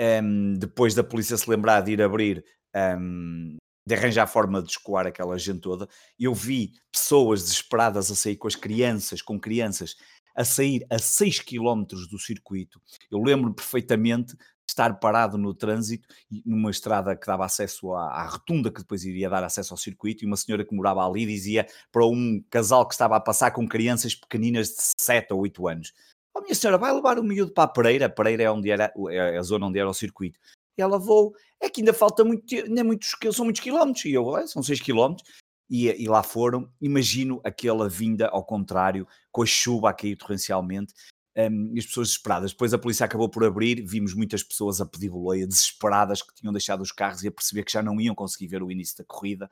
um, 0.00 0.04
ehm, 0.04 0.54
depois 0.54 0.96
da 0.96 1.04
polícia 1.04 1.36
se 1.36 1.48
lembrar 1.48 1.80
de 1.80 1.92
ir 1.92 2.02
abrir 2.02 2.44
um, 2.74 3.56
de 3.86 3.94
arranjar 3.94 4.26
forma 4.26 4.62
de 4.62 4.70
escoar 4.70 5.06
aquela 5.06 5.38
gente 5.38 5.60
toda. 5.60 5.88
Eu 6.18 6.34
vi 6.34 6.72
pessoas 6.90 7.42
desesperadas 7.42 8.10
a 8.10 8.14
sair 8.14 8.36
com 8.36 8.48
as 8.48 8.56
crianças, 8.56 9.20
com 9.20 9.38
crianças, 9.38 9.96
a 10.34 10.44
sair 10.44 10.84
a 10.90 10.98
6 10.98 11.40
km 11.40 11.84
do 12.10 12.18
circuito. 12.18 12.80
Eu 13.10 13.22
lembro 13.22 13.52
perfeitamente 13.54 14.36
de 14.36 14.72
estar 14.72 14.98
parado 14.98 15.36
no 15.36 15.54
trânsito, 15.54 16.08
numa 16.44 16.70
estrada 16.70 17.14
que 17.14 17.26
dava 17.26 17.44
acesso 17.44 17.92
à, 17.92 18.08
à, 18.08 18.26
rotunda 18.26 18.70
que 18.70 18.80
depois 18.80 19.04
iria 19.04 19.28
dar 19.28 19.44
acesso 19.44 19.74
ao 19.74 19.78
circuito, 19.78 20.24
e 20.24 20.26
uma 20.26 20.36
senhora 20.36 20.64
que 20.64 20.74
morava 20.74 21.06
ali 21.06 21.26
dizia 21.26 21.66
para 21.92 22.06
um 22.06 22.42
casal 22.50 22.88
que 22.88 22.94
estava 22.94 23.16
a 23.16 23.20
passar 23.20 23.50
com 23.50 23.68
crianças 23.68 24.14
pequeninas 24.14 24.68
de 24.68 24.82
7 24.98 25.32
ou 25.34 25.40
8 25.40 25.68
anos. 25.68 25.92
Oh, 26.36 26.40
minha 26.40 26.54
senhora, 26.54 26.78
vai 26.78 26.92
levar 26.92 27.18
o 27.18 27.22
miúdo 27.22 27.52
para 27.52 27.64
a 27.64 27.68
Pereira. 27.68 28.08
Pereira 28.08 28.42
é, 28.42 28.50
onde 28.50 28.68
era, 28.68 28.92
é 29.10 29.38
a 29.38 29.42
zona 29.42 29.66
onde 29.66 29.78
era 29.78 29.88
o 29.88 29.94
circuito. 29.94 30.38
Ela 30.76 30.98
vou, 30.98 31.34
é 31.60 31.68
que 31.68 31.80
ainda 31.80 31.92
falta 31.92 32.24
muito, 32.24 32.54
ainda 32.54 32.80
é 32.80 32.84
muitos, 32.84 33.14
são 33.32 33.44
muitos 33.44 33.62
quilómetros, 33.62 34.04
e 34.04 34.12
eu, 34.12 34.36
é, 34.36 34.46
são 34.46 34.62
6 34.62 34.80
quilómetros, 34.80 35.28
e, 35.70 35.86
e, 35.86 36.06
lá 36.08 36.22
foram, 36.22 36.70
imagino 36.80 37.40
aquela 37.44 37.88
vinda 37.88 38.28
ao 38.28 38.44
contrário, 38.44 39.06
com 39.32 39.42
a 39.42 39.46
chuva 39.46 39.90
a 39.90 39.94
cair 39.94 40.16
torrencialmente, 40.16 40.92
um, 41.36 41.72
e 41.74 41.78
as 41.78 41.86
pessoas 41.86 42.08
desesperadas. 42.08 42.52
Depois 42.52 42.72
a 42.72 42.78
polícia 42.78 43.04
acabou 43.04 43.28
por 43.28 43.44
abrir, 43.44 43.84
vimos 43.84 44.14
muitas 44.14 44.42
pessoas 44.42 44.80
a 44.80 44.86
pedir 44.86 45.10
boleia, 45.10 45.46
desesperadas, 45.46 46.22
que 46.22 46.34
tinham 46.34 46.52
deixado 46.52 46.80
os 46.80 46.92
carros 46.92 47.22
e 47.24 47.28
a 47.28 47.32
perceber 47.32 47.64
que 47.64 47.72
já 47.72 47.82
não 47.82 48.00
iam 48.00 48.14
conseguir 48.14 48.46
ver 48.46 48.62
o 48.62 48.70
início 48.70 48.96
da 48.98 49.04
corrida. 49.04 49.50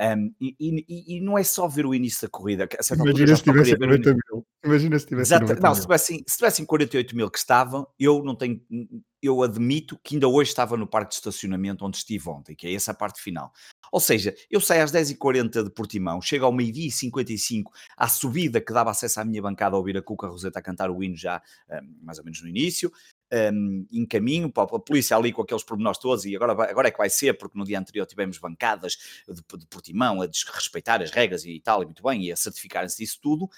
Um, 0.00 0.34
e, 0.40 0.56
e, 0.58 1.16
e, 1.16 1.20
não 1.20 1.36
é 1.36 1.44
só 1.44 1.68
ver 1.68 1.84
o 1.84 1.94
início 1.94 2.22
da 2.22 2.30
corrida. 2.30 2.66
Imagina 2.94 3.36
se 3.36 3.42
tivesse 3.42 3.76
40 3.76 4.14
mil. 4.14 4.46
Imagina 4.64 4.98
se 4.98 5.06
tivesse 5.06 5.34
Exato, 5.34 5.60
não, 5.60 5.74
se 5.74 5.82
tivessem, 5.82 6.24
se 6.26 6.36
tivessem 6.38 6.64
48 6.64 7.14
mil 7.14 7.30
que 7.30 7.36
estavam, 7.36 7.86
eu 7.98 8.22
não 8.24 8.34
tenho, 8.34 8.62
eu 9.22 9.42
admito 9.42 9.98
que 10.02 10.14
ainda 10.14 10.26
hoje 10.26 10.48
estava 10.48 10.74
no 10.74 10.86
parque 10.86 11.10
de 11.10 11.16
estacionamento 11.16 11.84
onde 11.84 11.98
estive 11.98 12.30
ontem, 12.30 12.56
que 12.56 12.66
é 12.66 12.72
essa 12.72 12.94
parte 12.94 13.20
final. 13.20 13.52
Ou 13.92 14.00
seja, 14.00 14.34
eu 14.50 14.60
saio 14.60 14.84
às 14.84 14.90
10h40 14.90 15.64
de 15.64 15.70
Portimão, 15.70 16.22
chego 16.22 16.46
ao 16.46 16.52
meio-dia 16.52 16.88
e 16.88 16.90
55 16.90 17.70
à 17.96 18.08
subida 18.08 18.58
que 18.60 18.72
dava 18.72 18.90
acesso 18.90 19.20
à 19.20 19.24
minha 19.24 19.42
bancada 19.42 19.76
a 19.76 19.78
ouvir 19.78 19.98
a 19.98 20.02
Cuca 20.02 20.28
Roseta 20.28 20.60
a 20.60 20.62
cantar 20.62 20.90
o 20.90 21.02
hino 21.02 21.16
já 21.16 21.42
um, 21.68 21.94
mais 22.02 22.18
ou 22.18 22.24
menos 22.24 22.40
no 22.40 22.48
início, 22.48 22.90
um, 23.32 23.86
em 23.90 24.06
caminho, 24.06 24.52
a 24.54 24.78
polícia 24.78 25.16
ali 25.16 25.32
com 25.32 25.42
aqueles 25.42 25.62
pormenores 25.62 25.98
todos, 25.98 26.24
e 26.24 26.34
agora, 26.34 26.52
agora 26.52 26.88
é 26.88 26.90
que 26.90 26.98
vai 26.98 27.10
ser, 27.10 27.38
porque 27.38 27.58
no 27.58 27.64
dia 27.64 27.78
anterior 27.78 28.06
tivemos 28.06 28.38
bancadas 28.38 28.96
de, 29.28 29.58
de 29.58 29.66
Portimão 29.66 30.20
a 30.20 30.26
desrespeitar 30.26 31.02
as 31.02 31.10
regras 31.10 31.44
e 31.44 31.60
tal, 31.60 31.82
e 31.82 31.86
muito 31.86 32.02
bem, 32.02 32.24
e 32.24 32.32
a 32.32 32.36
certificarem-se 32.36 32.98
disso 32.98 33.18
tudo, 33.22 33.48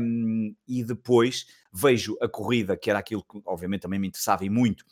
um, 0.00 0.54
e 0.66 0.84
depois 0.84 1.46
vejo 1.72 2.16
a 2.20 2.28
corrida, 2.28 2.76
que 2.76 2.90
era 2.90 2.98
aquilo 2.98 3.22
que 3.22 3.40
obviamente 3.44 3.82
também 3.82 3.98
me 3.98 4.08
interessava 4.08 4.44
e 4.44 4.50
muito, 4.50 4.84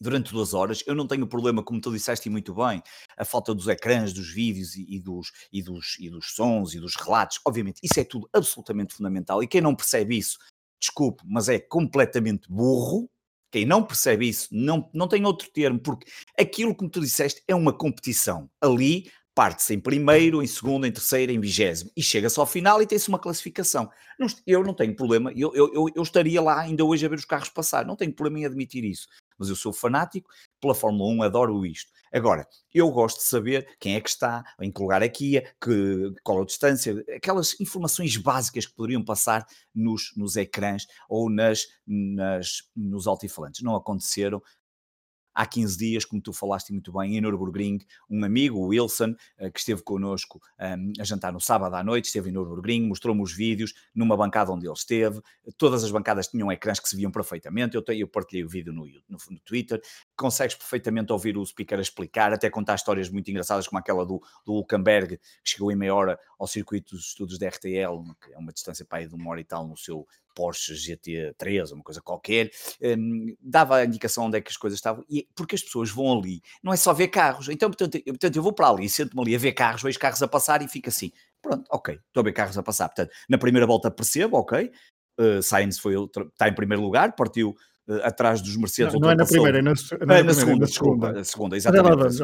durante 0.00 0.32
duas 0.32 0.54
horas. 0.54 0.82
Eu 0.86 0.94
não 0.94 1.06
tenho 1.06 1.26
problema, 1.26 1.62
como 1.62 1.80
tu 1.80 1.92
disseste 1.92 2.28
muito 2.28 2.54
bem, 2.54 2.82
a 3.16 3.24
falta 3.24 3.54
dos 3.54 3.68
ecrãs, 3.68 4.12
dos 4.12 4.30
vídeos 4.30 4.76
e, 4.76 4.86
e, 4.88 5.00
dos, 5.00 5.32
e, 5.52 5.62
dos, 5.62 5.96
e 5.98 6.10
dos 6.10 6.34
sons 6.34 6.74
e 6.74 6.80
dos 6.80 6.94
relatos. 6.96 7.40
Obviamente, 7.44 7.80
isso 7.82 7.98
é 7.98 8.04
tudo 8.04 8.28
absolutamente 8.32 8.94
fundamental. 8.94 9.42
E 9.42 9.46
quem 9.46 9.60
não 9.60 9.74
percebe 9.74 10.16
isso, 10.16 10.38
desculpe, 10.80 11.22
mas 11.26 11.48
é 11.48 11.58
completamente 11.58 12.48
burro. 12.48 13.08
Quem 13.50 13.64
não 13.64 13.82
percebe 13.82 14.28
isso 14.28 14.48
não, 14.50 14.90
não 14.92 15.08
tem 15.08 15.24
outro 15.24 15.48
termo, 15.52 15.78
porque 15.78 16.10
aquilo, 16.38 16.74
como 16.74 16.90
tu 16.90 17.00
disseste, 17.00 17.42
é 17.46 17.54
uma 17.54 17.72
competição. 17.72 18.50
Ali 18.60 19.10
parte-se 19.34 19.74
em 19.74 19.78
primeiro, 19.78 20.42
em 20.42 20.46
segundo, 20.46 20.86
em 20.86 20.90
terceiro, 20.90 21.30
em 21.30 21.38
vigésimo 21.38 21.90
e 21.94 22.02
chega-se 22.02 22.40
ao 22.40 22.46
final 22.46 22.80
e 22.80 22.86
tem-se 22.86 23.10
uma 23.10 23.18
classificação. 23.18 23.90
eu 24.46 24.64
não 24.64 24.72
tenho 24.72 24.96
problema, 24.96 25.30
eu, 25.36 25.54
eu, 25.54 25.90
eu, 25.94 26.02
estaria 26.02 26.40
lá 26.40 26.60
ainda 26.60 26.82
hoje 26.82 27.04
a 27.04 27.08
ver 27.08 27.18
os 27.18 27.26
carros 27.26 27.50
passar, 27.50 27.84
não 27.84 27.96
tenho 27.96 28.14
problema 28.14 28.40
em 28.40 28.46
admitir 28.46 28.82
isso 28.82 29.06
mas 29.38 29.48
eu 29.48 29.56
sou 29.56 29.72
fanático 29.72 30.30
pela 30.60 30.74
Fórmula 30.74 31.10
1, 31.12 31.22
adoro 31.22 31.66
isto. 31.66 31.90
Agora, 32.12 32.46
eu 32.72 32.90
gosto 32.90 33.18
de 33.18 33.24
saber 33.24 33.76
quem 33.78 33.94
é 33.94 34.00
que 34.00 34.08
está, 34.08 34.44
em 34.60 34.70
que 34.70 34.80
lugar 34.80 35.02
é, 35.02 35.08
que, 35.08 35.42
qual 36.22 36.42
a 36.42 36.44
distância, 36.44 37.04
aquelas 37.14 37.60
informações 37.60 38.16
básicas 38.16 38.64
que 38.64 38.74
poderiam 38.74 39.04
passar 39.04 39.44
nos, 39.74 40.12
nos 40.16 40.36
ecrãs 40.36 40.86
ou 41.08 41.28
nas, 41.28 41.66
nas, 41.86 42.62
nos 42.74 43.06
altifalantes. 43.06 43.62
Não 43.62 43.76
aconteceram, 43.76 44.42
há 45.36 45.44
15 45.44 45.76
dias, 45.76 46.04
como 46.06 46.20
tu 46.22 46.32
falaste 46.32 46.72
muito 46.72 46.90
bem, 46.90 47.16
em 47.16 47.20
Nürburgring, 47.20 47.78
um 48.08 48.24
amigo, 48.24 48.58
o 48.58 48.68
Wilson, 48.68 49.14
eh, 49.36 49.50
que 49.50 49.60
esteve 49.60 49.82
connosco 49.82 50.40
um, 50.58 50.92
a 50.98 51.04
jantar 51.04 51.30
no 51.30 51.40
sábado 51.40 51.74
à 51.76 51.84
noite, 51.84 52.06
esteve 52.06 52.30
em 52.30 52.32
Nürburgring, 52.32 52.88
mostrou-me 52.88 53.22
os 53.22 53.34
vídeos 53.34 53.74
numa 53.94 54.16
bancada 54.16 54.50
onde 54.50 54.66
ele 54.66 54.72
esteve, 54.72 55.20
todas 55.58 55.84
as 55.84 55.90
bancadas 55.90 56.28
tinham 56.28 56.50
ecrãs 56.50 56.80
que 56.80 56.88
se 56.88 56.96
viam 56.96 57.10
perfeitamente, 57.10 57.74
eu, 57.74 57.82
tenho, 57.82 58.00
eu 58.00 58.08
partilhei 58.08 58.44
o 58.44 58.48
vídeo 58.48 58.72
no, 58.72 58.86
no, 58.86 59.18
no 59.30 59.40
Twitter, 59.40 59.80
consegues 60.16 60.56
perfeitamente 60.56 61.12
ouvir 61.12 61.36
o 61.36 61.44
speaker 61.44 61.78
explicar, 61.78 62.32
até 62.32 62.48
contar 62.48 62.76
histórias 62.76 63.10
muito 63.10 63.30
engraçadas 63.30 63.68
como 63.68 63.78
aquela 63.78 64.06
do, 64.06 64.22
do 64.44 64.54
Hulkenberg, 64.54 65.18
que 65.18 65.50
chegou 65.50 65.70
em 65.70 65.76
meia 65.76 65.94
hora 65.94 66.18
ao 66.38 66.46
circuito 66.46 66.96
dos 66.96 67.08
estudos 67.08 67.38
da 67.38 67.48
RTL, 67.48 68.02
que 68.24 68.32
é 68.32 68.38
uma 68.38 68.52
distância 68.52 68.86
para 68.86 68.98
aí 68.98 69.06
de 69.06 69.14
uma 69.14 69.30
hora 69.30 69.40
e 69.40 69.44
tal 69.44 69.68
no 69.68 69.76
seu 69.76 70.06
Porsche 70.36 70.74
GT3, 70.74 71.72
uma 71.72 71.82
coisa 71.82 72.02
qualquer, 72.02 72.50
um, 72.82 73.34
dava 73.40 73.76
a 73.76 73.84
indicação 73.86 74.26
onde 74.26 74.36
é 74.36 74.40
que 74.42 74.50
as 74.50 74.56
coisas 74.58 74.78
estavam, 74.78 75.02
e 75.08 75.26
porque 75.34 75.54
as 75.54 75.62
pessoas 75.62 75.90
vão 75.90 76.18
ali, 76.18 76.42
não 76.62 76.72
é 76.72 76.76
só 76.76 76.92
ver 76.92 77.08
carros, 77.08 77.48
então 77.48 77.70
portanto 77.70 77.96
eu, 77.96 78.12
portanto, 78.12 78.36
eu 78.36 78.42
vou 78.42 78.52
para 78.52 78.68
ali, 78.68 78.86
sento-me 78.88 79.22
ali 79.22 79.34
a 79.34 79.38
ver 79.38 79.52
carros, 79.52 79.82
vejo 79.82 79.98
carros 79.98 80.22
a 80.22 80.28
passar 80.28 80.60
e 80.60 80.68
fico 80.68 80.90
assim, 80.90 81.10
pronto, 81.40 81.64
ok, 81.70 81.98
estou 82.06 82.20
a 82.20 82.24
ver 82.24 82.32
carros 82.32 82.58
a 82.58 82.62
passar, 82.62 82.88
portanto, 82.88 83.10
na 83.28 83.38
primeira 83.38 83.66
volta 83.66 83.90
percebo, 83.90 84.36
ok, 84.36 84.70
uh, 85.18 85.42
Sainz 85.42 85.78
foi, 85.78 85.94
está 85.94 86.48
em 86.48 86.54
primeiro 86.54 86.82
lugar, 86.82 87.16
partiu 87.16 87.56
atrás 88.02 88.40
dos 88.40 88.56
Mercedes. 88.56 88.94
Não, 88.94 89.00
não 89.00 89.10
é 89.10 89.14
na 89.14 89.24
primeira, 89.24 89.58
é 89.58 89.62
na, 89.62 89.72
não 89.72 90.14
é 90.14 90.22
na, 90.22 90.24
na 90.24 90.34
segunda, 90.34 90.66
desculpa, 90.66 91.12
na 91.12 91.24
segunda, 91.24 91.56
exatamente. 91.56 92.18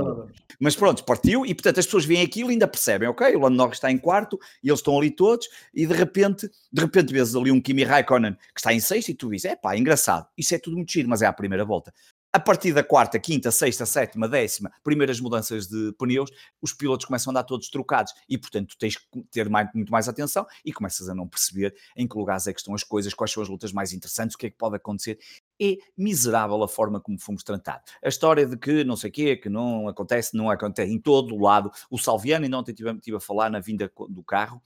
Mas 0.61 0.75
pronto, 0.75 1.05
partiu 1.05 1.47
e 1.47 1.55
portanto 1.55 1.79
as 1.79 1.87
pessoas 1.87 2.05
veem 2.05 2.23
aquilo 2.23 2.51
e 2.51 2.53
ainda 2.53 2.67
percebem, 2.67 3.09
ok, 3.09 3.35
o 3.37 3.41
Lando 3.41 3.57
Norris 3.57 3.77
está 3.77 3.91
em 3.91 3.99
quarto 3.99 4.39
e 4.63 4.69
eles 4.69 4.81
estão 4.81 4.99
ali 4.99 5.11
todos 5.11 5.49
e 5.73 5.87
de 5.87 5.95
repente, 5.95 6.51
de 6.73 6.81
repente 6.81 7.13
vês 7.13 7.35
ali 7.35 7.51
um 7.51 7.61
Kimi 7.61 7.85
Raikkonen 7.85 8.35
que 8.35 8.61
está 8.61 8.73
em 8.73 8.81
sexto 8.81 9.11
e 9.11 9.15
tu 9.15 9.31
dizes, 9.31 9.47
é 9.47 9.57
pá, 9.57 9.77
engraçado, 9.77 10.27
isso 10.37 10.55
é 10.55 10.59
tudo 10.59 10.77
muito 10.77 10.93
giro, 10.93 11.09
mas 11.09 11.23
é 11.23 11.27
a 11.27 11.33
primeira 11.33 11.65
volta. 11.65 11.93
A 12.35 12.41
partir 12.41 12.73
da 12.73 12.83
quarta, 12.83 13.19
quinta, 13.19 13.51
sexta, 13.51 13.85
sétima, 13.85 14.27
décima, 14.27 14.73
primeiras 14.83 15.21
mudanças 15.21 15.67
de 15.67 15.93
pneus, 15.99 16.31
os 16.63 16.73
pilotos 16.73 17.05
começam 17.05 17.31
a 17.31 17.33
andar 17.33 17.43
todos 17.43 17.69
trocados 17.69 18.15
e, 18.27 18.39
portanto, 18.39 18.75
tens 18.79 18.97
que 18.97 19.23
ter 19.31 19.51
mais, 19.51 19.69
muito 19.75 19.93
mais 19.93 20.09
atenção 20.09 20.47
e 20.65 20.73
começas 20.73 21.11
a 21.11 21.15
não 21.15 21.29
perceber 21.29 21.75
em 21.95 22.09
que 22.09 22.17
lugares 22.17 22.47
é 22.47 22.55
que 22.55 22.61
estão 22.61 22.75
as 22.75 22.83
coisas, 22.83 23.13
quais 23.13 23.31
são 23.31 23.43
as 23.43 23.51
lutas 23.51 23.71
mais 23.71 23.93
interessantes, 23.93 24.35
o 24.35 24.39
que 24.39 24.47
é 24.47 24.51
que 24.51 24.57
pode 24.57 24.77
acontecer. 24.77 25.19
É 25.63 25.77
miserável 25.97 26.63
a 26.63 26.69
forma 26.69 27.01
como 27.01 27.19
fomos 27.21 27.45
tratados. 27.45 27.93
A 28.03 28.09
história 28.09 28.47
de 28.47 28.57
que 28.57 28.83
não 28.85 28.97
sei 28.97 29.11
o 29.11 29.13
quê, 29.13 29.37
que 29.37 29.49
não 29.49 29.89
acontece, 29.89 30.37
não 30.37 30.51
acontece 30.51 30.93
em 30.93 30.99
todo 30.99 31.35
o 31.35 31.41
lado. 31.41 31.71
O 31.91 31.99
Salviano, 31.99 32.45
ainda 32.45 32.59
ontem 32.59 32.73
estive, 32.73 32.91
estive 32.93 33.17
a 33.17 33.21
falar 33.21 33.51
na 33.51 33.61
vinda 33.61 33.91
do 34.09 34.25
carro, 34.25 34.61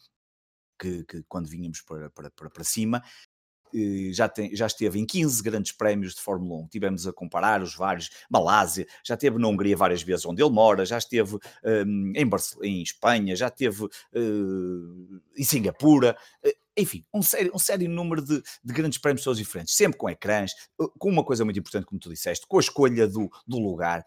que, 0.79 1.05
que 1.05 1.23
quando 1.29 1.49
vínhamos 1.49 1.81
para, 1.83 2.11
para, 2.11 2.31
para, 2.31 2.51
para 2.51 2.65
cima, 2.65 3.03
já, 4.13 4.29
tem, 4.29 4.55
já 4.55 4.67
esteve 4.67 4.99
em 4.99 5.07
15 5.07 5.43
grandes 5.43 5.73
prémios 5.73 6.15
de 6.15 6.21
Fórmula 6.21 6.63
1. 6.63 6.69
Tivemos 6.69 7.07
a 7.07 7.13
comparar 7.13 7.63
os 7.63 7.75
vários, 7.75 8.11
Malásia, 8.31 8.87
já 9.05 9.15
esteve 9.15 9.39
na 9.39 9.49
Hungria 9.49 9.77
várias 9.77 10.03
vezes, 10.03 10.25
onde 10.25 10.43
ele 10.43 10.51
mora, 10.51 10.85
já 10.85 10.99
esteve 10.99 11.37
um, 11.37 12.13
em, 12.15 12.31
em 12.63 12.83
Espanha, 12.83 13.37
já 13.37 13.49
esteve 13.49 13.85
uh, 13.85 15.21
em 15.37 15.45
Singapura. 15.45 16.17
Uh, 16.45 16.66
enfim, 16.77 17.05
um 17.13 17.23
sério, 17.23 17.53
um 17.55 17.59
sério 17.59 17.89
número 17.89 18.23
de, 18.23 18.43
de 18.65 18.73
grandes 18.73 18.99
prémios 18.99 19.25
todos 19.25 19.39
diferentes, 19.39 19.75
sempre 19.75 19.99
com 19.99 20.09
ecrãs, 20.09 20.53
com 20.99 21.09
uma 21.09 21.25
coisa 21.25 21.45
muito 21.45 21.59
importante, 21.59 21.87
como 21.87 22.01
tu 22.01 22.11
disseste, 22.11 22.47
com 22.47 22.59
a 22.59 22.61
escolha 22.61 23.09
do, 23.09 23.31
do 23.47 23.59
lugar 23.59 24.05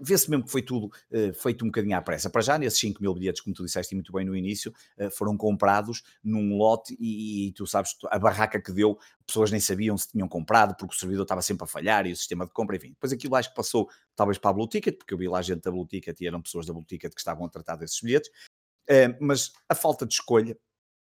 vê-se 0.00 0.30
mesmo 0.30 0.44
que 0.44 0.50
foi 0.50 0.62
tudo 0.62 0.86
uh, 0.86 1.32
feito 1.34 1.64
um 1.64 1.68
bocadinho 1.68 1.96
à 1.96 2.02
pressa. 2.02 2.30
Para 2.30 2.42
já, 2.42 2.58
nesses 2.58 2.78
5 2.78 3.00
mil 3.00 3.14
bilhetes, 3.14 3.40
como 3.40 3.54
tu 3.54 3.64
disseste 3.64 3.94
muito 3.94 4.12
bem 4.12 4.24
no 4.24 4.36
início, 4.36 4.72
uh, 4.98 5.10
foram 5.10 5.36
comprados 5.36 6.02
num 6.22 6.56
lote 6.56 6.96
e, 6.98 7.48
e, 7.48 7.52
tu 7.52 7.66
sabes, 7.66 7.96
a 8.10 8.18
barraca 8.18 8.60
que 8.60 8.72
deu, 8.72 8.98
pessoas 9.26 9.50
nem 9.50 9.60
sabiam 9.60 9.96
se 9.96 10.10
tinham 10.10 10.28
comprado, 10.28 10.76
porque 10.76 10.94
o 10.94 10.98
servidor 10.98 11.22
estava 11.22 11.42
sempre 11.42 11.64
a 11.64 11.66
falhar 11.66 12.06
e 12.06 12.12
o 12.12 12.16
sistema 12.16 12.46
de 12.46 12.52
compra, 12.52 12.76
enfim. 12.76 12.90
Depois 12.90 13.12
aquilo 13.12 13.34
acho 13.34 13.50
que 13.50 13.56
passou 13.56 13.88
talvez 14.14 14.38
para 14.38 14.50
a 14.50 14.54
Blue 14.54 14.68
Ticket, 14.68 14.98
porque 14.98 15.14
eu 15.14 15.18
vi 15.18 15.28
lá 15.28 15.42
gente 15.42 15.62
da 15.62 15.70
Blue 15.70 15.86
Ticket 15.86 16.20
e 16.20 16.26
eram 16.26 16.40
pessoas 16.42 16.66
da 16.66 16.72
Blue 16.72 16.84
Ticket 16.84 17.12
que 17.12 17.20
estavam 17.20 17.46
a 17.46 17.48
tratar 17.48 17.76
desses 17.76 18.00
bilhetes, 18.00 18.28
uh, 18.28 19.16
mas 19.20 19.52
a 19.68 19.74
falta 19.74 20.06
de 20.06 20.14
escolha 20.14 20.56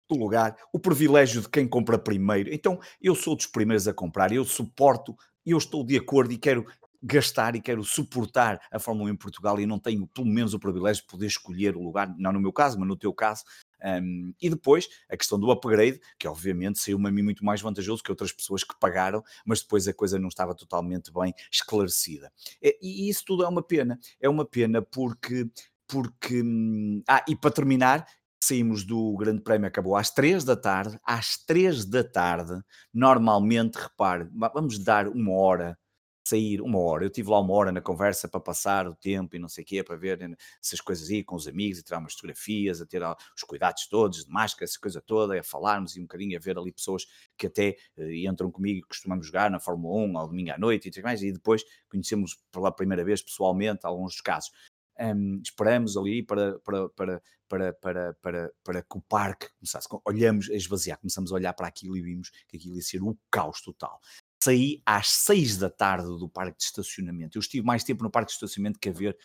do 0.10 0.16
lugar, 0.16 0.56
o 0.72 0.80
privilégio 0.80 1.42
de 1.42 1.50
quem 1.50 1.68
compra 1.68 1.98
primeiro. 1.98 2.54
Então, 2.54 2.80
eu 3.02 3.16
sou 3.16 3.36
dos 3.36 3.46
primeiros 3.46 3.88
a 3.88 3.94
comprar, 3.94 4.32
eu 4.32 4.44
suporto, 4.44 5.16
eu 5.46 5.58
estou 5.58 5.84
de 5.84 5.98
acordo 5.98 6.34
e 6.34 6.38
quero 6.38 6.66
gastar 7.04 7.54
e 7.54 7.62
quero 7.62 7.84
suportar 7.84 8.62
a 8.72 8.80
Fórmula 8.80 9.10
1 9.10 9.14
em 9.14 9.18
Portugal 9.18 9.60
e 9.60 9.66
não 9.66 9.78
tenho 9.78 10.08
pelo 10.08 10.26
menos 10.26 10.54
o 10.54 10.60
privilégio 10.60 11.04
de 11.04 11.10
poder 11.10 11.28
escolher 11.28 11.76
o 11.76 11.82
lugar, 11.82 12.16
não 12.18 12.32
no 12.32 12.40
meu 12.40 12.54
caso, 12.54 12.80
mas 12.80 12.88
no 12.88 12.96
teu 12.96 13.14
caso. 13.14 13.44
Um, 13.84 14.34
e 14.42 14.50
depois 14.50 14.88
a 15.10 15.18
questão 15.18 15.38
do 15.38 15.52
upgrade, 15.52 16.00
que 16.18 16.26
obviamente 16.26 16.80
saiu-me 16.80 17.10
a 17.10 17.12
mim 17.12 17.22
muito 17.22 17.44
mais 17.44 17.60
vantajoso 17.60 18.02
que 18.02 18.10
outras 18.10 18.32
pessoas 18.32 18.64
que 18.64 18.74
pagaram, 18.80 19.22
mas 19.46 19.62
depois 19.62 19.86
a 19.90 19.94
coisa 19.94 20.18
não 20.18 20.30
estava 20.30 20.56
totalmente 20.56 21.12
bem 21.12 21.34
esclarecida. 21.52 22.32
E, 22.62 22.78
e 22.82 23.10
isso 23.10 23.26
tudo 23.26 23.44
é 23.44 23.48
uma 23.50 23.62
pena. 23.62 24.00
É 24.22 24.30
uma 24.30 24.46
pena 24.46 24.82
porque. 24.82 25.46
porque 25.86 26.42
hum, 26.42 27.04
ah, 27.06 27.26
e 27.28 27.36
para 27.36 27.52
terminar, 27.52 28.08
saímos 28.44 28.84
do 28.84 29.16
Grande 29.18 29.42
Prémio, 29.42 29.68
acabou 29.68 29.96
às 29.96 30.10
3 30.10 30.44
da 30.44 30.56
tarde. 30.56 31.00
Às 31.04 31.38
3 31.38 31.86
da 31.86 32.04
tarde, 32.04 32.62
normalmente, 32.94 33.76
repare, 33.76 34.28
vamos 34.54 34.80
dar 34.80 35.08
uma 35.08 35.34
hora 35.34 35.78
sair 36.26 36.62
uma 36.62 36.80
hora. 36.80 37.06
Eu 37.06 37.10
tive 37.10 37.30
lá 37.30 37.40
uma 37.40 37.54
hora 37.54 37.72
na 37.72 37.82
conversa 37.82 38.28
para 38.28 38.40
passar 38.40 38.88
o 38.88 38.96
tempo 38.96 39.36
e 39.36 39.40
não 39.40 39.50
sei 39.50 39.64
o 39.64 39.68
quê, 39.68 39.84
para 39.84 39.96
ver 39.96 40.20
essas 40.62 40.80
coisas 40.80 41.10
aí 41.10 41.24
com 41.24 41.36
os 41.36 41.48
amigos 41.48 41.80
e 41.80 41.84
tirar 41.84 42.00
umas 42.00 42.14
fotografias, 42.14 42.82
a 42.82 42.86
ter 42.86 43.02
os 43.04 43.44
cuidados 43.46 43.88
todos, 43.88 44.26
de 44.26 44.32
máscara, 44.32 44.66
essa 44.66 44.80
coisa 44.80 45.02
toda, 45.02 45.40
a 45.40 45.44
falarmos 45.44 45.96
e 45.96 46.00
um 46.00 46.04
bocadinho 46.04 46.38
a 46.38 46.40
ver 46.40 46.58
ali 46.58 46.72
pessoas 46.72 47.06
que 47.38 47.48
até 47.48 47.76
uh, 47.98 48.12
entram 48.12 48.50
comigo 48.50 48.80
e 48.80 48.88
costumamos 48.88 49.28
jogar 49.28 49.52
na 49.52 49.60
Fórmula 49.60 50.06
1 50.06 50.18
ao 50.18 50.28
domingo 50.28 50.52
à 50.52 50.58
noite 50.58 50.88
e 50.88 50.92
tudo 50.92 51.04
mais, 51.04 51.22
e 51.22 51.32
depois 51.32 51.64
conhecemos 51.90 52.38
pela 52.52 52.72
primeira 52.72 53.04
vez 53.04 53.22
pessoalmente 53.22 53.86
alguns 53.86 54.14
dos 54.14 54.22
casos. 54.22 54.52
Um, 55.00 55.42
esperamos 55.44 55.98
ali 55.98 56.24
para, 56.24 56.60
para, 56.60 56.90
para, 56.90 57.22
para, 57.48 57.74
para, 57.74 58.14
para, 58.22 58.52
para 58.64 58.82
que 58.82 58.98
o 58.98 59.02
parque 59.02 59.48
começasse, 59.58 59.88
olhamos 60.06 60.50
a 60.50 60.54
esvaziar, 60.54 61.00
começamos 61.00 61.32
a 61.32 61.36
olhar 61.36 61.54
para 61.54 61.68
aquilo 61.68 61.98
e 61.98 62.02
vimos 62.02 62.30
que 62.48 62.58
aquilo 62.58 62.76
ia 62.76 62.82
ser 62.82 63.02
o 63.02 63.18
caos 63.32 63.62
total 63.62 64.00
saí 64.44 64.82
às 64.86 65.08
seis 65.10 65.58
da 65.58 65.70
tarde 65.70 66.08
do 66.08 66.28
parque 66.28 66.58
de 66.58 66.66
estacionamento. 66.66 67.38
Eu 67.38 67.40
estive 67.40 67.66
mais 67.66 67.84
tempo 67.84 68.04
no 68.04 68.12
parque 68.12 68.28
de 68.28 68.34
estacionamento 68.34 68.80
que 68.80 68.90
a 68.90 68.92
ver. 68.92 69.18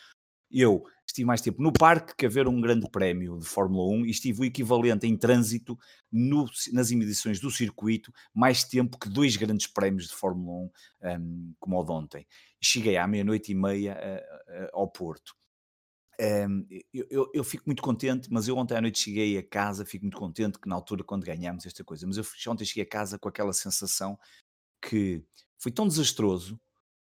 Eu 0.51 0.85
estive 1.07 1.27
mais 1.27 1.43
tempo 1.43 1.61
no 1.63 1.73
parque 1.73 2.15
que 2.17 2.25
a 2.25 2.29
ver 2.29 2.49
um 2.49 2.61
grande 2.61 2.89
prémio 2.91 3.39
de 3.39 3.45
Fórmula 3.45 3.93
1 3.97 4.07
e 4.07 4.11
estive 4.11 4.41
o 4.41 4.45
equivalente 4.45 5.07
em 5.07 5.17
trânsito 5.17 5.79
no, 6.11 6.47
nas 6.73 6.91
emissões 6.91 7.39
do 7.39 7.51
circuito 7.51 8.11
mais 8.33 8.65
tempo 8.65 8.99
que 8.99 9.11
dois 9.11 9.37
grandes 9.37 9.67
prémios 9.67 10.09
de 10.09 10.15
Fórmula 10.15 10.71
1, 11.03 11.19
um, 11.21 11.55
como 11.59 11.79
o 11.79 11.85
de 11.85 11.93
ontem. 11.93 12.27
Cheguei 12.63 12.97
à 12.97 13.07
meia-noite 13.07 13.53
e 13.53 13.55
meia 13.55 13.95
uh, 13.95 14.65
uh, 14.65 14.69
ao 14.73 14.89
Porto. 14.89 15.38
Um, 16.21 16.67
eu, 16.93 17.07
eu, 17.11 17.31
eu, 17.33 17.45
fico 17.45 17.63
muito 17.67 17.81
contente, 17.81 18.29
mas 18.31 18.49
eu 18.49 18.57
ontem 18.57 18.77
à 18.77 18.81
noite 18.81 18.99
cheguei 18.99 19.39
a 19.39 19.43
casa, 19.43 19.87
fico 19.87 20.05
muito 20.05 20.19
contente 20.19 20.59
que 20.59 20.69
na 20.69 20.75
altura, 20.75 21.05
quando 21.05 21.25
ganhamos 21.25 21.65
esta 21.65 21.85
coisa, 21.85 22.07
mas 22.09 22.17
eu 22.17 22.25
ontem 22.53 22.65
cheguei 22.65 22.83
a 22.83 22.89
casa 22.89 23.19
com 23.19 23.29
aquela 23.29 23.53
sensação 23.53 24.19
que 24.83 25.25
foi 25.59 25.71
tão 25.71 25.87
desastroso 25.87 26.61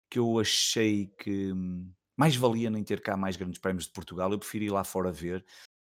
que 0.09 0.19
eu 0.19 0.39
achei 0.39 1.07
que 1.17 1.51
hum, 1.53 1.91
mais 2.17 2.35
valia 2.35 2.69
nem 2.69 2.83
ter 2.83 3.01
cá 3.01 3.15
mais 3.15 3.37
grandes 3.37 3.59
prémios 3.59 3.85
de 3.85 3.93
Portugal. 3.93 4.31
Eu 4.31 4.39
prefiro 4.39 4.65
ir 4.65 4.71
lá 4.71 4.83
fora 4.83 5.11
ver. 5.11 5.45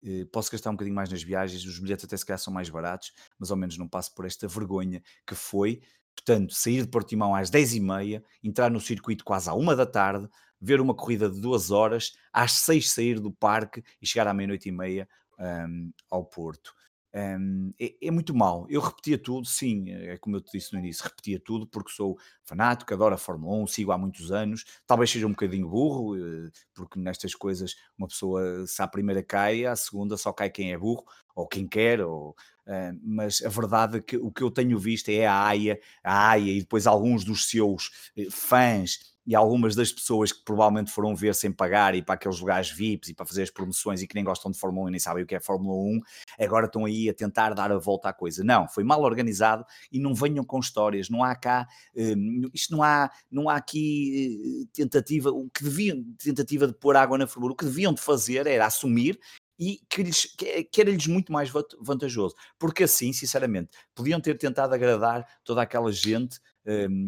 Eh, 0.03 0.25
posso 0.31 0.51
gastar 0.51 0.69
um 0.71 0.73
bocadinho 0.73 0.95
mais 0.95 1.09
nas 1.09 1.23
viagens, 1.23 1.65
os 1.65 1.79
bilhetes 1.79 2.05
até 2.05 2.17
se 2.17 2.25
calhar 2.25 2.39
são 2.39 2.53
mais 2.53 2.69
baratos, 2.69 3.13
mas 3.39 3.51
ao 3.51 3.57
menos 3.57 3.77
não 3.77 3.87
passo 3.87 4.13
por 4.13 4.25
esta 4.25 4.47
vergonha 4.47 5.01
que 5.25 5.35
foi. 5.35 5.81
Portanto, 6.15 6.53
sair 6.53 6.81
de 6.83 6.89
Portimão 6.89 7.35
às 7.35 7.49
10h30, 7.49 8.23
entrar 8.43 8.71
no 8.71 8.79
circuito 8.81 9.23
quase 9.23 9.49
à 9.49 9.53
uma 9.53 9.75
da 9.75 9.85
tarde, 9.85 10.27
ver 10.59 10.81
uma 10.81 10.93
corrida 10.93 11.29
de 11.29 11.39
duas 11.39 11.71
horas, 11.71 12.13
às 12.31 12.53
seis 12.53 12.91
sair 12.91 13.19
do 13.19 13.31
parque 13.31 13.83
e 14.01 14.07
chegar 14.07 14.27
à 14.27 14.33
meia-noite 14.33 14.69
e 14.69 14.71
meia 14.71 15.07
um, 15.39 15.91
ao 16.09 16.25
Porto. 16.25 16.73
Um, 17.13 17.73
é, 17.79 17.95
é, 18.01 18.11
muito 18.11 18.35
mal. 18.35 18.67
Eu 18.69 18.81
repetia 18.81 19.17
tudo, 19.17 19.47
sim, 19.47 19.89
é 19.89 20.17
como 20.17 20.35
eu 20.35 20.41
te 20.41 20.51
disse 20.51 20.73
no 20.73 20.79
início, 20.79 21.03
repetia 21.03 21.39
tudo 21.39 21.65
porque 21.65 21.91
sou 21.91 22.17
fanático, 22.43 22.93
adoro 22.93 23.15
a 23.15 23.17
Fórmula 23.17 23.55
1, 23.63 23.67
sigo 23.67 23.91
há 23.91 23.97
muitos 23.97 24.31
anos. 24.31 24.65
Talvez 24.85 25.09
seja 25.09 25.25
um 25.25 25.31
bocadinho 25.31 25.67
burro, 25.67 26.15
eh, 26.15 26.51
porque 26.75 26.99
nestas 26.99 27.33
coisas 27.33 27.75
uma 27.97 28.07
pessoa, 28.07 28.67
se 28.67 28.81
à 28.81 28.87
primeira 28.87 29.23
cai, 29.23 29.65
à 29.65 29.75
segunda 29.75 30.15
só 30.17 30.31
cai 30.31 30.49
quem 30.49 30.73
é 30.73 30.77
burro, 30.77 31.05
ou 31.33 31.47
quem 31.47 31.67
quer, 31.67 32.01
ou, 32.01 32.31
uh, 32.67 32.99
mas 33.03 33.41
a 33.43 33.49
verdade 33.49 33.97
é 33.97 34.01
que 34.01 34.17
o 34.17 34.31
que 34.31 34.43
eu 34.43 34.51
tenho 34.51 34.77
visto 34.77 35.09
é 35.09 35.25
a 35.25 35.45
AIA, 35.45 35.79
a 36.03 36.29
AIA 36.31 36.53
e 36.53 36.59
depois 36.61 36.85
alguns 36.85 37.23
dos 37.23 37.49
seus 37.49 37.91
eh, 38.17 38.27
fãs 38.29 39.16
e 39.27 39.35
algumas 39.35 39.75
das 39.75 39.91
pessoas 39.91 40.31
que 40.31 40.41
provavelmente 40.41 40.89
foram 40.89 41.13
ver 41.13 41.35
sem 41.35 41.51
pagar 41.51 41.93
e 41.93 42.01
para 42.01 42.15
aqueles 42.15 42.39
lugares 42.39 42.71
VIPs 42.71 43.09
e 43.09 43.13
para 43.13 43.25
fazer 43.25 43.43
as 43.43 43.51
promoções 43.51 44.01
e 44.01 44.07
que 44.07 44.15
nem 44.15 44.23
gostam 44.23 44.49
de 44.49 44.57
Fórmula 44.57 44.85
1 44.85 44.87
e 44.87 44.91
nem 44.91 44.99
sabem 45.01 45.23
o 45.25 45.27
que 45.27 45.35
é 45.35 45.39
Fórmula 45.41 45.75
1, 45.75 45.99
agora 46.39 46.65
estão 46.65 46.85
aí 46.85 47.09
a 47.09 47.13
tentar 47.13 47.53
dar 47.53 47.69
a 47.69 47.77
volta 47.77 48.07
à 48.07 48.13
coisa. 48.13 48.41
Não, 48.41 48.69
foi 48.69 48.85
mal 48.85 49.01
organizado 49.03 49.65
e 49.91 49.99
não 49.99 50.15
venham 50.15 50.45
com 50.45 50.59
histórias, 50.59 51.09
não 51.09 51.25
há 51.25 51.35
cá, 51.35 51.67
um, 51.93 52.49
isto 52.53 52.71
não 52.71 52.81
há, 52.81 53.11
não 53.29 53.49
há 53.49 53.57
aqui 53.57 54.63
uh, 54.63 54.67
tentativa, 54.73 55.29
o 55.29 55.49
que 55.49 55.61
deviam, 55.61 56.01
tentativa 56.17 56.65
de 56.65 56.73
pôr 56.73 56.95
água 56.95 57.17
na 57.17 57.27
fervura, 57.27 57.51
o 57.51 57.57
que 57.57 57.65
deviam 57.65 57.93
de 57.93 57.99
fazer 57.99 58.47
era 58.47 58.65
assumir 58.65 59.19
e 59.59 59.81
que, 59.89 60.03
lhes, 60.03 60.25
que, 60.71 60.81
era-lhes 60.81 61.07
muito 61.07 61.33
mais 61.33 61.51
vantajoso, 61.81 62.35
porque 62.59 62.83
assim, 62.83 63.11
sinceramente, 63.11 63.71
podiam 63.93 64.21
ter 64.21 64.37
tentado 64.37 64.73
agradar 64.73 65.27
toda 65.43 65.61
aquela 65.61 65.91
gente 65.91 66.39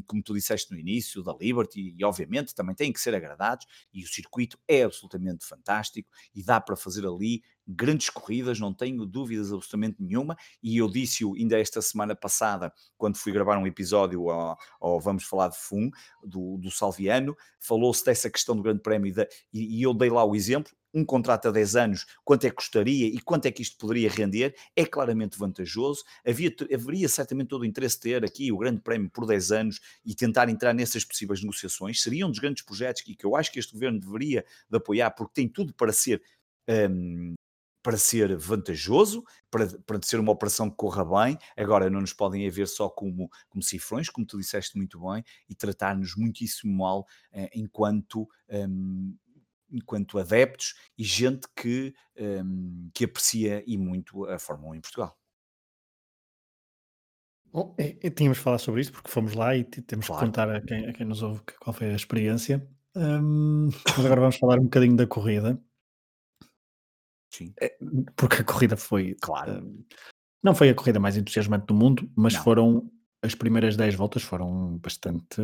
como 0.08 0.24
tu 0.24 0.34
disseste 0.34 0.72
no 0.72 0.80
início, 0.80 1.22
da 1.24 1.36
Liberty, 1.40 1.96
e 1.98 2.04
obviamente 2.04 2.56
também 2.56 2.76
têm 2.76 2.94
que 2.94 3.00
ser 3.02 3.14
agradados, 3.16 3.66
e 3.94 4.04
o 4.04 4.08
circuito 4.08 4.58
é 4.68 4.84
absolutamente 4.84 5.46
fantástico 5.46 6.10
e 6.34 6.44
dá 6.44 6.62
para 6.62 6.76
fazer 6.76 7.06
ali 7.06 7.42
grandes 7.70 8.10
corridas, 8.10 8.60
não 8.60 8.74
tenho 8.74 9.06
dúvidas 9.06 9.54
absolutamente 9.54 9.98
nenhuma, 10.00 10.36
e 10.62 10.78
eu 10.78 10.90
disse-o 10.90 11.36
ainda 11.36 11.60
esta 11.60 11.82
semana 11.82 12.16
passada, 12.16 12.74
quando 12.98 13.18
fui 13.18 13.32
gravar 13.32 13.58
um 13.58 13.68
episódio 13.68 14.30
ao, 14.30 14.58
ao 14.82 15.00
Vamos 15.00 15.24
Falar 15.24 15.50
de 15.50 15.58
FUM, 15.58 15.92
do, 16.24 16.58
do 16.58 16.72
Salviano, 16.72 17.36
falou-se 17.60 18.04
dessa 18.04 18.30
questão 18.30 18.56
do 18.56 18.64
Grande 18.64 18.82
Prémio, 18.82 19.14
e, 19.54 19.80
e 19.80 19.84
eu 19.84 19.94
dei 19.94 20.10
lá 20.10 20.24
o 20.24 20.36
exemplo, 20.36 20.72
um 20.94 21.06
contrato 21.06 21.48
a 21.48 21.52
10 21.52 21.76
anos, 21.76 22.06
quanto 22.24 22.46
é 22.46 22.50
que 22.50 22.56
custaria 22.56 23.08
e 23.08 23.20
quanto 23.20 23.46
é 23.46 23.52
que 23.52 23.62
isto 23.62 23.78
poderia 23.78 24.10
render, 24.10 24.56
é 24.76 24.86
claramente 24.86 25.38
vantajoso. 25.38 26.04
Havia, 26.26 26.54
haveria 26.74 27.08
certamente 27.08 27.50
todo 27.50 27.62
o 27.62 27.66
interesse 27.66 28.00
ter 28.00 28.24
aqui 28.26 28.52
o 28.52 28.58
Grande 28.58 28.82
Prémio 28.82 29.10
por 29.10 29.26
10 29.26 29.52
anos 29.52 29.80
e 30.04 30.16
tentar 30.16 30.50
entrar 30.50 30.74
nessas 30.74 31.06
possíveis 31.06 31.42
negociações. 31.42 32.02
Seria 32.02 32.26
um 32.26 32.30
dos 32.30 32.40
grandes 32.40 32.64
projetos 32.64 33.02
que, 33.02 33.16
que 33.16 33.26
eu 33.26 33.36
acho 33.36 33.52
que 33.52 33.60
este 33.60 33.74
governo 33.74 34.00
deveria 34.00 34.44
de 34.70 34.78
apoiar, 34.78 35.12
porque 35.12 35.34
tem 35.34 35.48
tudo 35.48 35.74
para 35.74 35.94
ser. 35.94 36.22
Um, 36.68 37.34
para 37.82 37.98
ser 37.98 38.36
vantajoso, 38.38 39.24
para, 39.50 39.68
para 39.86 40.00
ser 40.04 40.20
uma 40.20 40.32
operação 40.32 40.70
que 40.70 40.76
corra 40.76 41.06
bem. 41.06 41.38
Agora, 41.58 41.90
não 41.90 42.02
nos 42.02 42.14
podem 42.14 42.48
haver 42.48 42.68
só 42.68 42.90
como, 42.90 43.30
como 43.48 43.64
cifrões, 43.64 44.10
como 44.10 44.28
tu 44.28 44.38
disseste 44.38 44.78
muito 44.78 45.00
bem, 45.00 45.24
e 45.48 45.56
tratar-nos 45.56 46.16
muitíssimo 46.16 46.76
mal 46.76 47.06
eh, 47.32 47.50
enquanto 47.54 48.28
um, 48.50 49.16
enquanto 49.72 50.18
adeptos 50.18 50.74
e 50.98 51.04
gente 51.04 51.48
que, 51.56 51.94
um, 52.18 52.90
que 52.94 53.06
aprecia 53.06 53.64
e 53.66 53.78
muito 53.78 54.26
a 54.26 54.40
Fórmula 54.40 54.72
1 54.72 54.76
em 54.76 54.82
Portugal. 54.82 55.18
Bom, 57.52 57.76
é, 57.80 57.98
é, 58.02 58.10
tínhamos 58.12 58.38
de 58.38 58.44
falar 58.44 58.60
sobre 58.60 58.82
isso 58.82 58.92
porque 58.92 59.10
fomos 59.10 59.34
lá 59.34 59.56
e 59.56 59.64
temos 59.64 60.06
claro. 60.06 60.20
que 60.20 60.26
contar 60.28 60.50
a 60.56 60.62
quem, 60.62 60.88
a 60.88 60.94
quem, 60.94 61.06
nos 61.06 61.24
ouve 61.24 61.42
qual 61.60 61.74
foi 61.74 61.90
a 61.90 61.96
experiência. 61.96 62.68
Um, 62.96 63.70
mas 63.98 64.06
agora 64.06 64.22
vamos 64.22 64.38
falar 64.38 64.60
um 64.60 64.64
bocadinho 64.64 64.96
da 64.96 65.08
corrida. 65.08 65.60
Sim. 67.32 67.54
É, 67.62 67.78
porque 68.16 68.42
a 68.42 68.44
corrida 68.44 68.76
foi. 68.76 69.16
Claro. 69.22 69.64
Um, 69.64 69.84
não 70.44 70.56
foi 70.56 70.70
a 70.70 70.76
corrida 70.76 71.00
mais 71.00 71.18
entusiasmante 71.18 71.66
do 71.66 71.74
mundo, 71.74 72.10
mas 72.16 72.34
não. 72.34 72.44
foram. 72.44 72.92
As 73.22 73.36
primeiras 73.36 73.76
10 73.76 73.96
voltas 73.96 74.24
foram 74.24 74.78
bastante 74.78 75.42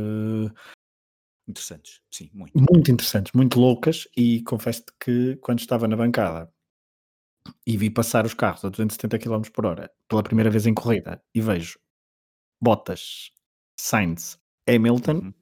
Interessantes, 1.48 2.02
sim, 2.12 2.30
muito. 2.34 2.58
Muito 2.58 2.92
interessantes, 2.92 3.32
muito 3.34 3.60
loucas, 3.60 4.08
e 4.18 4.42
confesso-te 4.44 4.92
que 5.00 5.36
quando 5.38 5.60
estava 5.60 5.88
na 5.88 5.96
bancada 5.96 6.52
e 7.68 7.78
vi 7.78 7.92
passar 7.92 8.26
os 8.26 8.34
carros 8.34 8.66
a 8.66 8.70
270 8.70 9.20
km 9.20 9.42
por 9.54 9.68
hora 9.68 9.92
pela 10.10 10.24
primeira 10.24 10.50
vez 10.50 10.66
em 10.66 10.74
corrida 10.74 11.24
e 11.36 11.40
vejo 11.40 11.78
Bottas, 12.60 13.30
Sainz, 13.80 14.40
Hamilton 14.68 15.18
uhum. 15.18 15.34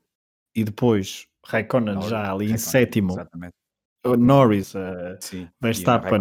e 0.54 0.66
depois 0.66 1.26
Raikkonen 1.46 2.02
já 2.02 2.34
ali 2.34 2.52
em 2.52 2.58
sétimo, 2.58 3.14
exatamente. 3.14 3.54
Norris, 4.06 4.76
uh, 4.76 5.18
Sim, 5.20 5.50
Verstappen, 5.62 6.20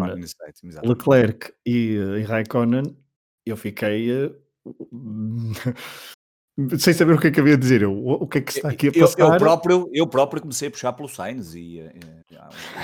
Leclerc 0.84 1.52
e, 1.66 1.96
e 1.96 2.22
Raikkonen, 2.22 2.96
eu 3.44 3.56
fiquei 3.56 4.10
uh, 4.12 4.34
sem 6.78 6.92
saber 6.92 7.14
o 7.14 7.18
que 7.18 7.28
é 7.28 7.30
que 7.30 7.40
havia 7.40 7.54
a 7.54 7.58
dizer, 7.58 7.82
eu, 7.82 7.92
o 7.92 8.26
que 8.26 8.38
é 8.38 8.40
que 8.40 8.52
está 8.52 8.68
aqui 8.68 8.88
a 8.88 8.92
passar? 8.92 9.20
Eu, 9.20 9.32
eu, 9.32 9.38
próprio, 9.38 9.90
eu 9.92 10.06
próprio 10.06 10.42
comecei 10.42 10.68
a 10.68 10.70
puxar 10.70 10.92
pelo 10.92 11.08
Sainz 11.08 11.54
e 11.54 11.80
uh, 11.80 11.90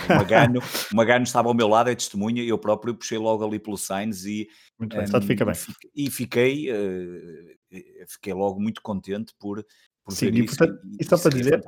o, 0.09 0.17
Magano, 0.17 0.61
o 0.93 0.97
Magano 0.97 1.25
estava 1.25 1.49
ao 1.49 1.55
meu 1.55 1.69
lado, 1.69 1.91
é 1.91 1.95
testemunha, 1.95 2.43
eu 2.43 2.59
próprio 2.59 2.95
puxei 2.95 3.19
logo 3.19 3.45
ali 3.45 3.59
pelo 3.59 3.77
Sainz 3.77 4.25
e, 4.25 4.49
muito 4.79 4.97
bem, 4.97 5.05
um, 5.05 5.23
fica 5.23 5.45
bem. 5.45 5.55
e 5.95 6.11
fiquei, 6.11 6.73
uh, 6.73 8.07
fiquei 8.09 8.33
logo 8.33 8.59
muito 8.59 8.83
contente 8.83 9.35
por, 9.39 9.65
por 10.05 10.13
Sim, 10.13 10.27
ver 10.27 10.35
e, 10.35 10.45
isso. 10.45 10.57
Portanto, 10.57 10.81
e, 10.99 11.05
só 11.05 11.19
para 11.19 11.31
dizer, 11.31 11.63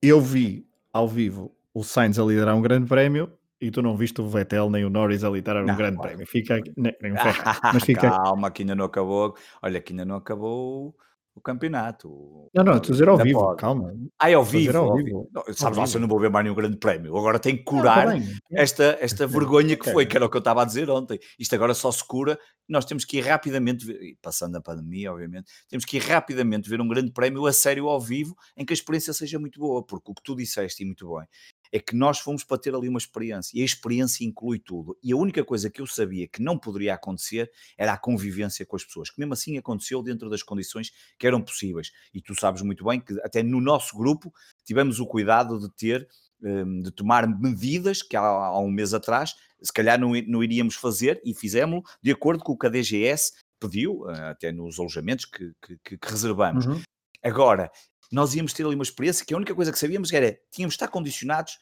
eu 0.00 0.20
vi 0.20 0.66
ao 0.92 1.08
vivo 1.08 1.54
o 1.74 1.82
Sainz 1.82 2.18
a 2.18 2.24
liderar 2.24 2.56
um 2.56 2.62
grande 2.62 2.86
prémio 2.86 3.32
e 3.60 3.70
tu 3.70 3.80
não 3.80 3.96
viste 3.96 4.20
o 4.20 4.28
Vettel 4.28 4.68
nem 4.68 4.84
o 4.84 4.90
Norris 4.90 5.24
a 5.24 5.30
liderar 5.30 5.62
um 5.62 5.76
grande 5.76 5.98
prémio. 5.98 6.26
Fica 6.26 6.60
nem, 6.76 6.94
nem 7.00 7.12
um 7.12 7.14
mas 7.72 7.84
fica... 7.84 8.10
Calma, 8.10 8.50
que 8.50 8.62
ainda 8.62 8.74
não 8.74 8.84
acabou. 8.84 9.34
Olha, 9.62 9.80
que 9.80 9.92
ainda 9.92 10.04
não 10.04 10.16
acabou 10.16 10.94
o 11.34 11.40
campeonato. 11.40 12.50
Não, 12.54 12.62
não, 12.62 12.76
estou 12.76 12.90
a 12.90 12.92
dizer 12.92 13.08
ao 13.08 13.16
vivo, 13.16 13.40
pode. 13.40 13.60
calma. 13.60 13.94
Ah, 14.18 14.30
é 14.30 14.34
ao 14.34 14.44
vivo. 14.44 14.76
Ao 14.76 14.96
vivo. 14.96 15.30
Não, 15.32 15.42
sabes 15.54 15.78
lá, 15.78 15.86
se 15.86 15.96
eu 15.96 16.00
não 16.00 16.08
vou 16.08 16.20
ver 16.20 16.30
mais 16.30 16.44
nenhum 16.44 16.54
grande 16.54 16.76
prémio. 16.76 17.16
Agora 17.16 17.38
tenho 17.38 17.56
que 17.56 17.64
curar 17.64 18.06
não, 18.08 18.20
tá 18.20 18.32
esta, 18.52 18.98
esta 19.00 19.26
vergonha 19.26 19.76
que 19.76 19.90
foi, 19.90 20.04
que 20.04 20.16
era 20.16 20.26
o 20.26 20.28
que 20.28 20.36
eu 20.36 20.40
estava 20.40 20.62
a 20.62 20.64
dizer 20.64 20.90
ontem. 20.90 21.18
Isto 21.38 21.54
agora 21.54 21.72
só 21.72 21.90
se 21.90 22.06
cura. 22.06 22.38
Nós 22.68 22.84
temos 22.84 23.04
que 23.04 23.18
ir 23.18 23.22
rapidamente, 23.22 23.86
passando 24.20 24.56
a 24.56 24.60
pandemia, 24.60 25.12
obviamente, 25.12 25.50
temos 25.68 25.84
que 25.84 25.96
ir 25.96 26.00
rapidamente 26.00 26.68
ver 26.68 26.80
um 26.80 26.88
grande 26.88 27.12
prémio 27.12 27.46
a 27.46 27.52
sério 27.52 27.88
ao 27.88 28.00
vivo, 28.00 28.36
em 28.56 28.64
que 28.64 28.72
a 28.72 28.74
experiência 28.74 29.12
seja 29.12 29.38
muito 29.38 29.58
boa, 29.58 29.84
porque 29.84 30.10
o 30.10 30.14
que 30.14 30.22
tu 30.22 30.36
disseste 30.36 30.82
e 30.82 30.86
muito 30.86 31.08
bem, 31.16 31.26
é 31.72 31.80
que 31.80 31.96
nós 31.96 32.18
fomos 32.18 32.44
para 32.44 32.58
ter 32.58 32.74
ali 32.74 32.88
uma 32.88 32.98
experiência 32.98 33.58
e 33.58 33.62
a 33.62 33.64
experiência 33.64 34.24
inclui 34.24 34.58
tudo. 34.58 34.96
E 35.02 35.12
a 35.12 35.16
única 35.16 35.42
coisa 35.42 35.70
que 35.70 35.80
eu 35.80 35.86
sabia 35.86 36.28
que 36.28 36.42
não 36.42 36.58
poderia 36.58 36.94
acontecer 36.94 37.50
era 37.78 37.94
a 37.94 37.98
convivência 37.98 38.66
com 38.66 38.76
as 38.76 38.84
pessoas, 38.84 39.10
que 39.10 39.18
mesmo 39.18 39.32
assim 39.32 39.56
aconteceu 39.56 40.02
dentro 40.02 40.28
das 40.28 40.42
condições 40.42 40.92
que 41.18 41.26
eram 41.26 41.40
possíveis. 41.40 41.90
E 42.12 42.20
tu 42.20 42.34
sabes 42.38 42.60
muito 42.60 42.84
bem 42.84 43.00
que 43.00 43.18
até 43.22 43.42
no 43.42 43.60
nosso 43.60 43.96
grupo 43.96 44.32
tivemos 44.64 45.00
o 45.00 45.06
cuidado 45.06 45.58
de 45.58 45.70
ter 45.74 46.06
hum, 46.42 46.82
de 46.82 46.90
tomar 46.90 47.26
medidas 47.26 48.02
que 48.02 48.16
há, 48.16 48.58
um 48.58 48.70
mês 48.70 48.92
atrás 48.92 49.34
se 49.62 49.72
calhar 49.72 49.98
não, 49.98 50.12
não 50.26 50.42
iríamos 50.42 50.74
fazer 50.74 51.20
e 51.24 51.32
fizemos 51.32 51.82
de 52.02 52.10
acordo 52.10 52.42
com 52.42 52.52
o 52.52 52.58
que 52.58 52.66
a 52.66 52.70
DGS 52.70 53.32
pediu, 53.60 54.10
eh, 54.10 54.30
até 54.30 54.50
nos 54.50 54.78
alojamentos 54.78 55.24
que, 55.24 55.52
que, 55.62 55.96
que 55.96 56.10
reservamos. 56.10 56.66
Uhum. 56.66 56.82
Agora, 57.22 57.70
nós 58.12 58.34
íamos 58.34 58.52
ter 58.52 58.64
ali 58.64 58.74
uma 58.74 58.82
experiência 58.84 59.24
que 59.24 59.32
a 59.34 59.36
única 59.36 59.54
coisa 59.54 59.72
que 59.72 59.78
sabíamos 59.78 60.12
era 60.12 60.38
tínhamos 60.50 60.74
de 60.74 60.76
estar 60.76 60.88
condicionados 60.88 61.58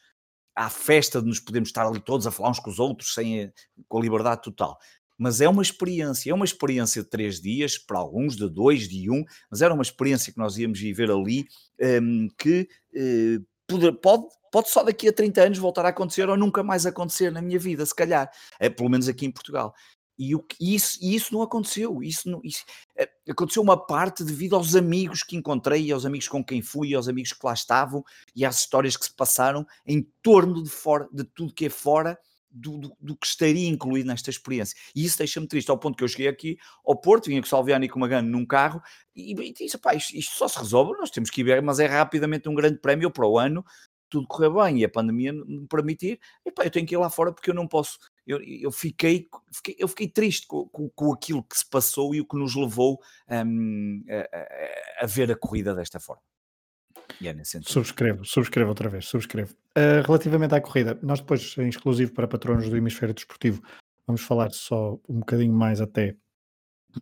à 0.55 0.69
festa 0.69 1.21
de 1.21 1.27
nos 1.27 1.39
podermos 1.39 1.69
estar 1.69 1.87
ali 1.87 1.99
todos 1.99 2.27
a 2.27 2.31
falar 2.31 2.49
uns 2.49 2.59
com 2.59 2.69
os 2.69 2.79
outros 2.79 3.13
sem 3.13 3.45
a, 3.45 3.51
com 3.87 3.97
a 3.97 4.01
liberdade 4.01 4.41
total. 4.41 4.77
Mas 5.17 5.39
é 5.39 5.47
uma 5.47 5.61
experiência, 5.61 6.31
é 6.31 6.33
uma 6.33 6.45
experiência 6.45 7.03
de 7.03 7.09
três 7.09 7.39
dias, 7.39 7.77
para 7.77 7.99
alguns 7.99 8.35
de 8.35 8.49
dois, 8.49 8.89
de 8.89 9.09
um, 9.09 9.23
mas 9.49 9.61
era 9.61 9.73
uma 9.73 9.83
experiência 9.83 10.33
que 10.33 10.39
nós 10.39 10.57
íamos 10.57 10.79
viver 10.79 11.11
ali 11.11 11.45
um, 12.01 12.27
que 12.37 12.67
uh, 12.95 13.45
pode, 13.67 13.91
pode, 14.01 14.23
pode 14.51 14.69
só 14.69 14.83
daqui 14.83 15.07
a 15.07 15.13
30 15.13 15.41
anos 15.43 15.57
voltar 15.59 15.85
a 15.85 15.89
acontecer 15.89 16.27
ou 16.27 16.35
nunca 16.35 16.63
mais 16.63 16.85
acontecer 16.85 17.31
na 17.31 17.41
minha 17.41 17.59
vida, 17.59 17.85
se 17.85 17.95
calhar, 17.95 18.29
é, 18.59 18.67
pelo 18.69 18.89
menos 18.89 19.07
aqui 19.07 19.25
em 19.25 19.31
Portugal. 19.31 19.73
E, 20.17 20.35
o, 20.35 20.45
e, 20.59 20.75
isso, 20.75 20.97
e 21.01 21.15
isso 21.15 21.33
não 21.33 21.41
aconteceu. 21.41 22.01
Isso, 22.03 22.29
não, 22.29 22.41
isso 22.43 22.63
é, 22.95 23.09
aconteceu 23.29 23.63
uma 23.63 23.77
parte 23.77 24.23
devido 24.23 24.55
aos 24.55 24.75
amigos 24.75 25.23
que 25.23 25.35
encontrei, 25.35 25.91
aos 25.91 26.05
amigos 26.05 26.27
com 26.27 26.43
quem 26.43 26.61
fui, 26.61 26.93
aos 26.93 27.07
amigos 27.07 27.33
que 27.33 27.45
lá 27.45 27.53
estavam 27.53 28.03
e 28.35 28.45
às 28.45 28.59
histórias 28.59 28.95
que 28.95 29.05
se 29.05 29.13
passaram 29.13 29.65
em 29.85 30.07
torno 30.21 30.63
de, 30.63 30.69
fora, 30.69 31.07
de 31.11 31.23
tudo 31.23 31.53
que 31.53 31.65
é 31.65 31.69
fora 31.69 32.17
do, 32.51 32.77
do, 32.77 32.97
do, 32.99 33.15
que 33.15 33.25
estaria 33.25 33.67
incluído 33.67 34.07
nesta 34.07 34.29
experiência. 34.29 34.77
E 34.95 35.05
isso 35.05 35.17
deixa-me 35.17 35.47
triste, 35.47 35.71
ao 35.71 35.77
ponto 35.77 35.97
que 35.97 36.03
eu 36.03 36.07
cheguei 36.07 36.27
aqui 36.27 36.57
ao 36.85 36.95
Porto, 36.95 37.27
vinha 37.27 37.41
com 37.41 37.45
o 37.45 37.49
Salviano 37.49 37.85
e 37.85 37.89
com 37.89 37.97
o 37.97 38.01
Magano 38.01 38.29
num 38.29 38.45
carro, 38.45 38.81
e, 39.15 39.31
e 39.31 39.53
disse, 39.53 39.77
isto, 39.95 40.15
isto, 40.17 40.35
só 40.35 40.47
se 40.47 40.59
resolve, 40.59 40.99
nós 40.99 41.09
temos 41.09 41.29
que 41.29 41.41
ir 41.41 41.45
ver, 41.45 41.61
mas 41.61 41.79
é 41.79 41.85
rapidamente 41.85 42.49
um 42.49 42.55
grande 42.55 42.79
prémio 42.79 43.09
para 43.09 43.25
o 43.25 43.39
ano, 43.39 43.65
tudo 44.09 44.27
correr 44.27 44.49
bem 44.49 44.79
e 44.79 44.85
a 44.85 44.89
pandemia 44.89 45.31
me 45.31 45.65
permitir, 45.67 46.19
e 46.45 46.51
pá, 46.51 46.65
eu 46.65 46.71
tenho 46.71 46.85
que 46.85 46.93
ir 46.93 46.97
lá 46.97 47.09
fora 47.09 47.31
porque 47.31 47.49
eu 47.49 47.55
não 47.55 47.67
posso 47.67 47.97
eu, 48.25 48.41
eu, 48.41 48.71
fiquei, 48.71 49.27
fiquei, 49.51 49.75
eu 49.79 49.87
fiquei 49.87 50.07
triste 50.07 50.47
com, 50.47 50.67
com, 50.69 50.89
com, 50.89 51.13
aquilo 51.13 51.43
que 51.43 51.57
se 51.57 51.67
passou 51.67 52.13
e 52.13 52.21
o 52.21 52.25
que 52.25 52.37
nos 52.37 52.55
levou 52.55 52.99
um, 53.29 54.03
a, 54.09 55.03
a, 55.03 55.05
ver 55.05 55.31
a 55.31 55.35
corrida 55.35 55.73
desta 55.73 55.99
forma. 55.99 56.21
É. 57.21 57.35
Subscrevo, 57.63 58.25
subscrevo 58.25 58.69
outra 58.69 58.89
vez, 58.89 59.05
subscrevo. 59.05 59.53
Uh, 59.77 60.05
relativamente 60.05 60.55
à 60.55 60.61
corrida, 60.61 60.97
nós 61.01 61.19
depois, 61.19 61.55
em 61.57 61.67
exclusivo 61.67 62.13
para 62.13 62.27
patronos 62.27 62.69
do 62.69 62.77
Hemisfério 62.77 63.13
Desportivo, 63.13 63.61
vamos 64.07 64.21
falar 64.21 64.51
só 64.51 64.99
um 65.07 65.19
bocadinho 65.19 65.53
mais 65.53 65.81
até 65.81 66.15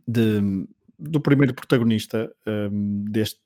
de, 0.07 0.65
do 0.97 1.21
primeiro 1.21 1.53
protagonista 1.53 2.31
um, 2.45 3.05
deste, 3.05 3.39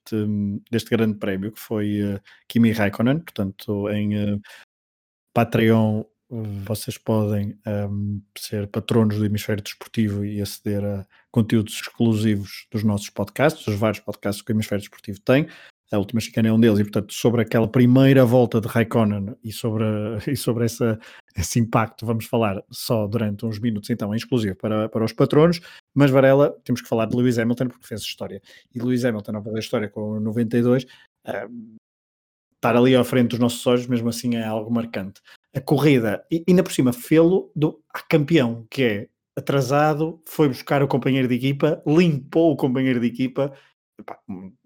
deste 0.72 0.90
grande 0.90 1.18
prémio, 1.18 1.52
que 1.52 1.60
foi 1.60 2.16
uh, 2.16 2.22
Kimi 2.48 2.72
Raikkonen, 2.72 3.20
portanto, 3.20 3.90
em 3.90 4.34
uh, 4.34 4.42
Patreon 5.34 6.04
vocês 6.66 6.98
podem 6.98 7.56
um, 7.68 8.20
ser 8.36 8.68
patronos 8.68 9.18
do 9.18 9.26
Hemisfério 9.26 9.64
Desportivo 9.64 10.26
e 10.26 10.42
aceder 10.42 10.84
a 10.84 11.06
conteúdos 11.32 11.76
exclusivos 11.76 12.66
dos 12.72 12.84
nossos 12.84 13.10
podcasts, 13.12 13.68
os 13.68 13.76
vários 13.76 14.00
podcasts 14.00 14.42
que 14.42 14.52
o 14.52 14.56
Hemisfério 14.56 14.82
Desportivo 14.82 15.20
tem. 15.22 15.48
A 15.92 16.00
última 16.00 16.20
chicana 16.20 16.48
é 16.48 16.52
um 16.52 16.60
deles, 16.60 16.80
e 16.80 16.84
portanto, 16.84 17.14
sobre 17.14 17.44
aquela 17.44 17.68
primeira 17.68 18.26
volta 18.26 18.60
de 18.60 18.68
Raikkonen 18.68 19.36
e 19.44 19.52
sobre, 19.52 19.86
e 20.28 20.36
sobre 20.36 20.66
essa, 20.66 21.00
esse 21.36 21.60
impacto, 21.60 22.04
vamos 22.04 22.26
falar 22.26 22.64
só 22.72 23.06
durante 23.06 23.46
uns 23.46 23.60
minutos, 23.60 23.92
então, 23.92 24.12
em 24.12 24.18
exclusivo 24.18 24.56
para, 24.56 24.90
para 24.90 25.06
os 25.06 25.14
patronos. 25.14 25.62
Mas, 25.94 26.10
Varela, 26.10 26.50
temos 26.64 26.82
que 26.82 26.90
falar 26.90 27.06
de 27.06 27.16
Lewis 27.16 27.38
Hamilton 27.38 27.68
porque 27.68 27.86
fez 27.86 28.02
história. 28.02 28.42
E 28.74 28.80
Lewis 28.80 29.06
Hamilton, 29.06 29.36
ao 29.36 29.44
fazer 29.44 29.60
história 29.60 29.88
com 29.88 30.18
o 30.18 30.20
92, 30.20 30.84
uh, 30.84 31.78
estar 32.56 32.76
ali 32.76 32.96
à 32.96 33.04
frente 33.04 33.32
dos 33.32 33.40
nossos 33.40 33.68
olhos, 33.68 33.86
mesmo 33.86 34.10
assim, 34.10 34.36
é 34.36 34.44
algo 34.44 34.74
marcante 34.74 35.22
a 35.56 35.62
corrida, 35.62 36.26
e 36.32 36.44
ainda 36.48 36.64
por 36.64 36.72
cima, 36.72 36.92
fê-lo 36.92 37.52
a 37.94 38.02
campeão, 38.02 38.66
que 38.70 38.84
é 38.84 39.10
atrasado, 39.36 40.22
foi 40.28 40.48
buscar 40.48 40.84
o 40.84 40.88
companheiro 40.88 41.28
de 41.28 41.36
equipa, 41.36 41.82
limpou 41.86 42.52
o 42.52 42.58
companheiro 42.58 43.00
de 43.00 43.08
equipa, 43.08 43.54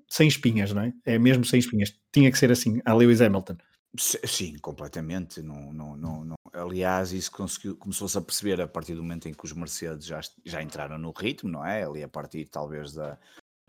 sem 0.09 0.27
espinhas, 0.27 0.73
não 0.73 0.83
é? 0.83 0.93
É 1.05 1.19
mesmo 1.19 1.43
sem 1.45 1.59
espinhas. 1.59 1.93
Tinha 2.11 2.31
que 2.31 2.37
ser 2.37 2.51
assim, 2.51 2.81
a 2.85 2.93
Lewis 2.93 3.21
Hamilton. 3.21 3.57
Sim, 3.97 4.57
completamente. 4.59 5.41
Não, 5.41 5.73
não, 5.73 5.97
não, 5.97 6.25
não. 6.25 6.35
Aliás, 6.53 7.11
isso 7.11 7.31
começou-se 7.31 8.17
a 8.17 8.21
perceber 8.21 8.61
a 8.61 8.67
partir 8.67 8.95
do 8.95 9.01
momento 9.01 9.27
em 9.27 9.33
que 9.33 9.45
os 9.45 9.53
Mercedes 9.53 10.05
já, 10.05 10.21
já 10.45 10.61
entraram 10.61 10.97
no 10.97 11.11
ritmo, 11.11 11.49
não 11.49 11.65
é? 11.65 11.83
Ali 11.83 12.03
a 12.03 12.07
partir 12.07 12.45
talvez 12.45 12.93
da 12.93 13.17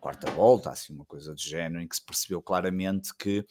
quarta 0.00 0.31
volta, 0.31 0.70
assim, 0.70 0.94
uma 0.94 1.04
coisa 1.04 1.35
de 1.35 1.42
género, 1.42 1.83
em 1.83 1.88
que 1.88 1.96
se 1.96 2.04
percebeu 2.04 2.42
claramente 2.42 3.12
que 3.16 3.44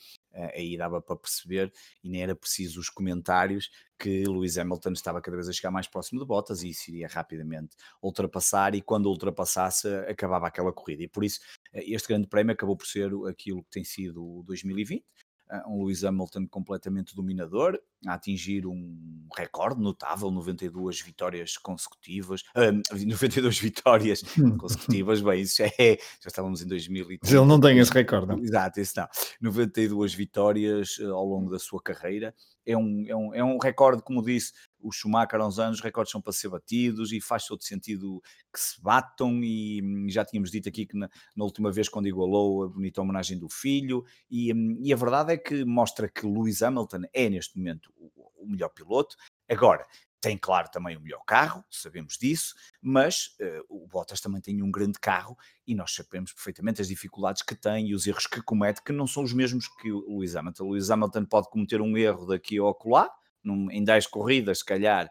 aí 0.54 0.78
dava 0.78 1.02
para 1.02 1.15
perceber 1.15 1.71
e 2.04 2.10
nem 2.10 2.23
era 2.23 2.36
preciso 2.36 2.80
os 2.80 2.89
comentários 2.89 3.69
que 3.97 4.23
Lewis 4.26 4.58
Hamilton 4.58 4.91
estava 4.91 5.21
cada 5.21 5.36
vez 5.36 5.50
a 5.50 5.54
chegar 5.54 5.71
mais 5.71 5.88
próximo 5.88 6.19
de 6.19 6.26
Bottas 6.26 6.62
e 6.62 6.69
isso 6.69 6.89
iria 6.89 7.08
rapidamente 7.08 7.76
ultrapassar 8.02 8.76
e 8.76 8.82
quando 8.82 9.08
ultrapassasse 9.08 9.88
acabava 10.08 10.47
aquela 10.47 10.71
corrida. 10.71 11.04
E 11.04 11.08
por 11.08 11.23
isso 11.23 11.39
uh, 11.73 11.82
este 11.82 12.08
grande 12.08 12.28
prémio 12.28 12.54
acabou 12.54 12.78
por 12.78 12.86
ser 12.86 13.12
aquilo 13.28 13.63
que 13.63 13.69
tem 13.71 13.84
sido 13.84 14.23
o 14.23 14.43
2020 14.43 15.04
um 15.67 15.83
Lewis 15.83 16.03
Hamilton 16.03 16.47
completamente 16.47 17.15
dominador, 17.15 17.79
a 18.05 18.13
atingir 18.13 18.65
um 18.65 19.27
recorde 19.36 19.81
notável, 19.81 20.29
92 20.31 21.01
vitórias 21.01 21.57
consecutivas, 21.57 22.41
uh, 22.55 23.05
92 23.05 23.57
vitórias 23.60 24.23
consecutivas, 24.60 25.21
bem, 25.21 25.41
isso 25.41 25.63
é, 25.63 25.97
já 26.21 26.27
estávamos 26.27 26.62
em 26.62 26.67
2000 26.67 27.17
Mas 27.21 27.31
ele 27.31 27.45
não 27.45 27.60
tem 27.60 27.77
esse 27.79 27.91
recorde, 27.91 28.27
não? 28.27 28.39
Exato, 28.39 28.79
esse 28.79 28.97
não. 28.97 29.07
92 29.41 30.13
vitórias 30.13 30.97
uh, 30.97 31.13
ao 31.13 31.25
longo 31.25 31.49
da 31.49 31.60
sua 31.60 31.81
carreira, 31.81 32.33
é 32.65 32.77
um, 32.77 33.05
é 33.07 33.15
um, 33.15 33.36
é 33.36 33.43
um 33.43 33.57
recorde, 33.57 34.03
como 34.03 34.21
disse, 34.21 34.51
o 34.79 34.91
Schumacher 34.91 35.39
há 35.39 35.47
uns 35.47 35.59
anos, 35.59 35.77
os 35.77 35.83
recordes 35.83 36.11
são 36.11 36.21
para 36.21 36.33
ser 36.33 36.49
batidos 36.49 37.11
e 37.11 37.19
faz 37.19 37.45
todo 37.45 37.63
sentido 37.63 38.21
que 38.53 38.59
se 38.59 38.81
batam 38.81 39.43
e 39.43 39.81
hum, 39.83 40.07
já 40.09 40.23
tínhamos 40.23 40.51
dito 40.51 40.69
aqui 40.69 40.85
que 40.85 40.97
na, 40.97 41.09
na 41.35 41.43
última 41.43 41.71
vez 41.71 41.89
quando 41.89 42.07
igualou 42.07 42.63
a 42.63 42.67
bonita 42.67 43.01
homenagem 43.01 43.37
do 43.37 43.49
filho 43.49 44.05
e, 44.29 44.53
hum, 44.53 44.77
e, 44.81 44.93
a 44.93 44.95
verdade 44.95 45.33
é 45.33 45.37
que 45.37 45.65
mostra 45.65 46.07
que 46.07 46.25
Lewis 46.25 46.61
Hamilton 46.61 47.01
é 47.13 47.29
neste 47.29 47.57
momento 47.57 47.91
o, 47.97 48.11
o 48.37 48.47
melhor 48.47 48.69
piloto. 48.69 49.15
Agora, 49.49 49.85
tem 50.19 50.37
claro 50.37 50.69
também 50.69 50.97
o 50.97 51.01
melhor 51.01 51.23
carro, 51.25 51.63
sabemos 51.69 52.17
disso, 52.17 52.55
mas 52.81 53.35
uh, 53.39 53.63
o 53.69 53.87
Bottas 53.87 54.19
também 54.19 54.41
tem 54.41 54.61
um 54.63 54.71
grande 54.71 54.99
carro 54.99 55.37
e 55.65 55.75
nós 55.75 55.93
sabemos 55.93 56.33
perfeitamente 56.33 56.81
as 56.81 56.87
dificuldades 56.87 57.43
que 57.43 57.55
tem 57.55 57.87
e 57.89 57.93
os 57.93 58.07
erros 58.07 58.25
que 58.25 58.41
comete, 58.41 58.81
que 58.81 58.91
não 58.91 59.05
são 59.05 59.23
os 59.23 59.31
mesmos 59.31 59.67
que 59.67 59.91
o 59.91 60.17
Lewis 60.17 60.35
Hamilton. 60.35 60.65
O 60.65 60.71
Lewis 60.71 60.89
Hamilton 60.89 61.25
pode 61.25 61.49
cometer 61.49 61.81
um 61.81 61.95
erro 61.95 62.25
daqui 62.25 62.59
ou 62.59 62.67
acolá, 62.67 63.09
num, 63.47 63.71
em 63.71 63.83
10 63.83 64.07
corridas, 64.07 64.60
se 64.60 64.65
calhar, 64.65 65.10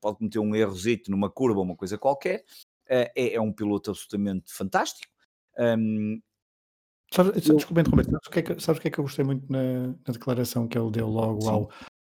pode 0.00 0.18
cometer 0.18 0.38
um 0.38 0.54
errozito 0.54 1.10
numa 1.10 1.30
curva, 1.30 1.60
uma 1.60 1.76
coisa 1.76 1.98
qualquer. 1.98 2.44
Uh, 2.86 3.08
é, 3.14 3.34
é, 3.34 3.40
um 3.40 3.52
piloto 3.52 3.90
absolutamente 3.90 4.52
fantástico. 4.52 5.12
Um, 5.58 6.20
Sabes, 7.12 7.48
eu... 7.48 7.56
Desculpa 7.56 7.80
interromper, 7.80 8.04
sabes 8.04 8.26
o, 8.26 8.30
que 8.30 8.38
é 8.38 8.42
que, 8.42 8.60
sabes 8.60 8.78
o 8.78 8.82
que 8.82 8.88
é 8.88 8.90
que 8.90 8.98
eu 8.98 9.04
gostei 9.04 9.24
muito 9.24 9.50
na, 9.50 9.88
na 9.88 10.12
declaração 10.12 10.68
que 10.68 10.78
ele 10.78 10.90
deu 10.92 11.08
logo 11.08 11.48
ao, 11.48 11.70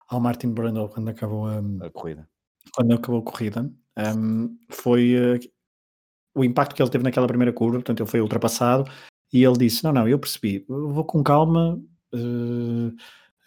ao 0.09 0.19
Martin 0.19 0.49
Brundle 0.49 0.89
quando 0.89 1.09
acabou 1.09 1.47
a, 1.47 1.59
a 1.85 1.89
corrida? 1.89 2.27
Quando 2.73 2.93
acabou 2.93 3.21
a 3.21 3.23
corrida, 3.23 3.71
um, 4.17 4.57
foi 4.69 5.15
uh, 5.15 5.39
o 6.35 6.43
impacto 6.43 6.75
que 6.75 6.81
ele 6.81 6.89
teve 6.89 7.05
naquela 7.05 7.27
primeira 7.27 7.53
curva, 7.53 7.77
portanto 7.77 8.01
ele 8.01 8.09
foi 8.09 8.19
ultrapassado 8.19 8.91
e 9.31 9.43
ele 9.43 9.57
disse, 9.57 9.81
não, 9.83 9.93
não, 9.93 10.07
eu 10.07 10.19
percebi, 10.19 10.65
vou 10.67 11.05
com 11.05 11.23
calma, 11.23 11.81
uh, 12.13 12.95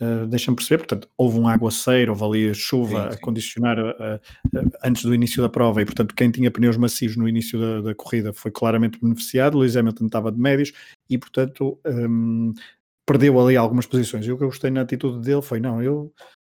Uh, 0.01 0.27
Deixa-me 0.27 0.57
perceber, 0.57 0.79
portanto, 0.79 1.09
houve 1.17 1.39
um 1.39 1.47
aguaceiro, 1.47 2.13
houve 2.13 2.25
ali 2.25 2.55
chuva 2.55 3.05
sim, 3.05 3.11
sim. 3.11 3.17
a 3.17 3.21
condicionar 3.21 3.79
uh, 3.79 3.91
uh, 3.91 4.71
antes 4.85 5.05
do 5.05 5.15
início 5.15 5.41
da 5.41 5.49
prova 5.49 5.81
e, 5.81 5.85
portanto, 5.85 6.15
quem 6.15 6.31
tinha 6.31 6.51
pneus 6.51 6.77
macios 6.77 7.17
no 7.17 7.29
início 7.29 7.61
da, 7.61 7.81
da 7.81 7.95
corrida 7.95 8.33
foi 8.33 8.51
claramente 8.51 8.99
beneficiado. 9.01 9.59
Lewis 9.59 9.77
Hamilton 9.77 10.07
estava 10.07 10.33
de 10.33 10.39
médios 10.41 10.73
e, 11.09 11.17
portanto, 11.17 11.79
um, 11.87 12.53
perdeu 13.07 13.41
ali 13.41 13.57
algumas 13.57 13.87
posições. 13.87 14.27
E 14.27 14.33
o 14.33 14.37
que 14.37 14.45
eu 14.45 14.49
gostei 14.49 14.71
na 14.71 14.81
atitude 14.81 15.25
dele 15.25 15.43
foi: 15.43 15.61
não, 15.61 15.83
eu 15.83 16.13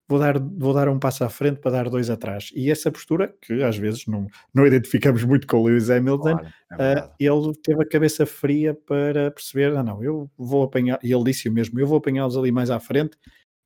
vou 0.09 0.19
dar, 0.19 0.39
vou 0.39 0.75
dar 0.75 0.89
um 0.89 0.99
passo 0.99 1.25
à 1.25 1.29
frente 1.29 1.61
para 1.61 1.71
dar 1.71 1.91
dois 1.91 2.11
atrás. 2.11 2.51
E 2.55 2.71
essa 2.71 2.91
postura, 2.91 3.35
que 3.41 3.63
às 3.63 3.77
vezes 3.77 4.07
não, 4.07 4.27
não 4.53 4.67
identificamos 4.67 5.25
muito 5.25 5.47
com 5.47 5.59
o 5.59 5.67
Lewis 5.67 5.91
Hamilton, 5.91 6.39
claro, 6.39 6.55
é 6.79 7.01
uh, 7.01 7.15
ele 7.19 7.55
teve 7.63 7.83
a 7.83 7.89
cabeça 7.89 8.27
fria 8.27 8.75
para 8.75 9.31
perceber: 9.31 9.77
ah, 9.77 9.83
não, 9.83 10.03
eu 10.03 10.31
vou 10.37 10.65
apanhar, 10.65 10.99
e 11.03 11.13
ele 11.13 11.25
disse 11.25 11.49
o 11.49 11.53
mesmo, 11.53 11.79
eu 11.79 11.87
vou 11.87 11.99
apanhá-los 11.99 12.37
ali 12.37 12.53
mais 12.53 12.71
à 12.71 12.79
frente, 12.79 13.17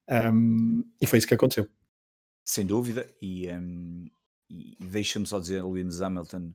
um, 0.09 0.85
e 1.01 1.07
foi 1.07 1.18
isso 1.18 1.29
que 1.29 1.35
aconteceu. 1.35 1.68
Sem 2.44 2.64
dúvida, 2.64 3.09
e, 3.20 3.48
um, 3.51 4.07
e 4.48 4.77
deixa-me 4.81 5.27
só 5.27 5.38
dizer: 5.38 5.62
Lewis 5.64 6.01
Hamilton 6.01 6.53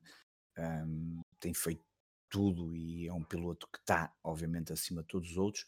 um, 0.58 1.20
tem 1.38 1.52
feito 1.54 1.82
tudo 2.28 2.74
e 2.74 3.06
é 3.06 3.12
um 3.12 3.22
piloto 3.22 3.68
que 3.72 3.78
está, 3.78 4.12
obviamente, 4.24 4.72
acima 4.72 5.02
de 5.02 5.08
todos 5.08 5.30
os 5.30 5.36
outros. 5.36 5.66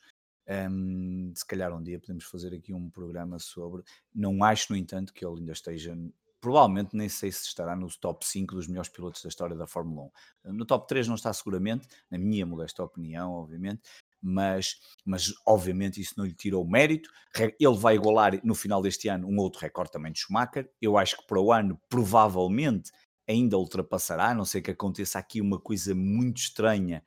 Um, 0.49 1.33
se 1.35 1.45
calhar 1.45 1.75
um 1.75 1.83
dia 1.83 1.99
podemos 1.99 2.25
fazer 2.25 2.55
aqui 2.55 2.73
um 2.73 2.89
programa 2.89 3.39
sobre. 3.39 3.83
Não 4.15 4.43
acho, 4.45 4.73
no 4.73 4.79
entanto, 4.79 5.13
que 5.13 5.25
ele 5.25 5.41
ainda 5.41 5.53
esteja. 5.53 5.97
Provavelmente 6.41 6.95
nem 6.95 7.09
sei 7.09 7.33
se 7.33 7.47
estará 7.47 7.75
no 7.75 7.89
top 7.99 8.25
5 8.25 8.55
dos 8.55 8.69
melhores 8.69 8.91
pilotos 8.91 9.23
da 9.23 9.29
história 9.29 9.57
da 9.57 9.67
Fórmula 9.67 10.11
1. 10.45 10.53
No 10.53 10.65
top 10.65 10.87
3 10.87 11.09
não 11.09 11.17
está 11.17 11.33
seguramente, 11.33 11.89
na 12.11 12.19
minha 12.19 12.47
modesta 12.47 12.85
opinião, 12.85 13.33
obviamente, 13.33 13.81
mas, 14.23 14.77
mas 15.05 15.33
obviamente 15.45 16.01
isso 16.01 16.15
não 16.17 16.25
lhe 16.25 16.35
tira 16.35 16.59
o 16.59 16.65
mérito. 16.65 17.11
Ele 17.59 17.77
vai 17.77 17.97
igualar 17.97 18.39
no 18.45 18.55
final 18.55 18.81
deste 18.81 19.09
ano 19.09 19.27
um 19.27 19.39
outro 19.39 19.61
recorde 19.61 19.91
também 19.91 20.13
de 20.13 20.21
Schumacher. 20.21 20.71
Eu 20.81 20.97
acho 20.97 21.17
que 21.17 21.27
para 21.27 21.41
o 21.41 21.53
ano 21.53 21.81
provavelmente 21.89 22.93
ainda 23.29 23.59
ultrapassará, 23.59 24.31
a 24.31 24.35
não 24.35 24.45
sei 24.45 24.63
que 24.63 24.71
aconteça 24.71 25.19
aqui 25.19 25.41
uma 25.41 25.59
coisa 25.59 25.95
muito 25.95 26.39
estranha 26.39 27.03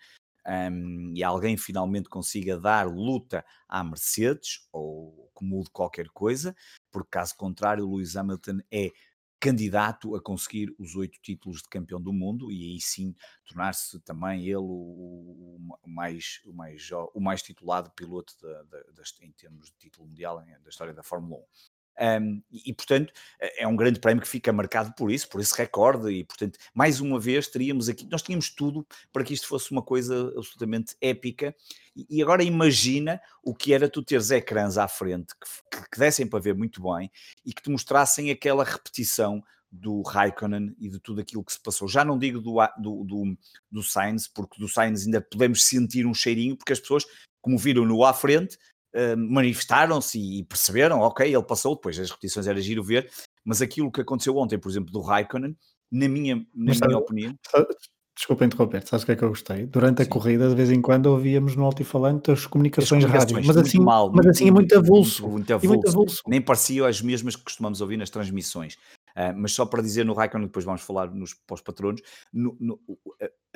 um, 0.46 1.14
e 1.16 1.24
alguém 1.24 1.58
finalmente 1.58 2.10
consiga 2.10 2.60
dar 2.60 2.88
luta 2.88 3.46
à 3.68 3.84
Mercedes 3.84 4.68
ou 4.72 5.32
que 5.38 5.46
mude 5.46 5.70
qualquer 5.72 6.08
coisa, 6.10 6.56
porque 6.92 7.10
caso 7.12 7.36
contrário, 7.36 7.90
Lewis 7.90 8.16
Hamilton 8.16 8.60
é 8.72 8.92
candidato 9.40 10.16
a 10.16 10.22
conseguir 10.22 10.76
os 10.78 10.96
oito 10.96 11.18
títulos 11.22 11.62
de 11.62 11.70
campeão 11.70 12.02
do 12.02 12.12
mundo 12.12 12.52
e 12.52 12.74
aí 12.74 12.82
sim 12.82 13.16
tornar-se 13.46 13.98
também 14.02 14.46
ele 14.46 14.58
o, 14.58 15.58
o, 15.82 15.90
mais, 15.90 16.42
o, 16.46 16.52
mais, 16.52 16.90
o 17.14 17.22
mais 17.22 17.42
titulado 17.42 17.90
piloto 17.92 18.34
da, 18.42 18.64
da, 18.64 19.04
em 19.22 19.32
termos 19.32 19.68
de 19.68 19.78
título 19.78 20.08
mundial 20.08 20.44
da 20.44 20.70
história 20.70 20.94
da 20.94 21.04
Fórmula 21.04 21.42
1. 21.42 21.44
Um, 22.00 22.42
e, 22.52 22.74
portanto, 22.74 23.12
é 23.40 23.68
um 23.68 23.76
grande 23.76 24.00
prémio 24.00 24.22
que 24.22 24.30
fica 24.30 24.54
marcado 24.54 24.94
por 24.96 25.12
isso, 25.12 25.28
por 25.28 25.42
esse 25.42 25.56
recorde, 25.56 26.10
e, 26.10 26.24
portanto, 26.24 26.58
mais 26.74 27.02
uma 27.02 27.20
vez 27.20 27.48
teríamos 27.48 27.90
aqui, 27.90 28.08
nós 28.10 28.22
tínhamos 28.22 28.50
tudo 28.50 28.88
para 29.12 29.24
que 29.24 29.34
isto 29.34 29.48
fosse 29.48 29.70
uma 29.72 29.82
coisa 29.82 30.34
absolutamente 30.38 30.96
épica, 31.02 31.54
e, 31.96 32.22
agora 32.22 32.44
imagina 32.44 33.20
o 33.44 33.54
que 33.54 33.74
era 33.74 33.90
tu 33.90 34.02
teres 34.02 34.32
ecrãs 34.32 34.78
à 34.78 34.88
frente 34.88 35.34
que, 35.36 35.90
que 35.92 36.00
dessem 36.00 36.26
para 36.26 36.40
ver 36.40 36.56
muito 36.56 36.82
bem 36.82 37.12
e 37.46 37.54
que 37.54 37.62
te 37.62 37.70
mostrassem 37.70 38.32
aquela 38.32 38.64
repetição 38.64 39.44
do 39.72 40.02
Raikkonen 40.02 40.76
e 40.80 40.90
de 40.90 41.00
tudo 41.00 41.22
aquilo 41.22 41.44
que 41.44 41.54
se 41.54 41.62
passou. 41.62 41.88
Já 41.88 42.04
não 42.04 42.18
digo 42.18 42.40
do, 42.40 42.56
do, 42.78 43.04
do, 43.04 43.38
do 43.70 43.84
Sainz, 43.84 44.28
porque 44.28 44.60
do 44.60 44.68
Sainz 44.68 45.06
ainda 45.06 45.22
podemos 45.22 45.66
sentir 45.66 46.06
um 46.06 46.14
cheirinho, 46.14 46.56
porque 46.56 46.74
as 46.74 46.80
pessoas, 46.80 47.06
como 47.42 47.58
viram-no 47.58 48.04
à 48.04 48.14
frente, 48.14 48.58
uh, 48.96 49.18
manifestaram-se 49.18 50.20
e 50.20 50.44
perceberam, 50.44 51.00
ok, 51.00 51.28
ele 51.28 51.44
passou, 51.44 51.76
depois 51.76 52.00
as 52.00 52.10
repetições 52.10 52.48
era 52.48 52.62
giro 52.62 52.84
ver, 52.84 53.10
mas 53.44 53.62
aquilo 53.62 53.92
que 53.92 54.02
aconteceu 54.02 54.36
ontem, 54.38 54.58
por 54.58 54.70
exemplo, 54.70 54.92
do 54.92 55.02
Raikkonen, 55.02 55.56
na 55.92 56.08
minha, 56.08 56.36
na 56.36 56.46
minha 56.56 56.76
sabe, 56.76 56.94
opinião... 56.94 57.36
Desculpa 58.20 58.44
interromper, 58.44 58.86
sabes 58.86 59.04
o 59.04 59.06
que 59.06 59.12
é 59.14 59.16
que 59.16 59.24
eu 59.24 59.30
gostei? 59.30 59.66
Durante 59.66 60.02
a 60.02 60.04
Sim. 60.04 60.12
corrida, 60.12 60.50
de 60.50 60.56
vez 60.56 60.70
em 60.70 60.82
quando, 60.82 61.06
ouvíamos 61.06 61.56
no 61.56 61.64
altifalante 61.64 62.30
as 62.30 62.46
comunicações, 62.46 63.06
as 63.06 63.10
comunicações 63.10 63.48
rádio, 63.48 63.48
mas 63.48 63.66
assim, 63.66 63.80
mal, 63.80 64.12
mas 64.14 64.28
assim 64.28 64.50
é 64.50 64.52
muito 64.52 64.78
avulso. 64.78 65.22
Muito, 65.22 65.34
muito, 65.36 65.54
avulso. 65.54 65.74
muito 65.74 65.88
avulso. 65.88 66.22
Nem 66.28 66.42
pareciam 66.42 66.86
as 66.86 67.02
mesmas 67.02 67.38
que 67.38 67.46
costumamos 67.46 67.80
ouvir 67.80 67.96
nas 67.96 68.10
transmissões. 68.10 68.74
Uh, 69.16 69.34
mas 69.38 69.54
só 69.54 69.66
para 69.66 69.82
dizer 69.82 70.04
no 70.04 70.14
Raikkonen, 70.14 70.48
depois 70.48 70.66
vamos 70.66 70.82
falar 70.82 71.10
nos 71.14 71.34
pós-patronos, 71.34 72.02
no, 72.34 72.58
no, 72.60 72.78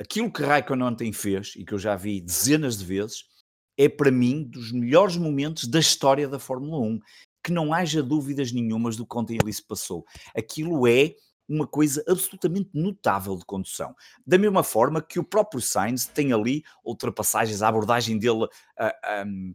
aquilo 0.00 0.32
que 0.32 0.42
Raikkonen 0.42 0.86
ontem 0.86 1.12
fez, 1.12 1.52
e 1.58 1.64
que 1.64 1.74
eu 1.74 1.78
já 1.78 1.94
vi 1.94 2.22
dezenas 2.22 2.78
de 2.78 2.86
vezes, 2.86 3.24
é 3.76 3.88
para 3.88 4.10
mim 4.10 4.44
dos 4.44 4.72
melhores 4.72 5.16
momentos 5.16 5.66
da 5.66 5.78
história 5.78 6.28
da 6.28 6.38
Fórmula 6.38 6.78
1. 6.78 7.00
Que 7.42 7.52
não 7.52 7.74
haja 7.74 8.02
dúvidas 8.02 8.52
nenhumas 8.52 8.96
do 8.96 9.06
ontem 9.14 9.38
ali 9.40 9.52
se 9.52 9.62
passou. 9.62 10.04
Aquilo 10.34 10.86
é 10.86 11.14
uma 11.48 11.66
coisa 11.66 12.02
absolutamente 12.08 12.70
notável 12.72 13.36
de 13.36 13.44
condução. 13.44 13.94
Da 14.26 14.38
mesma 14.38 14.62
forma 14.62 15.02
que 15.02 15.18
o 15.18 15.24
próprio 15.24 15.60
Sainz 15.60 16.06
tem 16.06 16.32
ali 16.32 16.62
ultrapassagens, 16.84 17.60
a 17.60 17.68
abordagem 17.68 18.18
dele. 18.18 18.44
Uh, 18.44 19.26
um, 19.26 19.54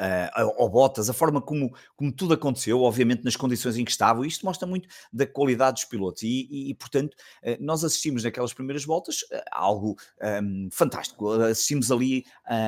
uh, 0.00 0.62
ao 0.62 0.68
Bottas, 0.68 1.08
a 1.08 1.12
forma 1.12 1.40
como, 1.40 1.74
como 1.96 2.12
tudo 2.12 2.34
aconteceu, 2.34 2.82
obviamente 2.82 3.24
nas 3.24 3.36
condições 3.36 3.76
em 3.76 3.84
que 3.84 3.90
estava, 3.90 4.26
isto 4.26 4.44
mostra 4.44 4.66
muito 4.66 4.88
da 5.12 5.26
qualidade 5.26 5.76
dos 5.76 5.84
pilotos 5.84 6.22
e, 6.22 6.48
e, 6.50 6.70
e 6.70 6.74
portanto, 6.74 7.14
uh, 7.42 7.56
nós 7.60 7.84
assistimos 7.84 8.24
naquelas 8.24 8.52
primeiras 8.52 8.84
voltas 8.84 9.22
uh, 9.22 9.42
algo 9.50 9.96
um, 10.42 10.68
fantástico. 10.70 11.30
Assistimos 11.30 11.90
ali, 11.90 12.24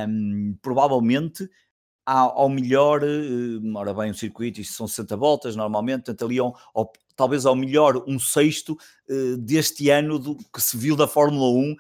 um, 0.08 0.56
provavelmente, 0.62 1.48
ao, 2.04 2.38
ao 2.38 2.48
melhor, 2.48 3.02
uh, 3.02 3.76
ora 3.76 3.92
bem, 3.92 4.10
um 4.10 4.14
circuito, 4.14 4.60
isto 4.60 4.74
são 4.74 4.86
60 4.86 5.16
voltas 5.16 5.56
normalmente, 5.56 6.04
portanto, 6.04 6.24
ali 6.24 6.38
ao, 6.38 6.56
ao 6.74 6.92
talvez 7.16 7.46
ao 7.46 7.57
melhor 7.57 8.05
um 8.07 8.18
sexto 8.18 8.79
uh, 9.09 9.37
deste 9.38 9.90
ano 9.90 10.18
do, 10.18 10.37
que 10.37 10.61
se 10.61 10.76
viu 10.76 10.94
da 10.94 11.09
Fórmula 11.09 11.48
1 11.48 11.76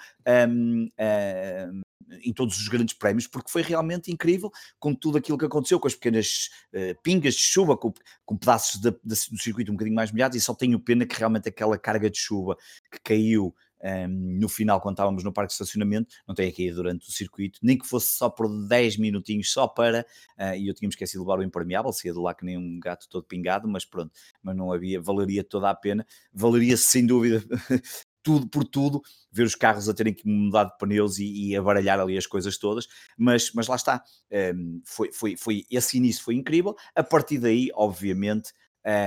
um, 0.48 0.84
uh, 0.86 1.82
em 2.22 2.32
todos 2.32 2.58
os 2.58 2.68
grandes 2.68 2.94
prémios, 2.94 3.26
porque 3.26 3.50
foi 3.50 3.62
realmente 3.62 4.12
incrível 4.12 4.50
com 4.78 4.94
tudo 4.94 5.18
aquilo 5.18 5.36
que 5.36 5.44
aconteceu, 5.44 5.78
com 5.78 5.86
as 5.86 5.94
pequenas 5.94 6.50
uh, 6.72 7.00
pingas 7.02 7.34
de 7.34 7.40
chuva, 7.40 7.76
com, 7.76 7.92
com 8.24 8.36
pedaços 8.36 8.80
de, 8.80 8.90
de, 8.90 9.14
do 9.30 9.38
circuito 9.38 9.70
um 9.70 9.74
bocadinho 9.74 9.96
mais 9.96 10.10
molhados, 10.10 10.36
e 10.36 10.40
só 10.40 10.54
tenho 10.54 10.80
pena 10.80 11.04
que 11.04 11.16
realmente 11.16 11.48
aquela 11.48 11.78
carga 11.78 12.08
de 12.08 12.18
chuva 12.18 12.56
que 12.90 13.00
caiu 13.02 13.54
um, 13.82 14.38
no 14.40 14.48
final, 14.48 14.80
quando 14.80 14.94
estávamos 14.94 15.22
no 15.22 15.32
parque 15.32 15.48
de 15.48 15.54
estacionamento, 15.54 16.14
não 16.26 16.34
tenha 16.34 16.52
caído 16.52 16.76
durante 16.76 17.08
o 17.08 17.12
circuito, 17.12 17.58
nem 17.62 17.76
que 17.78 17.86
fosse 17.86 18.16
só 18.16 18.28
por 18.28 18.48
10 18.66 18.96
minutinhos, 18.98 19.52
só 19.52 19.66
para, 19.66 20.06
uh, 20.38 20.54
e 20.56 20.68
eu 20.68 20.74
tinha 20.74 20.88
esquecido 20.88 21.22
de 21.22 21.28
levar 21.28 21.40
o 21.40 21.42
impermeável, 21.42 21.92
saía 21.92 22.12
de 22.12 22.18
lá 22.18 22.34
que 22.34 22.44
nem 22.44 22.56
um 22.56 22.80
gato 22.80 23.08
todo 23.08 23.24
pingado, 23.24 23.68
mas 23.68 23.84
pronto, 23.84 24.12
mas 24.42 24.56
não 24.56 24.72
havia, 24.72 25.00
valeria 25.00 25.44
toda 25.44 25.70
a 25.70 25.74
pena, 25.74 26.06
valeria 26.32 26.76
sem 26.76 27.06
dúvida 27.06 27.44
tudo 28.22 28.48
por 28.48 28.64
tudo, 28.64 29.00
ver 29.30 29.44
os 29.44 29.54
carros 29.54 29.88
a 29.88 29.94
terem 29.94 30.12
que 30.12 30.26
mudar 30.28 30.64
de 30.64 30.76
pneus 30.78 31.20
e, 31.20 31.54
e 31.54 31.60
baralhar 31.60 32.00
ali 32.00 32.18
as 32.18 32.26
coisas 32.26 32.58
todas, 32.58 32.88
mas, 33.16 33.52
mas 33.52 33.68
lá 33.68 33.76
está, 33.76 34.02
um, 34.52 34.80
foi, 34.84 35.12
foi, 35.12 35.36
foi, 35.36 35.64
esse 35.70 35.96
início 35.96 36.24
foi 36.24 36.34
incrível, 36.34 36.74
a 36.92 37.04
partir 37.04 37.38
daí, 37.38 37.70
obviamente, 37.72 38.52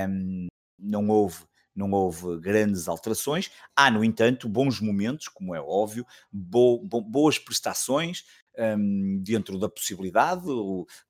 um, 0.08 0.46
não 0.78 1.08
houve 1.10 1.36
não 1.74 1.90
houve 1.92 2.38
grandes 2.40 2.88
alterações. 2.88 3.50
Há, 3.74 3.90
no 3.90 4.04
entanto, 4.04 4.48
bons 4.48 4.80
momentos, 4.80 5.28
como 5.28 5.54
é 5.54 5.60
óbvio, 5.60 6.04
bo, 6.32 6.78
bo, 6.84 7.00
boas 7.00 7.38
prestações 7.38 8.24
um, 8.58 9.22
dentro 9.22 9.58
da 9.58 9.68
possibilidade, 9.68 10.42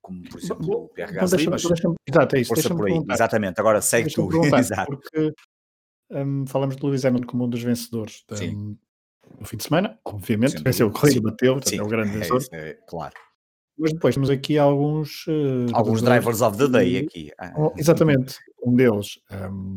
como 0.01 0.23
por 0.29 0.39
exemplo 0.39 0.85
o 0.85 0.89
Pierre 0.89 1.13
Gasly. 1.13 1.49
Mas... 1.49 1.65
Exato, 1.65 2.37
é 2.37 2.41
isso. 2.41 2.49
Força 2.49 2.75
por 2.75 2.87
aí. 2.87 3.01
Exatamente, 3.11 3.61
agora 3.61 3.81
segue 3.81 4.13
tu. 4.13 4.29
Exato. 4.57 4.91
Porque 4.91 5.33
um, 6.11 6.47
falamos 6.47 6.77
de 6.77 6.85
Lewis 6.85 7.05
Hamilton 7.05 7.27
como 7.27 7.45
um 7.45 7.49
dos 7.49 7.63
vencedores 7.63 8.25
do 9.39 9.45
fim 9.45 9.57
de 9.57 9.65
semana, 9.65 9.99
obviamente, 10.05 10.63
venceu 10.63 10.89
o 10.89 10.91
corrida, 10.91 11.21
bateu, 11.21 11.61
é 11.73 11.83
o 11.83 11.87
grande 11.87 12.11
é 12.11 12.19
vencedor. 12.19 12.43
É, 12.53 12.71
é, 12.71 12.75
claro. 12.89 13.15
Mas 13.79 13.93
depois 13.93 14.15
temos 14.15 14.29
aqui 14.29 14.59
alguns. 14.59 15.27
Uh, 15.27 15.67
alguns 15.73 16.03
drivers 16.03 16.43
of 16.43 16.59
the 16.59 16.69
day 16.69 16.99
aqui. 16.99 17.31
Ah. 17.39 17.53
Oh, 17.57 17.73
exatamente. 17.79 18.39
Um 18.63 18.75
deles, 18.75 19.19
um, 19.31 19.77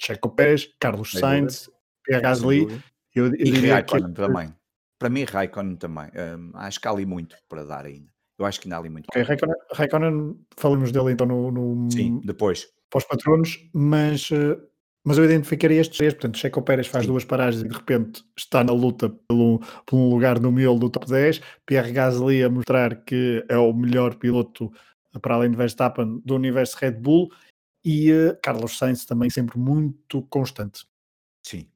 Checo 0.00 0.30
Pérez, 0.30 0.70
Carlos 0.80 1.12
Sainz, 1.12 1.70
Pierre 2.04 2.22
Gasly. 2.22 2.66
Eu, 3.14 3.26
eu 3.26 3.34
e 3.38 3.70
Raikkonen 3.70 4.14
que... 4.14 4.14
também. 4.14 4.54
Para 4.98 5.10
mim, 5.10 5.24
Raikkonen 5.24 5.76
também. 5.76 6.06
Um, 6.06 6.52
acho 6.54 6.80
que 6.80 6.88
há 6.88 6.90
ali 6.90 7.04
muito 7.04 7.36
para 7.48 7.64
dar 7.64 7.84
ainda. 7.84 8.10
Eu 8.38 8.46
acho 8.46 8.60
que 8.60 8.66
ainda 8.66 8.76
há 8.76 8.78
ali 8.78 8.88
muito. 8.88 9.06
Okay, 9.10 9.22
Raikkonen, 9.22 9.56
Raikkonen, 9.72 10.46
falamos 10.56 10.90
dele 10.92 11.12
então 11.12 11.26
no, 11.26 11.50
no 11.50 11.90
Sim, 11.90 12.20
depois. 12.24 12.66
Para 12.88 12.98
os 12.98 13.04
patronos, 13.04 13.70
mas 13.72 14.30
uh, 14.30 14.60
Mas 15.04 15.16
eu 15.16 15.24
identificaria 15.24 15.80
estes 15.80 15.96
três, 15.96 16.12
portanto, 16.14 16.38
Checo 16.38 16.62
Pérez 16.62 16.86
faz 16.86 17.04
Sim. 17.04 17.12
duas 17.12 17.24
paragens 17.24 17.62
e 17.62 17.68
de 17.68 17.74
repente 17.74 18.22
está 18.36 18.62
na 18.62 18.72
luta 18.72 19.08
pelo, 19.28 19.60
por 19.86 19.96
um 19.96 20.10
lugar 20.10 20.38
no 20.38 20.52
miolo 20.52 20.78
do 20.78 20.90
top 20.90 21.06
10, 21.06 21.40
Pierre 21.64 21.92
Gasly 21.92 22.42
a 22.42 22.50
mostrar 22.50 22.96
que 23.04 23.44
é 23.48 23.56
o 23.56 23.72
melhor 23.72 24.16
piloto 24.16 24.70
para 25.22 25.34
além 25.34 25.50
de 25.50 25.56
Verstappen 25.56 26.20
do 26.24 26.34
universo 26.34 26.76
Red 26.78 26.92
Bull 26.92 27.30
e 27.84 28.12
uh, 28.12 28.38
Carlos 28.42 28.76
Sainz 28.76 29.04
também 29.04 29.30
sempre 29.30 29.58
muito 29.58 30.22
constante. 30.24 30.86
Sim, 31.46 31.70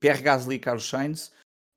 Pierre 0.00 0.22
Gasly 0.22 0.56
e 0.56 0.58
Carlos 0.58 0.88
Sainz 0.88 1.32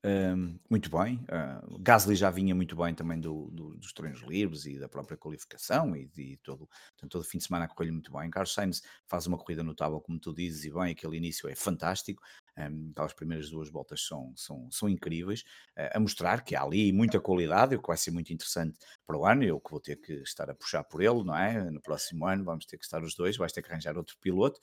um, 0.05 0.57
muito 0.69 0.89
bem. 0.89 1.15
Uh, 1.25 1.77
Gasly 1.79 2.15
já 2.15 2.29
vinha 2.29 2.55
muito 2.55 2.75
bem 2.75 2.95
também 2.95 3.19
do, 3.19 3.49
do, 3.51 3.75
dos 3.75 3.91
treinos 3.91 4.21
livres 4.21 4.65
e 4.65 4.79
da 4.79 4.87
própria 4.87 5.17
qualificação 5.17 5.93
e, 5.95 6.07
de, 6.07 6.37
todo, 6.37 6.69
todo 7.09 7.21
o 7.21 7.25
fim 7.25 7.37
de 7.37 7.45
semana 7.45 7.67
correu 7.67 7.91
muito 7.91 8.11
bem. 8.11 8.29
Carlos 8.29 8.53
Sainz 8.53 8.81
faz 9.07 9.27
uma 9.27 9.37
corrida 9.37 9.61
notável, 9.61 9.99
como 9.99 10.19
tu 10.19 10.33
dizes, 10.33 10.63
e 10.63 10.71
bem, 10.71 10.91
aquele 10.91 11.17
início 11.17 11.49
é 11.49 11.55
fantástico. 11.55 12.23
Um, 12.59 12.89
aquelas 12.91 13.13
primeiras 13.13 13.49
duas 13.49 13.69
voltas 13.69 14.05
são, 14.05 14.33
são, 14.35 14.69
são 14.69 14.89
incríveis, 14.89 15.41
uh, 15.77 15.95
a 15.95 15.99
mostrar 15.99 16.43
que 16.43 16.55
há 16.55 16.63
ali 16.63 16.91
muita 16.91 17.19
qualidade, 17.19 17.75
o 17.75 17.81
que 17.81 17.87
vai 17.87 17.95
ser 17.95 18.11
muito 18.11 18.33
interessante 18.33 18.77
para 19.07 19.17
o 19.17 19.25
ano. 19.25 19.43
Eu 19.43 19.59
que 19.59 19.71
vou 19.71 19.79
ter 19.79 19.95
que 19.95 20.13
estar 20.23 20.49
a 20.49 20.55
puxar 20.55 20.83
por 20.83 21.01
ele, 21.01 21.23
não 21.23 21.35
é? 21.35 21.71
No 21.71 21.81
próximo 21.81 22.25
ano 22.27 22.43
vamos 22.43 22.65
ter 22.65 22.77
que 22.77 22.83
estar 22.83 23.01
os 23.03 23.15
dois, 23.15 23.37
vais 23.37 23.51
ter 23.53 23.61
que 23.61 23.71
arranjar 23.71 23.97
outro 23.97 24.17
piloto. 24.19 24.59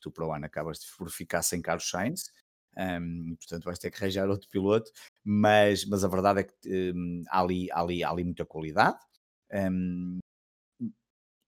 Tu 0.00 0.10
para 0.10 0.26
o 0.26 0.32
ano 0.32 0.46
acabas 0.46 0.78
de 0.78 1.10
ficar 1.10 1.42
sem 1.42 1.60
Carlos 1.60 1.88
Sainz, 1.88 2.30
um, 2.76 3.36
portanto 3.36 3.64
vais 3.64 3.78
ter 3.78 3.90
que 3.90 3.98
arranjar 3.98 4.28
outro 4.28 4.48
piloto, 4.48 4.90
mas, 5.24 5.84
mas 5.84 6.04
a 6.04 6.08
verdade 6.08 6.40
é 6.40 6.44
que 6.44 6.92
um, 6.94 7.22
há, 7.28 7.40
ali, 7.40 7.70
há, 7.70 7.80
ali, 7.80 8.04
há 8.04 8.10
ali 8.10 8.24
muita 8.24 8.46
qualidade. 8.46 8.98
Um, 9.52 10.18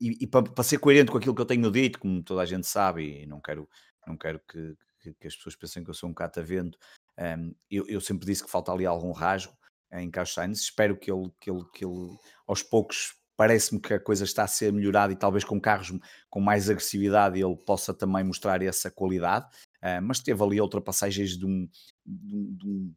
e, 0.00 0.24
e 0.24 0.26
para, 0.26 0.42
para, 0.42 0.64
ser 0.64 0.78
coerente 0.78 1.12
com 1.12 1.18
aquilo 1.18 1.34
que 1.34 1.40
eu 1.40 1.46
tenho 1.46 1.70
dito, 1.70 2.00
como 2.00 2.22
toda 2.22 2.42
a 2.42 2.46
gente 2.46 2.66
sabe, 2.66 3.22
e 3.22 3.26
não 3.26 3.40
quero, 3.40 3.68
não 4.06 4.16
quero 4.16 4.40
que, 4.40 4.76
que, 5.02 5.14
que 5.14 5.26
as 5.26 5.36
pessoas 5.36 5.56
pensem 5.56 5.82
que 5.82 5.90
eu 5.90 5.94
sou 5.94 6.08
um 6.08 6.14
catavento, 6.14 6.78
um, 7.18 7.54
eu, 7.70 7.84
eu 7.88 8.00
sempre 8.00 8.26
disse 8.26 8.44
que 8.44 8.50
falta 8.50 8.72
ali 8.72 8.86
algum 8.86 9.12
rasgo 9.12 9.52
em 9.92 10.10
Carlos 10.10 10.32
Sainz. 10.32 10.60
Espero 10.60 10.96
que 10.96 11.10
ele, 11.10 11.30
que 11.40 11.50
ele, 11.50 11.64
que 11.74 11.84
ele 11.84 12.16
aos 12.46 12.62
poucos 12.62 13.14
parece-me 13.36 13.80
que 13.80 13.94
a 13.94 14.00
coisa 14.00 14.24
está 14.24 14.44
a 14.44 14.48
ser 14.48 14.72
melhorada 14.72 15.12
e 15.12 15.16
talvez 15.16 15.42
com 15.42 15.60
carros 15.60 15.92
com 16.30 16.40
mais 16.40 16.70
agressividade 16.70 17.40
ele 17.40 17.56
possa 17.56 17.92
também 17.92 18.22
mostrar 18.22 18.62
essa 18.62 18.90
qualidade. 18.90 19.46
Uh, 19.82 20.00
mas 20.00 20.20
teve 20.20 20.42
ali 20.42 20.60
ultrapassagens 20.60 21.36
de, 21.36 21.44
um, 21.44 21.68
de, 22.06 22.36
um, 22.36 22.54
de, 22.56 22.92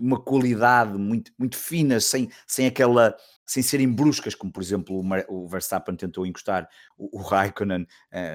uma 0.00 0.20
qualidade 0.20 0.96
muito, 0.98 1.32
muito 1.38 1.56
fina, 1.56 2.00
sem, 2.00 2.30
sem 2.46 2.66
aquela 2.66 3.16
sem 3.46 3.62
serem 3.62 3.90
bruscas, 3.90 4.34
como 4.34 4.52
por 4.52 4.60
exemplo 4.60 5.00
o, 5.28 5.48
Verstappen 5.48 5.94
tentou 5.94 6.26
encostar 6.26 6.68
o, 6.98 7.18
Raikkonen, 7.18 7.86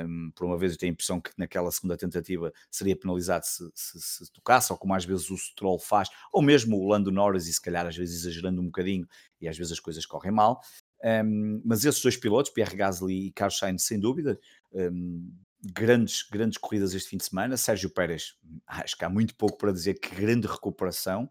um, 0.08 0.32
por 0.34 0.46
uma 0.46 0.58
vez 0.58 0.72
eu 0.72 0.78
tenho 0.78 0.92
a 0.92 0.94
impressão 0.94 1.20
que 1.20 1.32
naquela 1.38 1.70
segunda 1.70 1.98
tentativa 1.98 2.52
seria 2.72 2.96
penalizado 2.96 3.46
se, 3.46 3.70
se, 3.76 4.00
se, 4.00 4.32
tocasse, 4.32 4.72
ou 4.72 4.78
como 4.78 4.96
às 4.96 5.04
vezes 5.04 5.30
o 5.30 5.38
Stroll 5.38 5.78
faz, 5.80 6.08
ou 6.32 6.42
mesmo 6.42 6.78
o 6.78 6.88
Lando 6.88 7.12
Norris, 7.12 7.48
e 7.48 7.54
se 7.54 7.62
calhar 7.62 7.86
às 7.86 7.98
vezes 7.98 8.22
exagerando 8.22 8.62
um 8.62 8.66
bocadinho, 8.66 9.06
e 9.42 9.50
às 9.50 9.58
vezes 9.58 9.74
as 9.74 9.80
coisas 9.82 10.06
correm 10.06 10.32
mal. 10.32 10.62
Um, 11.04 11.62
mas 11.66 11.84
esses 11.84 12.02
dois 12.02 12.16
pilotos, 12.16 12.52
Pierre 12.52 12.76
Gasly 12.76 13.28
e 13.28 13.32
Carlos 13.34 13.58
Sainz, 13.58 13.84
sem 13.84 14.00
dúvida, 14.00 14.40
um, 14.72 15.30
grandes, 15.64 16.24
grandes 16.30 16.58
corridas 16.58 16.94
este 16.94 17.10
fim 17.10 17.18
de 17.18 17.26
semana. 17.26 17.58
Sérgio 17.58 17.90
Pérez, 17.90 18.36
acho 18.68 18.98
que 18.98 19.06
há 19.06 19.10
muito 19.10 19.36
pouco 19.36 19.58
para 19.58 19.72
dizer 19.72 19.96
que 19.96 20.16
grande 20.16 20.48
recuperação. 20.48 21.30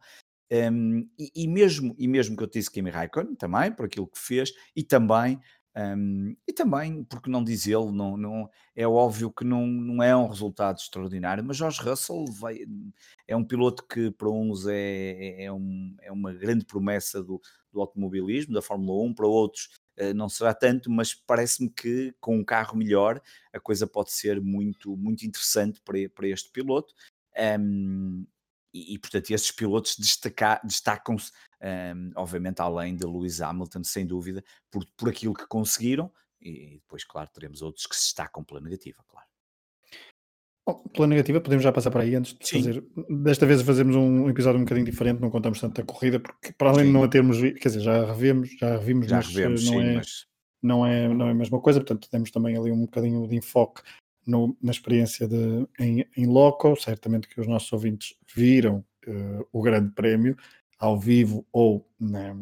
Um, 0.52 1.08
e, 1.18 1.30
e, 1.34 1.48
mesmo, 1.48 1.94
e 1.96 2.08
mesmo 2.08 2.36
que 2.36 2.42
eu 2.42 2.48
disse 2.48 2.70
Kimi 2.70 2.90
Raikkonen 2.90 3.36
também, 3.36 3.72
por 3.72 3.86
aquilo 3.86 4.08
que 4.08 4.18
fez, 4.18 4.52
e 4.74 4.82
também, 4.82 5.40
um, 5.76 6.34
e 6.46 6.52
também, 6.52 7.04
porque 7.04 7.30
não 7.30 7.44
diz 7.44 7.66
ele, 7.66 7.92
não, 7.92 8.16
não, 8.16 8.50
é 8.74 8.86
óbvio 8.86 9.30
que 9.30 9.44
não, 9.44 9.64
não 9.64 10.02
é 10.02 10.16
um 10.16 10.26
resultado 10.26 10.78
extraordinário, 10.78 11.44
mas 11.44 11.56
Jorge 11.56 11.80
Russell 11.80 12.24
vai, 12.26 12.58
é 13.28 13.36
um 13.36 13.44
piloto 13.44 13.86
que 13.86 14.10
para 14.10 14.28
uns 14.28 14.66
é, 14.66 14.74
é, 14.74 15.44
é 15.44 15.52
um, 15.52 15.94
é 16.02 16.10
uma 16.10 16.32
grande 16.32 16.64
promessa 16.64 17.22
do, 17.22 17.40
do 17.72 17.80
automobilismo, 17.80 18.52
da 18.52 18.62
Fórmula 18.62 19.04
1, 19.06 19.14
para 19.14 19.28
outros 19.28 19.68
não 20.14 20.28
será 20.28 20.55
tanto, 20.55 20.90
mas 20.90 21.14
parece-me 21.14 21.70
que 21.70 22.14
com 22.20 22.38
um 22.38 22.44
carro 22.44 22.76
melhor 22.76 23.20
a 23.53 23.61
coisa 23.61 23.86
pode 23.86 24.12
ser 24.12 24.40
muito, 24.40 24.96
muito 24.96 25.24
interessante 25.26 25.80
para, 25.80 25.98
para 26.14 26.28
este 26.28 26.51
piloto. 26.51 26.94
Um, 27.59 28.26
e, 28.72 28.94
e, 28.94 28.98
portanto, 28.98 29.30
esses 29.30 29.51
pilotos 29.51 29.96
destacam-se, 29.98 31.32
um, 31.61 32.12
obviamente, 32.16 32.61
além 32.61 32.94
de 32.94 33.05
Lewis 33.05 33.40
Hamilton, 33.40 33.82
sem 33.84 34.07
dúvida, 34.07 34.44
por, 34.70 34.86
por 34.96 35.09
aquilo 35.09 35.34
que 35.34 35.46
conseguiram, 35.46 36.12
e 36.40 36.76
depois, 36.76 37.05
claro, 37.05 37.28
teremos 37.32 37.62
outros 37.62 37.86
que 37.86 37.96
se 37.96 38.07
destacam 38.07 38.42
pela 38.44 38.61
negativa, 38.61 39.05
claro. 39.09 39.29
Bom, 40.66 40.84
pela 40.92 41.06
negativa, 41.06 41.40
podemos 41.40 41.64
já 41.64 41.72
passar 41.72 41.90
para 41.90 42.02
aí 42.02 42.14
antes 42.14 42.34
de 42.34 42.46
Sim. 42.46 42.62
fazer. 42.62 42.84
Desta 43.08 43.46
vez 43.46 43.62
fazemos 43.62 43.96
um 43.96 44.28
episódio 44.28 44.61
um 44.61 44.64
bocadinho 44.64 44.86
diferente, 44.86 45.20
não 45.20 45.30
contamos 45.30 45.61
tanto 45.61 45.80
a 45.80 45.84
corrida, 45.84 46.20
porque 46.20 46.52
para 46.52 46.70
além 46.70 46.84
sim. 46.84 46.86
de 46.88 46.92
não 46.92 47.02
a 47.02 47.08
termos, 47.08 47.40
quer 47.40 47.68
dizer, 47.68 47.80
já 47.80 48.04
revemos, 48.04 48.50
já 48.58 48.76
revimos, 48.76 49.06
já 49.06 49.16
mas, 49.16 49.26
revemos, 49.28 49.64
não, 49.64 49.72
sim, 49.72 49.80
é, 49.80 49.94
mas... 49.94 50.26
não, 50.62 50.86
é, 50.86 51.08
não 51.08 51.28
é 51.28 51.30
a 51.30 51.34
mesma 51.34 51.61
coisa, 51.61 51.80
portanto, 51.80 52.08
temos 52.11 52.30
também 52.30 52.56
ali 52.56 52.70
um 52.70 52.82
bocadinho 52.82 53.26
de 53.26 53.36
enfoque 53.36 53.82
no, 54.26 54.56
na 54.62 54.70
experiência 54.70 55.26
de, 55.26 55.66
em, 55.78 56.06
em 56.16 56.26
loco. 56.26 56.76
Certamente 56.76 57.28
que 57.28 57.40
os 57.40 57.46
nossos 57.46 57.72
ouvintes 57.72 58.14
viram 58.34 58.84
uh, 59.06 59.46
o 59.52 59.62
Grande 59.62 59.90
Prémio 59.92 60.36
ao 60.78 60.98
vivo 60.98 61.46
ou 61.52 61.86
na, 61.98 62.34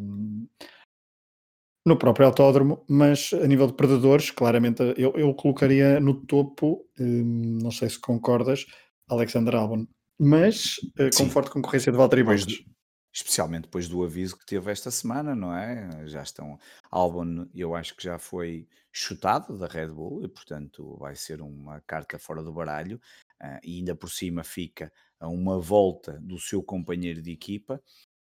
no 1.88 1.98
próprio 1.98 2.26
autódromo, 2.26 2.84
mas 2.88 3.32
a 3.32 3.46
nível 3.46 3.66
de 3.66 3.72
predadores, 3.72 4.30
claramente 4.30 4.82
eu, 4.96 5.12
eu 5.16 5.34
colocaria 5.34 5.98
no 5.98 6.14
topo, 6.14 6.86
hum, 6.98 7.58
não 7.60 7.70
sei 7.70 7.88
se 7.88 7.98
concordas, 7.98 8.66
Alexander 9.08 9.54
Albon, 9.54 9.86
mas 10.18 10.76
uh, 10.98 11.16
com 11.16 11.28
forte 11.30 11.50
concorrência 11.50 11.90
de 11.90 11.98
Valtteri 11.98 12.22
Bottas. 12.22 12.64
Especialmente 13.10 13.62
depois 13.62 13.88
do 13.88 14.04
aviso 14.04 14.36
que 14.36 14.46
teve 14.46 14.70
esta 14.70 14.90
semana, 14.90 15.34
não 15.34 15.52
é? 15.52 16.06
Já 16.06 16.22
estão. 16.22 16.58
Albon, 16.90 17.48
eu 17.54 17.74
acho 17.74 17.96
que 17.96 18.04
já 18.04 18.18
foi 18.18 18.68
chutado 18.92 19.58
da 19.58 19.66
Red 19.66 19.88
Bull 19.88 20.22
e, 20.22 20.28
portanto, 20.28 20.96
vai 20.98 21.16
ser 21.16 21.40
uma 21.40 21.80
carta 21.80 22.18
fora 22.18 22.42
do 22.42 22.52
baralho. 22.52 23.00
Uh, 23.42 23.58
e 23.64 23.78
ainda 23.78 23.94
por 23.96 24.10
cima 24.10 24.44
fica 24.44 24.92
a 25.18 25.28
uma 25.28 25.58
volta 25.58 26.20
do 26.20 26.38
seu 26.38 26.62
companheiro 26.62 27.22
de 27.22 27.32
equipa. 27.32 27.82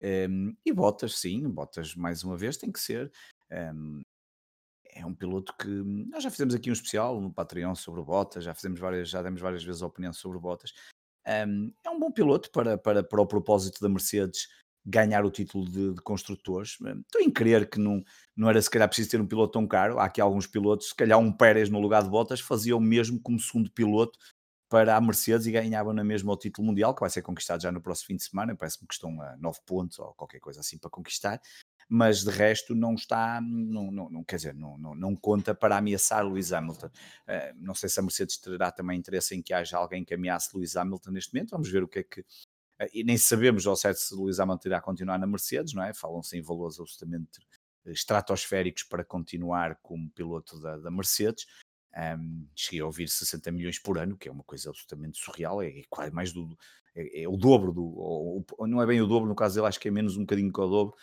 Um, 0.02 0.56
e 0.64 0.72
Bottas, 0.72 1.18
sim, 1.18 1.50
Bottas 1.50 1.96
mais 1.96 2.24
uma 2.24 2.38
vez 2.38 2.56
tem 2.56 2.72
que 2.72 2.80
ser 2.80 3.12
um, 3.52 4.02
é 4.86 5.06
um 5.06 5.14
piloto 5.14 5.56
que 5.58 5.68
nós 5.68 6.24
já 6.24 6.32
fizemos 6.32 6.56
aqui 6.56 6.70
um 6.70 6.74
especial 6.74 7.22
no 7.22 7.32
Patreon 7.32 7.76
sobre 7.76 8.02
Bottas, 8.02 8.44
já 8.44 8.54
fizemos 8.54 8.80
várias, 8.80 9.10
já 9.10 9.22
demos 9.22 9.42
várias 9.42 9.64
vezes 9.64 9.82
a 9.82 9.88
opinião 9.88 10.12
sobre 10.12 10.40
Bottas. 10.40 10.74
Um, 11.28 11.72
é 11.84 11.90
um 11.90 12.00
bom 12.00 12.12
piloto 12.12 12.50
para, 12.52 12.78
para, 12.78 13.04
para 13.04 13.22
o 13.22 13.28
propósito 13.28 13.82
da 13.82 13.90
Mercedes 13.90 14.48
ganhar 14.86 15.26
o 15.26 15.32
título 15.32 15.70
de, 15.70 15.94
de 15.94 16.02
construtores. 16.02 16.78
Estou 16.80 17.22
em 17.22 17.30
crer 17.30 17.70
que 17.70 17.78
não, 17.78 18.02
não 18.36 18.50
era 18.50 18.62
se 18.62 18.70
calhar 18.70 18.88
preciso 18.88 19.10
ter 19.12 19.20
um 19.20 19.28
piloto 19.28 19.52
tão 19.52 19.68
caro. 19.68 20.00
Há 20.00 20.06
aqui 20.06 20.22
alguns 20.22 20.48
pilotos, 20.48 20.90
se 20.90 20.96
calhar 20.96 21.20
um 21.20 21.32
Pérez 21.32 21.70
no 21.70 21.80
lugar 21.80 22.04
de 22.04 22.10
Bottas 22.10 22.40
fazia 22.40 22.76
o 22.76 22.80
mesmo 22.80 23.20
como 23.20 23.40
segundo 23.40 23.70
piloto 23.70 24.18
para 24.70 24.96
a 24.96 25.02
Mercedes 25.02 25.46
e 25.46 25.52
ganhavam 25.52 25.94
na 25.94 26.04
mesma 26.04 26.32
o 26.32 26.38
título 26.38 26.68
mundial, 26.68 26.94
que 26.96 27.02
vai 27.02 27.10
ser 27.10 27.22
conquistado 27.22 27.62
já 27.62 27.72
no 27.72 27.82
próximo 27.82 28.08
fim 28.08 28.16
de 28.16 28.24
semana. 28.24 28.56
Parece-me 28.56 28.88
que 28.88 28.94
estão 28.94 29.22
a 29.22 29.36
9 29.38 29.60
pontos 29.66 30.00
ou 30.00 30.14
qualquer 30.14 30.40
coisa 30.40 30.62
assim 30.62 30.78
para 30.78 30.90
conquistar 30.90 31.42
mas 31.90 32.24
de 32.24 32.30
resto 32.30 32.76
não 32.76 32.96
está, 32.96 33.40
não, 33.42 33.92
não, 33.92 34.10
não 34.10 34.24
quer 34.24 34.36
dizer, 34.38 34.54
não, 34.54 34.78
não, 34.78 34.94
não, 34.94 35.16
conta 35.16 35.56
para 35.56 35.78
ameaçar 35.78 36.26
Lewis 36.26 36.52
Hamilton. 36.52 36.88
Uh, 36.88 37.56
não 37.56 37.74
sei 37.74 37.90
se 37.90 38.00
a 38.00 38.04
Mercedes 38.04 38.38
terá 38.38 38.72
também 38.72 39.00
interesse 39.00 39.36
em 39.36 39.42
que 39.42 39.54
haja 39.54 39.78
alguém 39.78 40.04
que 40.04 40.14
ameace 40.14 40.50
Lewis 40.54 40.76
Hamilton 40.76 41.12
neste 41.12 41.34
momento, 41.34 41.52
vamos 41.52 41.70
ver 41.70 41.84
o 41.84 41.88
que 41.88 42.00
é 42.00 42.04
que. 42.04 42.22
Uh, 42.22 42.90
e 42.94 43.04
nem 43.04 43.18
sabemos 43.18 43.66
ao 43.66 43.76
certo 43.76 43.98
se 43.98 44.16
Lewis 44.16 44.40
Hamilton 44.40 44.68
irá 44.68 44.82
continuar 44.82 45.18
na 45.18 45.28
Mercedes, 45.28 45.74
não 45.74 45.84
é? 45.84 45.94
Falam-se 45.94 46.38
em 46.38 46.42
valores 46.42 46.80
absolutamente 46.80 47.40
estratosféricos 47.86 48.84
para 48.84 49.06
continuar 49.06 49.80
como 49.82 50.10
piloto 50.12 50.60
da, 50.60 50.78
da 50.78 50.92
Mercedes. 50.92 51.46
Um, 51.96 52.48
cheguei 52.56 52.82
a 52.82 52.86
ouvir 52.86 53.08
60 53.08 53.52
milhões 53.52 53.80
por 53.80 53.98
ano, 53.98 54.18
que 54.18 54.30
é 54.30 54.32
uma 54.32 54.44
coisa 54.44 54.70
absolutamente 54.70 55.18
surreal, 55.18 55.62
é, 55.62 55.68
é 55.68 55.84
quase 55.90 56.12
mais 56.12 56.32
do. 56.32 56.56
É, 56.94 57.24
é, 57.24 57.28
o 57.28 57.38
dobro 57.38 57.72
do. 57.72 57.84
Ou, 57.84 58.46
ou, 58.58 58.68
não 58.68 58.82
é 58.82 58.86
bem 58.86 59.02
o 59.02 59.08
dobro, 59.08 59.28
no 59.28 59.36
caso 59.36 59.56
dele, 59.56 59.68
acho 59.68 59.80
que 59.80 59.88
é 59.88 59.92
menos 59.92 60.18
um 60.18 60.22
bocadinho 60.22 60.52
que 60.52 60.60
o 60.60 60.68
dobro 60.68 60.96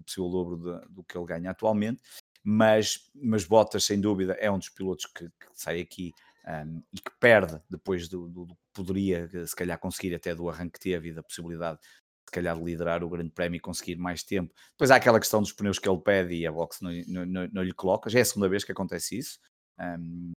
o 0.00 0.02
possível 0.02 0.30
dobro 0.30 0.56
de, 0.56 0.94
do 0.94 1.04
que 1.04 1.16
ele 1.16 1.26
ganha 1.26 1.50
atualmente, 1.50 2.00
mas, 2.42 3.10
mas 3.14 3.44
Bottas, 3.44 3.84
sem 3.84 4.00
dúvida, 4.00 4.32
é 4.34 4.50
um 4.50 4.58
dos 4.58 4.68
pilotos 4.68 5.06
que, 5.06 5.26
que 5.26 5.46
sai 5.54 5.80
aqui 5.80 6.12
um, 6.46 6.82
e 6.92 6.96
que 6.96 7.10
perde 7.18 7.60
depois 7.68 8.08
do, 8.08 8.28
do, 8.28 8.46
do, 8.46 8.56
poderia, 8.72 9.28
se 9.46 9.54
calhar, 9.54 9.78
conseguir 9.78 10.14
até 10.14 10.34
do 10.34 10.48
arranque 10.48 10.78
que 10.78 10.80
teve 10.80 11.10
e 11.10 11.12
da 11.12 11.22
possibilidade 11.22 11.78
se 12.30 12.32
calhar 12.32 12.56
de 12.56 12.62
liderar 12.62 13.02
o 13.02 13.08
Grande 13.08 13.30
Prémio 13.30 13.56
e 13.56 13.60
conseguir 13.60 13.96
mais 13.96 14.22
tempo. 14.22 14.54
Depois 14.70 14.90
há 14.92 14.96
aquela 14.96 15.18
questão 15.18 15.42
dos 15.42 15.52
pneus 15.52 15.80
que 15.80 15.88
ele 15.88 16.00
pede 16.00 16.34
e 16.34 16.46
a 16.46 16.52
box 16.52 16.80
não, 16.80 16.92
não, 17.08 17.26
não, 17.26 17.48
não 17.52 17.62
lhe 17.62 17.72
coloca. 17.72 18.08
Já 18.08 18.20
é 18.20 18.22
a 18.22 18.24
segunda 18.24 18.48
vez 18.48 18.62
que 18.62 18.70
acontece 18.70 19.18
isso. 19.18 19.38
Um, 19.78 20.30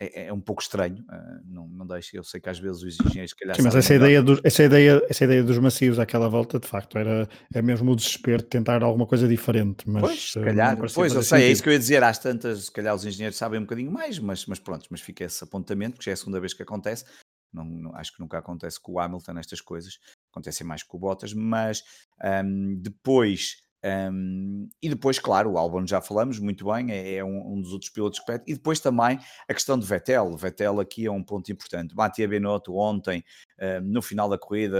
é, 0.00 0.26
é, 0.26 0.32
um 0.32 0.40
pouco 0.40 0.62
estranho, 0.62 1.04
uh, 1.08 1.40
não, 1.44 1.68
não 1.68 1.86
deixa, 1.86 2.16
eu 2.16 2.22
sei 2.22 2.40
que 2.40 2.48
às 2.48 2.58
vezes 2.58 2.82
os 2.82 3.00
engenheiros 3.00 3.32
calhar 3.32 3.56
Sim, 3.56 3.62
mas 3.62 3.74
essa 3.74 3.94
ideia, 3.94 4.22
dos, 4.22 4.40
essa, 4.44 4.62
ideia, 4.62 5.02
essa 5.08 5.24
ideia 5.24 5.42
dos 5.42 5.58
macios 5.58 5.98
àquela 5.98 6.28
volta, 6.28 6.60
de 6.60 6.68
facto, 6.68 6.96
era 6.96 7.28
é 7.52 7.60
mesmo 7.60 7.90
o 7.90 7.96
desespero 7.96 8.42
de 8.42 8.48
tentar 8.48 8.82
alguma 8.84 9.06
coisa 9.06 9.26
diferente, 9.26 9.90
mas 9.90 10.02
pois, 10.02 10.32
se 10.32 10.40
calhar, 10.40 10.76
pois, 10.76 10.94
eu 10.94 11.22
sei, 11.22 11.22
sentido. 11.22 11.42
é 11.42 11.50
isso 11.50 11.62
que 11.62 11.68
eu 11.68 11.72
ia 11.72 11.78
dizer, 11.80 12.02
às 12.04 12.18
tantas, 12.18 12.66
se 12.66 12.72
calhar 12.72 12.94
os 12.94 13.04
engenheiros 13.04 13.36
sabem 13.36 13.58
um 13.58 13.64
bocadinho 13.64 13.90
mais, 13.90 14.20
mas, 14.20 14.46
mas 14.46 14.60
pronto, 14.60 14.86
mas 14.88 15.00
fica 15.00 15.24
esse 15.24 15.42
apontamento, 15.42 15.94
porque 15.94 16.04
já 16.04 16.12
é 16.12 16.14
a 16.14 16.16
segunda 16.16 16.38
vez 16.38 16.54
que 16.54 16.62
acontece, 16.62 17.04
não, 17.52 17.64
não, 17.64 17.94
acho 17.96 18.14
que 18.14 18.20
nunca 18.20 18.38
acontece 18.38 18.80
com 18.80 18.92
o 18.92 19.00
Hamilton 19.00 19.32
nestas 19.32 19.60
coisas, 19.60 19.98
acontecem 20.30 20.64
mais 20.64 20.84
com 20.84 20.96
o 20.96 21.00
Bottas, 21.00 21.32
mas 21.32 21.82
um, 22.44 22.76
depois 22.80 23.56
um, 23.84 24.68
e 24.82 24.88
depois, 24.88 25.20
claro, 25.20 25.52
o 25.52 25.58
Albon 25.58 25.86
já 25.86 26.00
falamos 26.00 26.40
muito 26.40 26.64
bem, 26.64 26.90
é, 26.90 27.16
é 27.16 27.24
um, 27.24 27.54
um, 27.54 27.60
dos 27.60 27.72
outros 27.72 27.90
pilotos 27.90 28.18
que 28.18 28.26
pede. 28.26 28.44
E 28.46 28.54
depois 28.54 28.80
também 28.80 29.18
a 29.48 29.54
questão 29.54 29.78
de 29.78 29.86
Vettel. 29.86 30.36
Vettel 30.36 30.80
aqui 30.80 31.06
é 31.06 31.10
um 31.10 31.22
ponto 31.22 31.50
importante. 31.52 31.94
Matia 31.94 32.26
Benotto 32.26 32.76
ontem, 32.76 33.24
um, 33.60 33.80
no 33.82 34.02
final 34.02 34.28
da 34.28 34.36
corrida, 34.36 34.78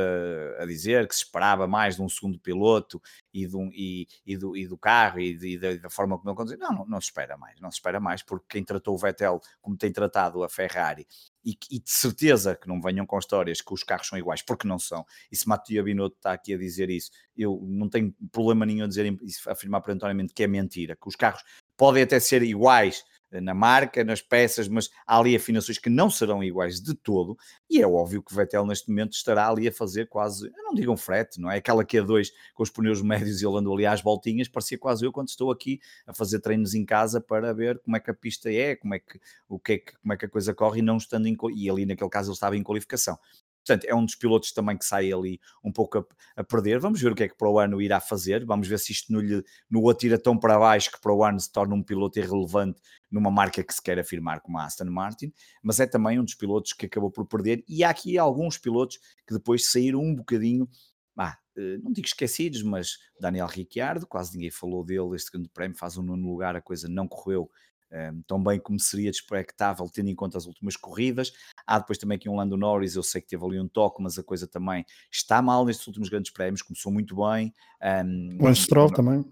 a 0.59 0.67
dizer 0.67 1.07
que 1.07 1.15
se 1.15 1.23
esperava 1.23 1.69
mais 1.69 1.97
de 1.97 2.03
um 2.03 2.09
segundo 2.09 2.41
piloto 2.41 3.01
e 3.33 3.47
do, 3.47 3.71
e, 3.73 4.09
e 4.27 4.37
do, 4.37 4.57
e 4.57 4.67
do 4.67 4.77
carro 4.77 5.21
e, 5.21 5.37
de, 5.37 5.59
da, 5.59 5.77
da, 5.77 5.91
forma 5.91 6.19
como 6.19 6.31
ele 6.31 6.37
conduz. 6.37 6.59
Não, 6.59 6.73
não, 6.73 6.87
não, 6.87 7.01
se 7.01 7.07
espera 7.07 7.37
mais, 7.37 7.61
não 7.61 7.71
se 7.71 7.77
espera 7.77 8.01
mais, 8.01 8.23
porque 8.23 8.47
quem 8.49 8.65
tratou 8.65 8.95
o 8.95 8.99
Vettel 8.99 9.41
como 9.61 9.77
tem 9.77 9.93
tratado 9.93 10.43
a 10.43 10.49
Ferrari 10.49 11.07
e, 11.49 11.59
e, 11.71 11.81
de 11.81 11.91
certeza 11.91 12.55
que 12.55 12.69
não 12.69 12.81
venham 12.81 13.07
com 13.07 13.19
histórias 13.19 13.63
que 13.63 13.73
os 13.73 13.83
carros 13.83 14.07
são 14.07 14.19
iguais, 14.19 14.43
porque 14.43 14.69
não 14.69 14.79
são. 14.79 15.07
E 15.33 15.37
se 15.37 15.49
Matia 15.49 15.83
Binotto 15.83 16.17
está 16.17 16.33
aqui 16.33 16.53
a 16.53 16.59
dizer 16.59 16.91
isso, 16.91 17.11
eu 17.35 17.59
não 17.63 17.89
tenho 17.89 18.15
problema 18.31 18.67
nenhum 18.67 18.85
a 18.85 18.89
dizer, 18.89 19.17
afirmar 19.47 19.81
perentoriamente 19.81 20.35
que 20.35 20.43
é 20.43 20.47
mentira, 20.47 20.95
que 20.95 21.09
os 21.09 21.17
carros 21.17 21.43
podem 21.77 22.03
até 22.03 22.21
ser 22.21 22.43
iguais 22.43 23.03
na 23.33 23.55
marca, 23.55 24.03
nas 24.03 24.23
peças, 24.23 24.69
mas 24.69 24.91
há 25.07 25.19
ali 25.19 25.37
afinações 25.37 25.79
que 25.79 25.91
não 25.91 26.09
serão 26.09 26.43
iguais 26.43 26.81
de 26.81 26.95
todo, 26.95 27.37
e 27.69 27.81
é 27.81 27.87
óbvio 27.87 28.23
que 28.23 28.33
o 28.33 28.37
Vettel 28.37 28.67
neste 28.67 28.89
momento 28.89 29.13
estará 29.13 29.49
ali 29.49 29.69
a 29.69 29.73
fazer 29.73 30.09
quase, 30.09 30.51
não 30.57 30.75
digo 30.75 30.93
um 30.93 30.97
frete, 30.97 31.41
não 31.41 31.51
é? 31.51 31.59
Aquela 31.59 31.85
que 31.85 31.99
é 31.99 32.03
dois 32.03 32.33
com 32.55 32.63
os 32.63 32.71
pneus 32.71 33.03
médios 33.03 33.43
e 33.43 33.47
ele 33.47 33.57
andou 33.57 33.75
ali 33.75 33.87
às 33.87 34.01
voltinhas, 34.01 34.49
parecia 34.49 34.79
quase 34.79 35.05
eu 35.05 35.13
quando 35.13 35.29
estou 35.29 35.51
aqui 35.51 35.81
a 36.07 36.15
fazer 36.15 36.41
treinos 36.41 36.75
em 36.75 36.85
casa 36.85 37.21
para 37.21 37.53
ver 37.53 37.79
como 37.81 37.97
é 37.97 38.01
que 38.01 38.11
a 38.11 38.15
pista 38.15 38.51
é, 38.51 38.77
como 38.77 38.95
é 38.95 38.99
que, 38.99 39.21
o 39.49 39.59
que, 39.59 39.73
é 39.73 39.79
que, 39.79 39.93
como 39.99 40.13
é 40.13 40.17
que 40.17 40.25
a 40.25 40.29
coisa 40.29 40.55
corre 40.55 40.81
e 40.81 40.83
não 40.83 40.97
estando 40.97 41.27
em, 41.27 41.37
e 41.55 41.69
ali 41.71 41.85
naquele 41.85 42.11
caso 42.11 42.31
ele 42.31 42.35
estava 42.35 42.57
em 42.57 42.63
qualificação. 42.63 43.19
Portanto, 43.69 43.85
é 43.85 43.95
um 43.95 44.03
dos 44.03 44.15
pilotos 44.15 44.51
também 44.53 44.79
que 44.79 44.85
sai 44.85 45.13
ali 45.13 45.39
um 45.63 45.71
pouco 45.71 45.99
a, 45.99 46.05
a, 46.37 46.45
perder. 46.45 46.81
Vamos 46.81 47.03
ver 47.03 47.13
o 47.13 47.15
que 47.15 47.25
é 47.25 47.29
que 47.29 47.37
para 47.37 47.51
o 47.51 47.59
ano 47.59 47.83
irá 47.83 48.01
fazer. 48.01 48.47
Vamos 48.47 48.67
ver 48.67 48.79
se 48.79 48.93
isto 48.93 49.13
não, 49.13 49.21
lhe, 49.21 49.45
não 49.71 49.83
o 49.83 49.91
atira 49.91 50.19
tão 50.19 50.39
para 50.39 50.59
baixo 50.59 50.91
que 50.91 50.99
para 50.99 51.13
o 51.13 51.23
ano 51.23 51.39
se 51.39 51.53
torna 51.53 51.75
um 51.75 51.83
piloto 51.83 52.19
irrelevante 52.19 52.81
numa 53.11 53.31
marca 53.31 53.63
que 53.63 53.75
se 53.75 53.83
quer 53.83 53.99
afirmar 53.99 54.41
como 54.41 54.59
a 54.59 54.65
Aston 54.65 54.87
Martin. 54.87 55.31
Mas 55.63 55.81
é 55.81 55.87
também 55.87 56.19
um 56.19 56.25
dos 56.25 56.35
pilotos 56.35 56.73
que 56.73 56.87
acabou 56.87 57.11
por 57.11 57.27
perder. 57.27 57.63
E 57.69 57.85
há 57.85 57.91
aqui 57.91 58.17
alguns 58.17 58.57
pilotos 58.57 58.99
que 59.27 59.35
depois 59.35 59.71
saíram 59.71 60.01
um 60.01 60.15
bocadinho 60.15 60.67
ah, 61.21 61.37
não 61.83 61.93
digo 61.93 62.07
esquecidos, 62.07 62.63
mas 62.63 62.97
Daniel 63.21 63.49
Ricciardo, 63.49 64.07
quase 64.07 64.35
ninguém 64.35 64.53
falou 64.53 64.85
dele, 64.85 65.17
este 65.17 65.33
grande 65.33 65.49
prémio 65.49 65.77
faz 65.77 65.99
um 65.99 66.03
nono 66.03 66.31
lugar, 66.31 66.55
a 66.55 66.61
coisa 66.61 66.89
não 66.89 67.09
correu 67.09 67.51
um, 67.93 68.23
tão 68.27 68.43
bem 68.43 68.59
como 68.59 68.79
seria 68.79 69.11
expectável, 69.11 69.89
tendo 69.93 70.09
em 70.09 70.15
conta 70.15 70.39
as 70.39 70.47
últimas 70.47 70.77
corridas. 70.77 71.33
Há 71.67 71.79
depois 71.79 71.99
também 71.99 72.17
aqui 72.17 72.29
um 72.29 72.37
Lando 72.37 72.57
Norris, 72.57 72.95
eu 72.95 73.03
sei 73.03 73.21
que 73.21 73.29
teve 73.29 73.45
ali 73.45 73.61
um 73.61 73.69
toque, 73.69 74.03
mas 74.03 74.19
a 74.19 74.23
coisa 74.23 74.47
também 74.47 74.85
está 75.11 75.41
mal 75.41 75.65
nestes 75.65 75.87
últimos 75.87 76.09
grandes 76.09 76.33
prémios, 76.33 76.63
começou 76.63 76.93
muito 76.93 77.17
bem. 77.17 77.53
Um, 77.83 78.39
Lance 78.43 78.63
Stroll 78.63 78.91
também. 78.91 79.25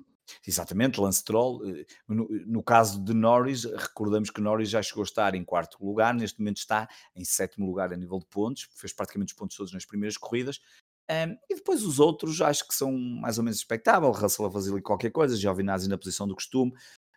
Exatamente, 0.47 1.01
Lance 1.01 1.21
Stroll. 1.21 1.69
Eh, 1.69 1.87
no, 2.09 2.29
no, 2.47 2.63
caso 2.63 3.03
de 3.03 3.15
Norris, 3.15 3.65
recordamos 3.65 4.31
que 4.31 4.41
Norris 4.41 4.69
já 4.69 4.83
chegou 4.83 5.03
a 5.03 5.05
estar 5.05 5.35
em 5.35 5.45
quarto 5.45 5.85
lugar, 5.85 6.15
neste 6.15 6.41
momento 6.41 6.59
está 6.59 6.89
em 7.15 7.25
sétimo 7.25 7.67
lugar 7.67 7.93
a 7.93 7.97
nível 7.97 8.19
de 8.19 8.27
pontos, 8.27 8.69
fez 8.75 8.93
praticamente 8.93 9.33
os 9.33 9.39
pontos 9.39 9.57
todos 9.57 9.73
nas 9.73 9.85
primeiras 9.85 10.17
corridas. 10.17 10.61
Um, 11.09 11.37
e 11.49 11.55
depois 11.55 11.85
os 11.85 12.01
outros 12.01 12.41
acho 12.41 12.67
que 12.67 12.75
são 12.75 12.91
mais 12.93 13.39
ou 13.39 13.45
menos 13.45 13.59
expectáveis. 13.59 14.19
Russell 14.19 14.47
a 14.47 14.51
fazer 14.51 14.73
ali 14.73 14.83
qualquer 14.83 15.11
coisa, 15.11 15.37
Giovinazzi 15.37 15.89
na 15.89 15.97
posição 15.97 16.27
do 16.27 16.35
costume. 16.35 16.73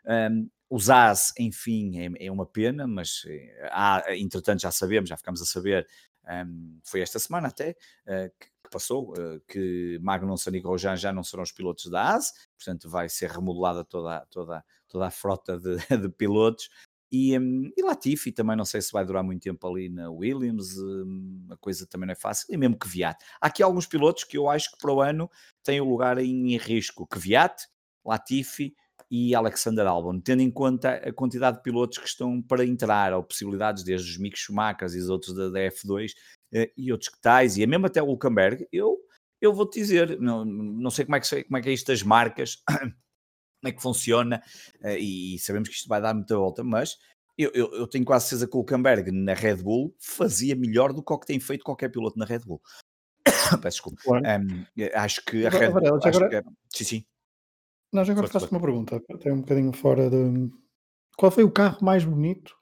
Um, 0.05 0.49
os 0.69 0.89
As, 0.89 1.33
enfim, 1.39 1.97
é, 1.97 2.27
é, 2.27 2.31
uma 2.31 2.45
pena, 2.45 2.85
mas 2.85 3.23
eh, 3.25 3.69
há, 3.71 4.03
entretanto 4.15 4.61
já 4.61 4.71
sabemos, 4.71 5.09
já 5.09 5.17
ficamos 5.17 5.41
a 5.41 5.45
saber, 5.45 5.87
um, 6.45 6.79
foi 6.83 7.01
esta 7.01 7.17
semana 7.17 7.47
até, 7.47 7.71
uh, 7.71 8.31
que, 8.39 8.69
passou, 8.71 9.13
uh, 9.13 9.41
que 9.47 9.97
Magnussen 9.99 10.55
e 10.55 10.61
Grosjean 10.61 10.95
já 10.95 11.11
não 11.11 11.23
serão 11.23 11.41
os 11.41 11.51
pilotos 11.51 11.89
da 11.89 12.13
AS, 12.13 12.33
portanto 12.55 12.87
vai 12.87 13.09
ser 13.09 13.31
remodelada 13.31 13.83
toda, 13.83 14.23
toda, 14.29 14.63
toda 14.87 15.07
a 15.07 15.11
frota 15.11 15.57
de, 15.57 15.77
de 15.97 16.09
pilotos. 16.09 16.69
E, 17.11 17.35
um, 17.39 17.71
e 17.75 17.81
Latifi 17.81 18.31
também 18.31 18.55
não 18.55 18.65
sei 18.65 18.81
se 18.81 18.91
vai 18.91 19.03
durar 19.03 19.23
muito 19.23 19.41
tempo 19.41 19.67
ali 19.67 19.89
na 19.89 20.11
Williams, 20.11 20.77
um, 20.77 21.47
a 21.49 21.57
coisa 21.57 21.87
também 21.87 22.05
não 22.05 22.11
é 22.11 22.15
fácil, 22.15 22.45
e 22.53 22.57
mesmo 22.57 22.77
que 22.77 22.87
Viat. 22.87 23.17
Há 23.41 23.47
aqui 23.47 23.63
alguns 23.63 23.87
pilotos 23.87 24.23
que 24.23 24.37
eu 24.37 24.47
acho 24.47 24.71
que 24.71 24.77
para 24.77 24.93
o 24.93 25.01
ano 25.01 25.27
têm 25.63 25.81
o 25.81 25.89
lugar 25.89 26.19
em 26.19 26.55
risco, 26.57 27.07
que 27.07 27.17
Viat, 27.17 27.67
Latifi, 28.05 28.75
e 29.11 29.33
Alexander 29.33 29.87
Albon, 29.87 30.19
tendo 30.19 30.41
em 30.41 30.51
conta 30.51 30.95
a 30.95 31.11
quantidade 31.11 31.57
de 31.57 31.63
pilotos 31.63 31.97
que 31.97 32.07
estão 32.07 32.41
para 32.41 32.63
entrar, 32.63 33.13
ou 33.13 33.23
possibilidades, 33.23 33.83
desde 33.83 34.11
os 34.11 34.17
Mick 34.17 34.37
Schumacher 34.37 34.87
e 34.93 34.99
os 34.99 35.09
outros 35.09 35.33
da, 35.33 35.49
da 35.49 35.59
F2 35.59 36.11
eh, 36.53 36.71
e 36.77 36.91
outros 36.91 37.09
que 37.09 37.19
tais, 37.19 37.57
e 37.57 37.65
mesmo 37.65 37.87
até 37.87 38.01
o 38.01 38.05
Hulkenberg, 38.05 38.67
eu, 38.71 38.97
eu 39.41 39.53
vou-te 39.53 39.79
dizer, 39.79 40.19
não, 40.19 40.45
não 40.45 40.91
sei 40.91 41.05
como 41.05 41.15
é, 41.15 41.19
que, 41.19 41.43
como 41.43 41.57
é 41.57 41.61
que 41.61 41.69
é 41.69 41.73
isto 41.73 41.87
das 41.87 42.03
marcas, 42.03 42.57
como 42.67 43.65
é 43.65 43.71
que 43.71 43.81
funciona, 43.81 44.43
eh, 44.83 44.99
e 44.99 45.39
sabemos 45.39 45.69
que 45.69 45.75
isto 45.75 45.89
vai 45.89 46.01
dar 46.01 46.13
muita 46.13 46.37
volta, 46.37 46.63
mas 46.63 46.97
eu, 47.35 47.51
eu, 47.53 47.73
eu, 47.73 47.87
tenho 47.87 48.05
quase 48.05 48.25
certeza 48.25 48.47
que 48.47 48.55
o 48.55 48.59
Hulkenberg 48.59 49.11
na 49.11 49.33
Red 49.33 49.57
Bull 49.57 49.95
fazia 49.97 50.55
melhor 50.55 50.93
do 50.93 51.01
que 51.01 51.13
o 51.13 51.17
que 51.17 51.25
tem 51.25 51.39
feito 51.39 51.63
qualquer 51.63 51.89
piloto 51.89 52.19
na 52.19 52.25
Red 52.25 52.39
Bull. 52.39 52.61
Peço 53.61 53.77
desculpa. 53.77 54.01
Um, 54.07 54.65
acho 54.93 55.23
que 55.23 55.45
a 55.45 55.49
Red 55.49 55.71
Bull. 55.71 55.99
Acho 56.03 56.27
que, 56.27 56.35
é, 56.35 56.43
sim, 56.69 56.83
sim. 56.83 57.05
Nós 57.91 58.09
agora 58.09 58.27
faço 58.27 58.49
uma 58.51 58.61
pergunta, 58.61 59.01
até 59.11 59.31
um 59.33 59.41
bocadinho 59.41 59.73
fora 59.73 60.09
de. 60.09 60.49
Qual 61.17 61.31
foi 61.31 61.43
o 61.43 61.51
carro 61.51 61.77
mais 61.81 62.05
bonito 62.05 62.55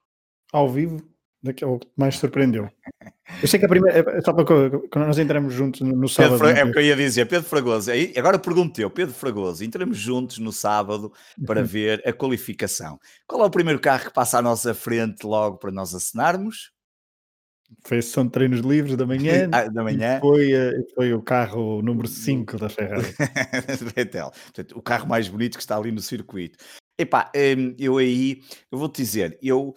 ao 0.51 0.69
vivo 0.69 0.97
daquele 1.43 1.79
que 1.79 1.87
mais 1.95 2.15
surpreendeu? 2.17 2.69
Eu 3.41 3.47
sei 3.47 3.59
que 3.59 3.65
a 3.65 3.69
primeira. 3.69 3.99
É, 3.99 4.21
só 4.21 4.33
para 4.33 4.45
quando 4.45 5.05
nós 5.05 5.19
entramos 5.19 5.53
juntos 5.53 5.81
no 5.81 6.07
sábado. 6.07 6.37
Fra... 6.37 6.51
É 6.51 6.63
o 6.63 6.71
que 6.71 6.79
eu 6.79 6.83
ia 6.83 6.95
dizer, 6.95 7.25
Pedro 7.25 7.47
Fragoso. 7.47 7.91
Agora 8.17 8.39
pergunto 8.39 8.79
eu, 8.79 8.89
Pedro 8.89 9.13
Fragoso, 9.13 9.63
entramos 9.63 9.97
juntos 9.97 10.39
no 10.39 10.51
sábado 10.51 11.11
para 11.45 11.59
uhum. 11.59 11.65
ver 11.65 12.07
a 12.07 12.13
qualificação. 12.13 12.97
Qual 13.27 13.43
é 13.43 13.45
o 13.45 13.51
primeiro 13.51 13.79
carro 13.79 14.05
que 14.05 14.13
passa 14.13 14.39
à 14.39 14.41
nossa 14.41 14.73
frente 14.73 15.25
logo 15.25 15.57
para 15.57 15.71
nós 15.71 15.93
assinarmos? 15.93 16.71
Foi 17.83 17.99
a 17.99 18.01
sessão 18.01 18.25
de 18.25 18.31
treinos 18.31 18.59
livres 18.61 18.95
da 18.95 19.05
manhã. 19.05 19.49
ah, 19.53 19.67
da 19.67 19.83
manhã. 19.83 20.19
Foi, 20.19 20.51
eh, 20.51 20.73
foi 20.95 21.13
o 21.13 21.21
carro 21.21 21.81
número 21.81 22.07
5 22.07 22.57
da 22.57 22.69
Ferrari. 22.69 23.07
Vettel. 23.95 24.31
Portanto, 24.31 24.77
o 24.77 24.81
carro 24.81 25.07
mais 25.07 25.27
bonito 25.27 25.57
que 25.57 25.63
está 25.63 25.77
ali 25.77 25.91
no 25.91 26.01
circuito. 26.01 26.57
Epá, 26.97 27.31
hum, 27.35 27.75
eu 27.77 27.97
aí, 27.97 28.41
eu 28.71 28.79
vou-te 28.79 28.97
dizer, 28.97 29.37
eu, 29.41 29.75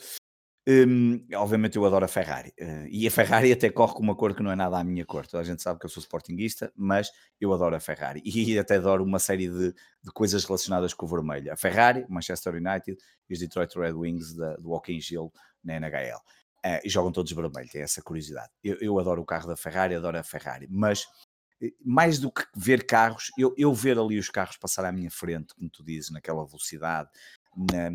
um, 0.66 1.26
obviamente 1.34 1.76
eu 1.76 1.84
adoro 1.84 2.04
a 2.04 2.08
Ferrari. 2.08 2.52
Uh, 2.60 2.86
e 2.88 3.06
a 3.06 3.10
Ferrari 3.10 3.52
até 3.52 3.70
corre 3.70 3.94
com 3.94 4.02
uma 4.02 4.14
cor 4.14 4.34
que 4.34 4.42
não 4.42 4.50
é 4.50 4.56
nada 4.56 4.78
à 4.78 4.84
minha 4.84 5.04
cor. 5.04 5.26
Toda 5.26 5.42
a 5.42 5.46
gente 5.46 5.62
sabe 5.62 5.78
que 5.78 5.86
eu 5.86 5.90
sou 5.90 6.00
sportinguista, 6.00 6.72
mas 6.76 7.10
eu 7.40 7.52
adoro 7.52 7.76
a 7.76 7.80
Ferrari. 7.80 8.22
E 8.50 8.58
até 8.58 8.76
adoro 8.76 9.04
uma 9.04 9.18
série 9.18 9.48
de, 9.48 9.72
de 9.72 10.12
coisas 10.14 10.44
relacionadas 10.44 10.94
com 10.94 11.06
o 11.06 11.08
vermelho. 11.08 11.52
A 11.52 11.56
Ferrari, 11.56 12.06
Manchester 12.08 12.54
United 12.54 12.96
e 13.28 13.32
os 13.32 13.38
Detroit 13.38 13.74
Red 13.76 13.92
Wings 13.92 14.34
da, 14.34 14.56
do 14.56 14.70
Walking 14.70 15.00
Hill 15.10 15.32
na 15.62 15.76
NHL. 15.76 16.20
Uh, 16.64 16.80
e 16.84 16.90
jogam 16.90 17.10
todos 17.10 17.32
vermelho, 17.32 17.68
tem 17.70 17.80
essa 17.80 18.02
curiosidade. 18.02 18.50
Eu, 18.62 18.76
eu, 18.80 18.98
adoro 18.98 19.22
o 19.22 19.24
carro 19.24 19.48
da 19.48 19.56
Ferrari, 19.56 19.94
adoro 19.94 20.18
a 20.18 20.22
Ferrari, 20.22 20.68
mas 20.70 21.06
eh, 21.62 21.72
mais 21.82 22.18
do 22.18 22.30
que 22.30 22.44
ver 22.54 22.84
carros, 22.86 23.30
eu, 23.38 23.54
eu 23.56 23.72
ver 23.72 23.98
ali 23.98 24.18
os 24.18 24.28
carros 24.28 24.58
passar 24.58 24.84
à 24.84 24.92
minha 24.92 25.10
frente, 25.10 25.54
como 25.54 25.70
tu 25.70 25.82
dizes, 25.82 26.10
naquela 26.10 26.44
velocidade, 26.44 27.08
na, 27.56 27.90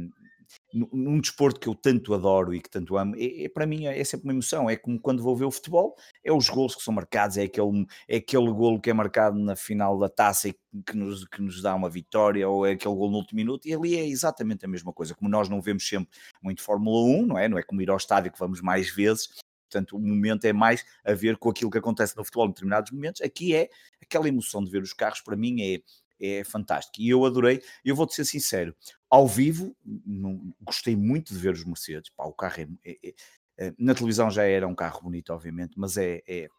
num 0.73 1.19
desporto 1.19 1.59
que 1.59 1.67
eu 1.67 1.75
tanto 1.75 2.13
adoro 2.13 2.53
e 2.53 2.61
que 2.61 2.69
tanto 2.69 2.97
amo, 2.97 3.15
é, 3.15 3.45
é, 3.45 3.49
para 3.49 3.65
mim 3.65 3.85
é 3.85 4.03
sempre 4.03 4.25
uma 4.25 4.33
emoção. 4.33 4.69
É 4.69 4.75
como 4.75 4.99
quando 4.99 5.23
vou 5.23 5.35
ver 5.35 5.45
o 5.45 5.51
futebol, 5.51 5.95
é 6.23 6.31
os 6.31 6.49
gols 6.49 6.75
que 6.75 6.83
são 6.83 6.93
marcados, 6.93 7.37
é 7.37 7.43
aquele, 7.43 7.85
é 8.07 8.17
aquele 8.17 8.51
golo 8.51 8.79
que 8.79 8.89
é 8.89 8.93
marcado 8.93 9.39
na 9.39 9.55
final 9.55 9.97
da 9.97 10.09
taça 10.09 10.49
e 10.49 10.55
que 10.85 10.97
nos, 10.97 11.25
que 11.25 11.41
nos 11.41 11.61
dá 11.61 11.73
uma 11.73 11.89
vitória, 11.89 12.47
ou 12.47 12.65
é 12.65 12.71
aquele 12.71 12.95
gol 12.95 13.09
no 13.09 13.17
último 13.17 13.37
minuto, 13.37 13.67
e 13.67 13.73
ali 13.73 13.95
é 13.95 14.05
exatamente 14.05 14.65
a 14.65 14.67
mesma 14.67 14.91
coisa. 14.91 15.15
Como 15.15 15.29
nós 15.29 15.47
não 15.47 15.61
vemos 15.61 15.87
sempre 15.87 16.09
muito 16.41 16.61
Fórmula 16.61 16.99
1, 17.21 17.25
não 17.25 17.37
é? 17.37 17.47
Não 17.47 17.57
é 17.57 17.63
como 17.63 17.81
ir 17.81 17.89
ao 17.89 17.97
estádio 17.97 18.31
que 18.31 18.39
vamos 18.39 18.61
mais 18.61 18.89
vezes. 18.89 19.29
Portanto, 19.69 19.97
o 19.97 19.99
momento 19.99 20.45
é 20.45 20.53
mais 20.53 20.85
a 21.03 21.13
ver 21.13 21.37
com 21.37 21.49
aquilo 21.49 21.71
que 21.71 21.77
acontece 21.77 22.15
no 22.15 22.23
futebol 22.23 22.45
em 22.45 22.49
determinados 22.49 22.91
momentos. 22.91 23.21
Aqui 23.21 23.55
é 23.55 23.69
aquela 24.01 24.27
emoção 24.27 24.63
de 24.63 24.71
ver 24.71 24.81
os 24.81 24.93
carros, 24.93 25.21
para 25.21 25.35
mim, 25.35 25.61
é, 25.61 25.81
é 26.19 26.43
fantástico. 26.43 27.01
E 27.01 27.09
eu 27.09 27.25
adorei, 27.25 27.61
eu 27.83 27.95
vou-te 27.95 28.13
ser 28.13 28.25
sincero, 28.25 28.75
ao 29.16 29.28
vivo, 29.28 29.74
não, 30.05 30.53
gostei 30.61 30.93
muito 30.93 31.34
de 31.34 31.39
ver 31.39 31.53
os 31.53 31.63
Mercedes. 31.63 32.09
Pá, 32.09 32.26
o 32.26 32.34
carro 32.34 32.59
é, 32.59 32.68
é, 32.84 32.97
é, 33.07 33.13
é, 33.57 33.74
na 33.80 33.95
televisão 33.95 34.30
já 34.30 34.43
era 34.43 34.68
um 34.68 34.76
carro 34.76 35.03
bonito, 35.03 35.32
obviamente, 35.32 35.80
mas 35.80 35.95
é, 35.95 36.22
é, 36.28 36.49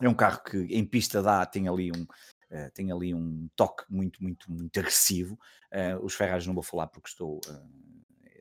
é 0.00 0.08
um 0.08 0.14
carro 0.14 0.42
que 0.42 0.56
em 0.56 0.82
pista 0.82 1.20
dá, 1.20 1.44
tem 1.44 1.68
ali 1.68 1.92
um, 1.92 2.02
uh, 2.02 2.70
tem 2.72 2.90
ali 2.90 3.12
um 3.12 3.50
toque 3.54 3.84
muito, 3.90 4.22
muito, 4.22 4.50
muito 4.50 4.80
agressivo. 4.80 5.38
Uh, 5.70 6.02
os 6.02 6.14
Ferraris 6.14 6.46
não 6.46 6.54
vou 6.54 6.62
falar 6.62 6.86
porque 6.86 7.10
estou. 7.10 7.38
Uh, 7.46 7.90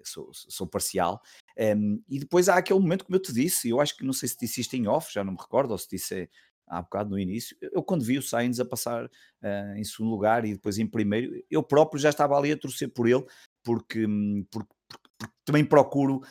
sou, 0.06 0.32
sou 0.34 0.66
parcial. 0.66 1.22
Um, 1.58 2.02
e 2.08 2.18
depois 2.18 2.48
há 2.48 2.56
aquele 2.56 2.80
momento, 2.80 3.04
como 3.04 3.18
eu 3.18 3.22
te 3.22 3.34
disse, 3.34 3.68
eu 3.68 3.82
acho 3.82 3.96
que 3.98 4.06
não 4.06 4.14
sei 4.14 4.30
se 4.30 4.40
disse 4.40 4.62
isto 4.62 4.74
em 4.76 4.88
off, 4.88 5.14
já 5.14 5.22
não 5.22 5.34
me 5.34 5.38
recordo, 5.38 5.72
ou 5.72 5.78
se 5.78 5.90
disse 5.90 6.30
há 6.66 6.82
bocado 6.82 7.10
no 7.10 7.20
início, 7.20 7.58
eu 7.62 7.84
quando 7.84 8.06
vi 8.06 8.18
o 8.18 8.22
Sainz 8.22 8.60
a 8.60 8.66
passar 8.66 9.10
em 9.76 9.84
segundo 9.84 10.12
lugar 10.12 10.46
e 10.46 10.54
depois 10.54 10.78
em 10.78 10.86
primeiro, 10.86 11.44
eu 11.50 11.64
próprio 11.64 12.00
já 12.00 12.10
estava 12.10 12.38
ali 12.38 12.52
a 12.52 12.58
torcer 12.58 12.90
por 12.90 13.08
ele, 13.08 13.26
porque, 13.64 14.06
porque, 14.52 14.70
porque, 15.18 15.34
também 15.46 15.66
procuro 15.66 16.22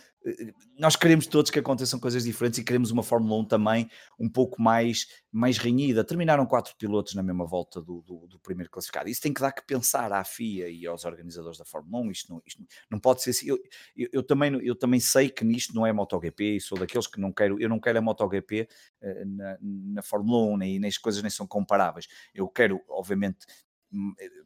nós 0.79 0.97
queremos 0.97 1.27
todos 1.27 1.51
que 1.51 1.59
aconteçam 1.59 1.99
coisas 1.99 2.25
diferentes 2.25 2.59
e 2.59 2.65
queremos 2.65 2.91
uma 2.91 3.03
Fórmula 3.03 3.41
1 3.43 3.45
também 3.47 3.91
um 4.19 4.29
pouco 4.29 4.61
mais, 4.61 5.07
mais 5.31 5.59
renhida. 5.59 6.05
Terminaram 6.05 6.47
quatro 6.47 6.75
pilotos 6.77 7.15
na 7.15 7.23
mesma 7.23 7.47
volta 7.47 7.81
do, 7.81 8.03
do, 8.03 8.27
do, 8.27 8.39
primeiro 8.41 8.71
classificado. 8.71 9.09
Isso 9.09 9.21
tem 9.21 9.33
que 9.33 9.41
dar 9.41 9.53
que 9.53 9.65
pensar 9.67 10.13
à 10.13 10.23
FIA 10.25 10.69
e 10.69 10.87
aos 10.87 11.05
organizadores 11.05 11.59
da 11.59 11.65
Fórmula 11.65 12.05
1. 12.05 12.11
Isto 12.11 12.33
não, 12.33 12.43
isto 12.47 12.63
não 12.91 12.99
pode 12.99 13.23
ser 13.23 13.31
assim. 13.31 13.49
Eu, 13.49 13.59
eu, 13.97 14.09
eu, 14.13 14.23
também, 14.23 14.55
eu 14.65 14.75
também 14.75 15.01
sei 15.01 15.29
que 15.29 15.45
nisto 15.45 15.75
não 15.75 15.87
é 15.87 15.93
MotoGP 15.93 16.57
e 16.57 16.61
sou 16.61 16.79
daqueles 16.79 17.07
que 17.07 17.21
não 17.21 17.33
quero, 17.33 17.61
eu 17.61 17.69
não 17.69 17.81
quero 17.81 17.99
a 17.99 18.03
MotoGP 18.03 18.69
uh, 19.03 19.25
na, 19.27 19.59
na 19.61 20.03
Fórmula 20.03 20.53
1 20.55 20.57
nem, 20.57 20.79
nem 20.79 20.89
as 20.89 20.99
coisas 20.99 21.23
nem 21.23 21.31
são 21.31 21.47
comparáveis. 21.47 22.07
Eu 22.35 22.49
quero, 22.49 22.81
obviamente, 22.89 23.47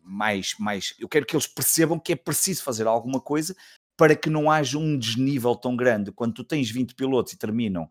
mais, 0.03 0.55
mais, 0.59 0.95
eu 0.99 1.09
quero 1.09 1.27
que 1.27 1.35
eles 1.35 1.47
percebam 1.47 1.99
que 1.99 2.13
é 2.13 2.17
preciso 2.17 2.63
fazer 2.63 2.87
alguma 2.87 3.21
coisa 3.21 3.55
para 3.97 4.17
que 4.17 4.31
não 4.31 4.51
haja 4.51 4.79
um 4.79 4.99
desnível 4.99 5.55
tão 5.55 5.77
grande. 5.77 6.13
Quando 6.13 6.35
tu 6.35 6.45
tens 6.45 6.71
20 6.71 6.95
pilotos 6.95 7.33
e 7.33 7.39
terminam, 7.39 7.89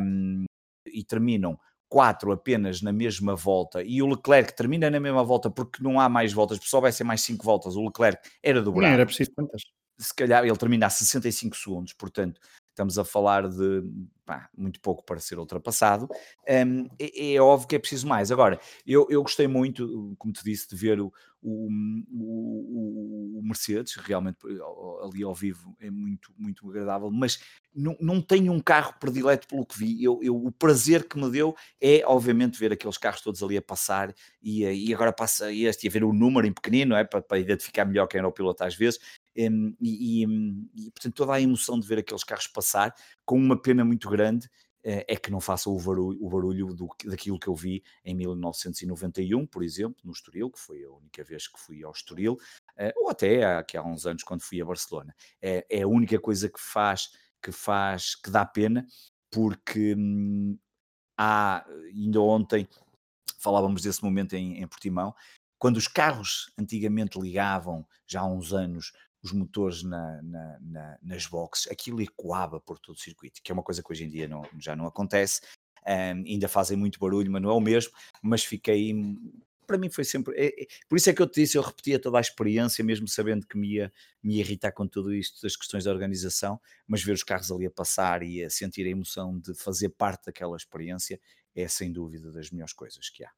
um, 0.00 0.44
e 0.86 1.04
terminam 1.04 1.58
quatro 1.88 2.32
apenas 2.32 2.82
na 2.82 2.92
mesma 2.92 3.36
volta 3.36 3.82
e 3.82 4.02
o 4.02 4.06
Leclerc 4.06 4.56
termina 4.56 4.90
na 4.90 4.98
mesma 4.98 5.22
volta 5.22 5.48
porque 5.48 5.82
não 5.82 6.00
há 6.00 6.08
mais 6.08 6.32
voltas, 6.32 6.58
se 6.58 6.66
soubessem 6.66 7.06
mais 7.06 7.20
5 7.20 7.44
voltas, 7.44 7.76
o 7.76 7.84
Leclerc 7.84 8.28
era 8.42 8.60
dobrado. 8.60 8.88
Não 8.88 8.94
era 8.94 9.06
preciso 9.06 9.30
quantas? 9.32 9.62
Se 9.98 10.12
calhar 10.12 10.44
ele 10.44 10.56
termina 10.56 10.86
a 10.86 10.90
65 10.90 11.56
segundos, 11.56 11.92
portanto, 11.92 12.40
estamos 12.74 12.98
a 12.98 13.04
falar 13.04 13.48
de 13.48 13.82
pá, 14.26 14.48
muito 14.56 14.80
pouco 14.80 15.04
para 15.04 15.20
ser 15.20 15.38
ultrapassado, 15.38 16.08
um, 16.48 16.88
é, 16.98 17.34
é, 17.34 17.40
óbvio 17.40 17.68
que 17.68 17.76
é 17.76 17.78
preciso 17.78 18.06
mais. 18.06 18.32
Agora, 18.32 18.58
eu, 18.86 19.06
eu 19.10 19.22
gostei 19.22 19.46
muito, 19.46 20.14
como 20.18 20.32
te 20.32 20.42
disse, 20.42 20.68
de 20.68 20.74
ver 20.74 21.00
o, 21.00 21.12
o, 21.42 21.68
o, 22.10 23.38
o, 23.38 23.42
Mercedes, 23.42 23.94
realmente 23.96 24.38
ali 25.02 25.22
ao 25.22 25.34
vivo 25.34 25.76
é 25.78 25.90
muito, 25.90 26.32
muito 26.38 26.68
agradável, 26.68 27.10
mas 27.10 27.38
não, 27.74 27.94
não 28.00 28.22
tenho 28.22 28.50
um 28.50 28.60
carro 28.60 28.94
predileto 28.98 29.46
pelo 29.46 29.66
que 29.66 29.78
vi. 29.78 30.02
Eu, 30.02 30.18
eu, 30.22 30.34
o 30.34 30.50
prazer 30.50 31.06
que 31.06 31.18
me 31.18 31.30
deu 31.30 31.54
é, 31.80 32.02
obviamente, 32.06 32.58
ver 32.58 32.72
aqueles 32.72 32.96
carros 32.96 33.20
todos 33.20 33.42
ali 33.42 33.58
a 33.58 33.62
passar 33.62 34.14
e, 34.42 34.64
e 34.64 34.94
agora 34.94 35.12
passa 35.12 35.52
este 35.52 35.84
e 35.84 35.88
a 35.88 35.92
ver 35.92 36.02
o 36.02 36.12
número 36.12 36.46
em 36.46 36.52
pequenino, 36.52 36.94
é, 36.94 37.04
para, 37.04 37.20
para 37.20 37.38
identificar 37.38 37.84
melhor 37.84 38.06
quem 38.06 38.18
era 38.18 38.28
o 38.28 38.32
piloto 38.32 38.64
às 38.64 38.74
vezes. 38.74 38.98
Um, 39.36 39.74
e, 39.80 40.22
e, 40.22 40.86
e, 40.86 40.90
portanto, 40.90 41.14
toda 41.14 41.34
a 41.34 41.40
emoção 41.40 41.78
de 41.78 41.86
ver 41.86 41.98
aqueles 41.98 42.24
carros 42.24 42.46
passar, 42.46 42.94
com 43.24 43.36
uma 43.36 43.60
pena 43.60 43.84
muito 43.84 44.08
grande, 44.08 44.46
uh, 44.46 45.04
é 45.08 45.16
que 45.16 45.30
não 45.30 45.40
faça 45.40 45.68
o 45.68 45.78
barulho, 45.78 46.18
o 46.24 46.28
barulho 46.28 46.74
do, 46.74 46.88
daquilo 47.04 47.38
que 47.38 47.48
eu 47.48 47.54
vi 47.54 47.82
em 48.04 48.14
1991, 48.14 49.46
por 49.46 49.62
exemplo, 49.62 49.96
no 50.04 50.12
Estoril, 50.12 50.50
que 50.50 50.58
foi 50.58 50.84
a 50.84 50.90
única 50.90 51.24
vez 51.24 51.48
que 51.48 51.58
fui 51.58 51.82
ao 51.82 51.92
Estoril, 51.92 52.34
uh, 52.34 52.92
ou 53.02 53.10
até 53.10 53.44
aqui 53.44 53.76
há 53.76 53.82
uns 53.82 54.06
anos 54.06 54.22
quando 54.22 54.42
fui 54.42 54.60
a 54.60 54.64
Barcelona. 54.64 55.14
É, 55.42 55.66
é 55.68 55.82
a 55.82 55.88
única 55.88 56.18
coisa 56.18 56.48
que 56.48 56.60
faz, 56.60 57.10
que 57.42 57.50
faz, 57.50 58.14
que 58.14 58.30
dá 58.30 58.44
pena, 58.44 58.86
porque 59.30 59.94
hum, 59.96 60.56
há, 61.18 61.66
ainda 61.92 62.20
ontem 62.20 62.68
falávamos 63.38 63.82
desse 63.82 64.02
momento 64.02 64.34
em, 64.34 64.62
em 64.62 64.66
Portimão, 64.66 65.14
quando 65.58 65.76
os 65.76 65.88
carros 65.88 66.52
antigamente 66.58 67.18
ligavam, 67.18 67.86
já 68.06 68.20
há 68.20 68.26
uns 68.26 68.52
anos, 68.52 68.92
os 69.24 69.32
motores 69.32 69.82
na, 69.82 70.22
na, 70.22 70.58
na, 70.60 70.98
nas 71.02 71.26
boxes, 71.26 71.72
aquilo 71.72 72.02
ecoava 72.02 72.60
por 72.60 72.78
todo 72.78 72.94
o 72.94 73.00
circuito, 73.00 73.40
que 73.42 73.50
é 73.50 73.54
uma 73.54 73.62
coisa 73.62 73.82
que 73.82 73.90
hoje 73.90 74.04
em 74.04 74.08
dia 74.08 74.28
não, 74.28 74.42
já 74.58 74.76
não 74.76 74.86
acontece. 74.86 75.40
Um, 75.86 76.24
ainda 76.26 76.46
fazem 76.46 76.76
muito 76.76 76.98
barulho, 76.98 77.30
mas 77.32 77.40
não 77.40 77.48
é 77.48 77.54
o 77.54 77.60
mesmo. 77.60 77.92
Mas 78.22 78.44
fiquei, 78.44 78.94
para 79.66 79.78
mim 79.78 79.88
foi 79.88 80.04
sempre. 80.04 80.34
É, 80.36 80.62
é, 80.62 80.66
por 80.86 80.96
isso 80.96 81.08
é 81.08 81.14
que 81.14 81.22
eu 81.22 81.26
te 81.26 81.40
disse, 81.40 81.56
eu 81.56 81.62
repetia 81.62 81.98
toda 81.98 82.18
a 82.18 82.20
experiência, 82.20 82.84
mesmo 82.84 83.08
sabendo 83.08 83.46
que 83.46 83.56
me 83.56 83.76
ia, 83.76 83.90
me 84.22 84.34
ia 84.34 84.40
irritar 84.42 84.72
com 84.72 84.86
tudo 84.86 85.14
isto 85.14 85.40
das 85.40 85.56
questões 85.56 85.84
da 85.84 85.90
organização, 85.90 86.60
mas 86.86 87.02
ver 87.02 87.12
os 87.12 87.22
carros 87.22 87.50
ali 87.50 87.64
a 87.64 87.70
passar 87.70 88.22
e 88.22 88.44
a 88.44 88.50
sentir 88.50 88.86
a 88.86 88.90
emoção 88.90 89.38
de 89.38 89.54
fazer 89.54 89.88
parte 89.88 90.26
daquela 90.26 90.54
experiência 90.54 91.18
é 91.54 91.66
sem 91.66 91.90
dúvida 91.90 92.30
das 92.30 92.50
melhores 92.50 92.74
coisas 92.74 93.08
que 93.08 93.24
há. 93.24 93.30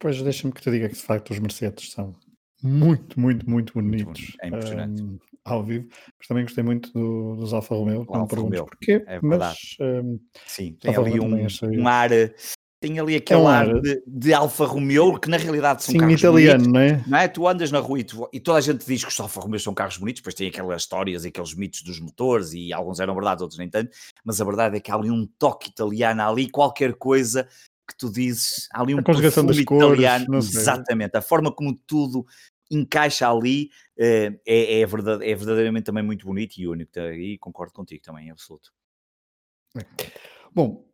Pois 0.00 0.20
deixa-me 0.20 0.52
que 0.52 0.60
te 0.60 0.70
diga 0.70 0.88
que 0.88 0.96
de 0.96 1.02
facto 1.02 1.30
os 1.30 1.38
Mercedes 1.38 1.92
são 1.92 2.16
muito, 2.62 3.18
muito, 3.18 3.48
muito 3.48 3.72
bonitos. 3.74 4.20
Muito 4.20 4.36
é 4.40 4.48
impressionante. 4.48 5.02
Um, 5.02 5.18
ao 5.44 5.64
vivo, 5.64 5.88
mas 6.18 6.26
também 6.26 6.44
gostei 6.44 6.62
muito 6.62 6.92
do, 6.92 7.36
dos 7.36 7.52
Alfa 7.52 7.74
Romeo. 7.74 8.06
não 8.08 8.20
Alfa 8.20 8.36
Romeo. 8.36 8.66
porquê, 8.66 9.02
é 9.06 9.18
mas 9.22 9.76
um, 9.80 10.18
sim, 10.46 10.76
tem 10.80 10.94
ali 10.94 11.20
um, 11.20 11.46
um, 11.80 11.88
ar. 11.88 12.10
Tem 12.80 13.00
ali 13.00 13.16
aquele 13.16 13.40
é 13.40 13.42
um 13.42 13.48
ar, 13.48 13.68
ar 13.68 13.80
de, 13.80 14.02
de, 14.06 14.32
Alfa 14.32 14.64
Romeo 14.64 15.18
que 15.18 15.28
na 15.28 15.36
realidade 15.36 15.82
são 15.82 15.92
sim, 15.92 15.98
carros 15.98 16.20
italiano, 16.20 16.62
bonitos, 16.64 16.72
não 16.72 16.80
é? 16.80 17.04
não 17.08 17.18
é? 17.18 17.28
Tu 17.28 17.48
andas 17.48 17.72
na 17.72 17.80
rua 17.80 17.98
e, 17.98 18.04
tu, 18.04 18.28
e, 18.32 18.38
toda 18.38 18.58
a 18.58 18.60
gente 18.60 18.86
diz 18.86 19.02
que 19.02 19.10
os 19.10 19.18
Alfa 19.18 19.40
Romeo 19.40 19.58
são 19.58 19.74
carros 19.74 19.96
bonitos, 19.96 20.20
depois 20.20 20.34
tem 20.34 20.46
aquelas 20.46 20.82
histórias 20.82 21.24
e 21.24 21.28
aqueles 21.28 21.54
mitos 21.54 21.82
dos 21.82 21.98
motores 21.98 22.52
e 22.52 22.72
alguns 22.72 23.00
eram 23.00 23.14
verdade, 23.14 23.42
outros 23.42 23.58
nem 23.58 23.68
tanto, 23.68 23.90
mas 24.24 24.40
a 24.40 24.44
verdade 24.44 24.76
é 24.76 24.80
que 24.80 24.92
há 24.92 24.94
ali 24.94 25.10
um 25.10 25.26
toque 25.38 25.70
italiano 25.70 26.22
ali, 26.22 26.48
qualquer 26.48 26.94
coisa 26.94 27.48
que 27.88 27.96
tu 27.96 28.12
dizes, 28.12 28.68
há 28.72 28.82
ali 28.82 28.94
um 28.94 28.98
a 28.98 29.02
conjugação 29.02 29.44
das 29.44 29.62
cores, 29.64 30.00
exatamente, 30.54 31.16
a 31.16 31.22
forma 31.22 31.50
como 31.50 31.74
tudo 31.86 32.26
encaixa 32.70 33.28
ali 33.28 33.70
uh, 33.98 34.38
é, 34.46 34.80
é, 34.80 34.86
verdade, 34.86 35.24
é, 35.24 35.34
verdadeiramente 35.34 35.84
também 35.84 36.02
muito 36.02 36.26
bonito 36.26 36.58
e 36.58 36.68
único, 36.68 36.92
tá? 36.92 37.12
e 37.14 37.38
concordo 37.38 37.72
contigo 37.72 38.02
também, 38.02 38.26
em 38.26 38.30
absoluto. 38.30 38.70
É. 39.76 39.80
Bom, 40.54 40.86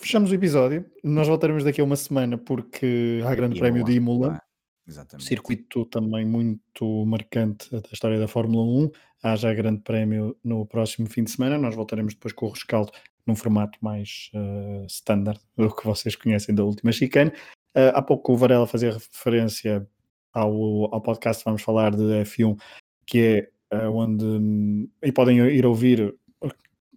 fechamos 0.00 0.30
o 0.30 0.34
episódio, 0.34 0.84
nós 1.02 1.26
voltaremos 1.26 1.64
daqui 1.64 1.80
a 1.80 1.84
uma 1.84 1.96
semana 1.96 2.36
porque 2.36 3.20
há 3.24 3.34
grande 3.34 3.58
prémio 3.58 3.84
de 3.84 3.92
Imola, 3.92 4.40
Exatamente. 4.88 5.28
Circuito 5.28 5.84
também 5.84 6.24
muito 6.24 7.04
marcante 7.04 7.70
da 7.70 7.90
história 7.92 8.18
da 8.18 8.26
Fórmula 8.26 8.64
1. 8.64 8.90
Há 9.22 9.36
já 9.36 9.52
grande 9.52 9.82
prémio 9.82 10.34
no 10.42 10.64
próximo 10.64 11.06
fim 11.06 11.24
de 11.24 11.30
semana. 11.30 11.58
Nós 11.58 11.74
voltaremos 11.74 12.14
depois 12.14 12.32
com 12.32 12.46
o 12.46 12.50
rescaldo 12.50 12.90
num 13.28 13.36
formato 13.36 13.78
mais 13.82 14.30
uh, 14.34 14.86
standard, 14.86 15.38
o 15.56 15.70
que 15.70 15.84
vocês 15.84 16.16
conhecem 16.16 16.54
da 16.54 16.64
última 16.64 16.90
chicane. 16.90 17.30
Uh, 17.76 17.92
há 17.94 18.02
pouco 18.02 18.32
o 18.32 18.36
Varela 18.36 18.66
fazia 18.66 18.94
referência 18.94 19.86
ao, 20.32 20.92
ao 20.92 21.02
podcast 21.02 21.44
Vamos 21.44 21.62
Falar 21.62 21.94
de 21.94 22.02
F1, 22.02 22.58
que 23.06 23.50
é 23.70 23.76
uh, 23.76 23.92
onde. 23.92 24.88
E 25.02 25.12
podem 25.12 25.38
ir 25.38 25.66
ouvir, 25.66 26.14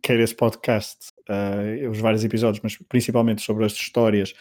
quer 0.01 0.19
esse 0.19 0.33
podcast, 0.33 1.09
os 1.89 1.99
vários 1.99 2.23
episódios, 2.23 2.63
mas 2.63 2.77
principalmente 2.77 3.41
sobre 3.41 3.65
as 3.65 3.73
histórias 3.73 4.33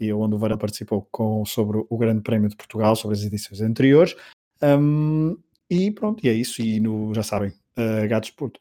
e 0.00 0.12
onde 0.12 0.34
o 0.34 0.38
Varela 0.38 0.58
participou 0.58 1.06
com, 1.10 1.44
sobre 1.44 1.84
o 1.88 1.98
Grande 1.98 2.22
Prémio 2.22 2.48
de 2.48 2.56
Portugal, 2.56 2.96
sobre 2.96 3.16
as 3.16 3.22
edições 3.22 3.60
anteriores. 3.60 4.16
Um, 4.62 5.36
e 5.70 5.90
pronto, 5.90 6.24
e 6.24 6.28
é 6.28 6.32
isso. 6.32 6.60
E 6.62 6.80
no, 6.80 7.14
já 7.14 7.22
sabem, 7.22 7.52
uh, 7.78 8.06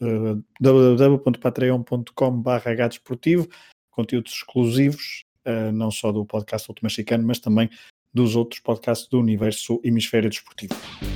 uh, 0.02 0.44
www.patreon.com.br 0.60 2.76
gadesportivo, 2.76 3.48
conteúdos 3.92 4.34
exclusivos, 4.34 5.24
uh, 5.46 5.72
não 5.72 5.92
só 5.92 6.12
do 6.12 6.26
podcast 6.26 6.70
Última 6.70 6.90
Chicano, 6.90 7.26
mas 7.26 7.40
também 7.40 7.70
dos 8.14 8.36
outros 8.36 8.60
podcasts 8.60 9.08
do 9.10 9.20
universo 9.20 9.82
Hemisfério 9.84 10.30
Desportivo. 10.30 10.76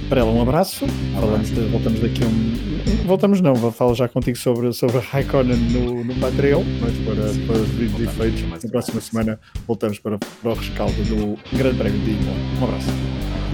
Para 0.09 0.21
ela, 0.21 0.31
um 0.31 0.41
abraço. 0.41 0.87
Falamos 1.13 1.49
de, 1.49 1.61
voltamos 1.67 1.99
daqui 1.99 2.23
a 2.23 2.27
um. 2.27 3.05
Voltamos 3.05 3.39
não, 3.39 3.55
falar 3.71 3.93
já 3.93 4.07
contigo 4.07 4.37
sobre, 4.37 4.73
sobre 4.73 4.97
a 4.97 5.01
Raikkonen 5.01 5.57
no, 5.71 6.03
no 6.03 6.15
Patreon, 6.15 6.63
mas 6.81 6.97
para, 7.05 7.45
para 7.45 7.61
os 7.61 7.69
vídeos 7.69 8.01
e 8.01 8.07
feitos. 8.15 8.63
Na 8.63 8.69
próxima 8.69 8.99
semana 8.99 9.39
voltamos 9.67 9.99
para, 9.99 10.17
para 10.17 10.51
o 10.51 10.55
rescaldo 10.55 10.95
do 11.03 11.37
Grande 11.55 11.77
Prémio 11.77 12.01
de 12.01 12.11
Imola. 12.11 12.37
Um 12.59 12.63
abraço. 12.63 13.46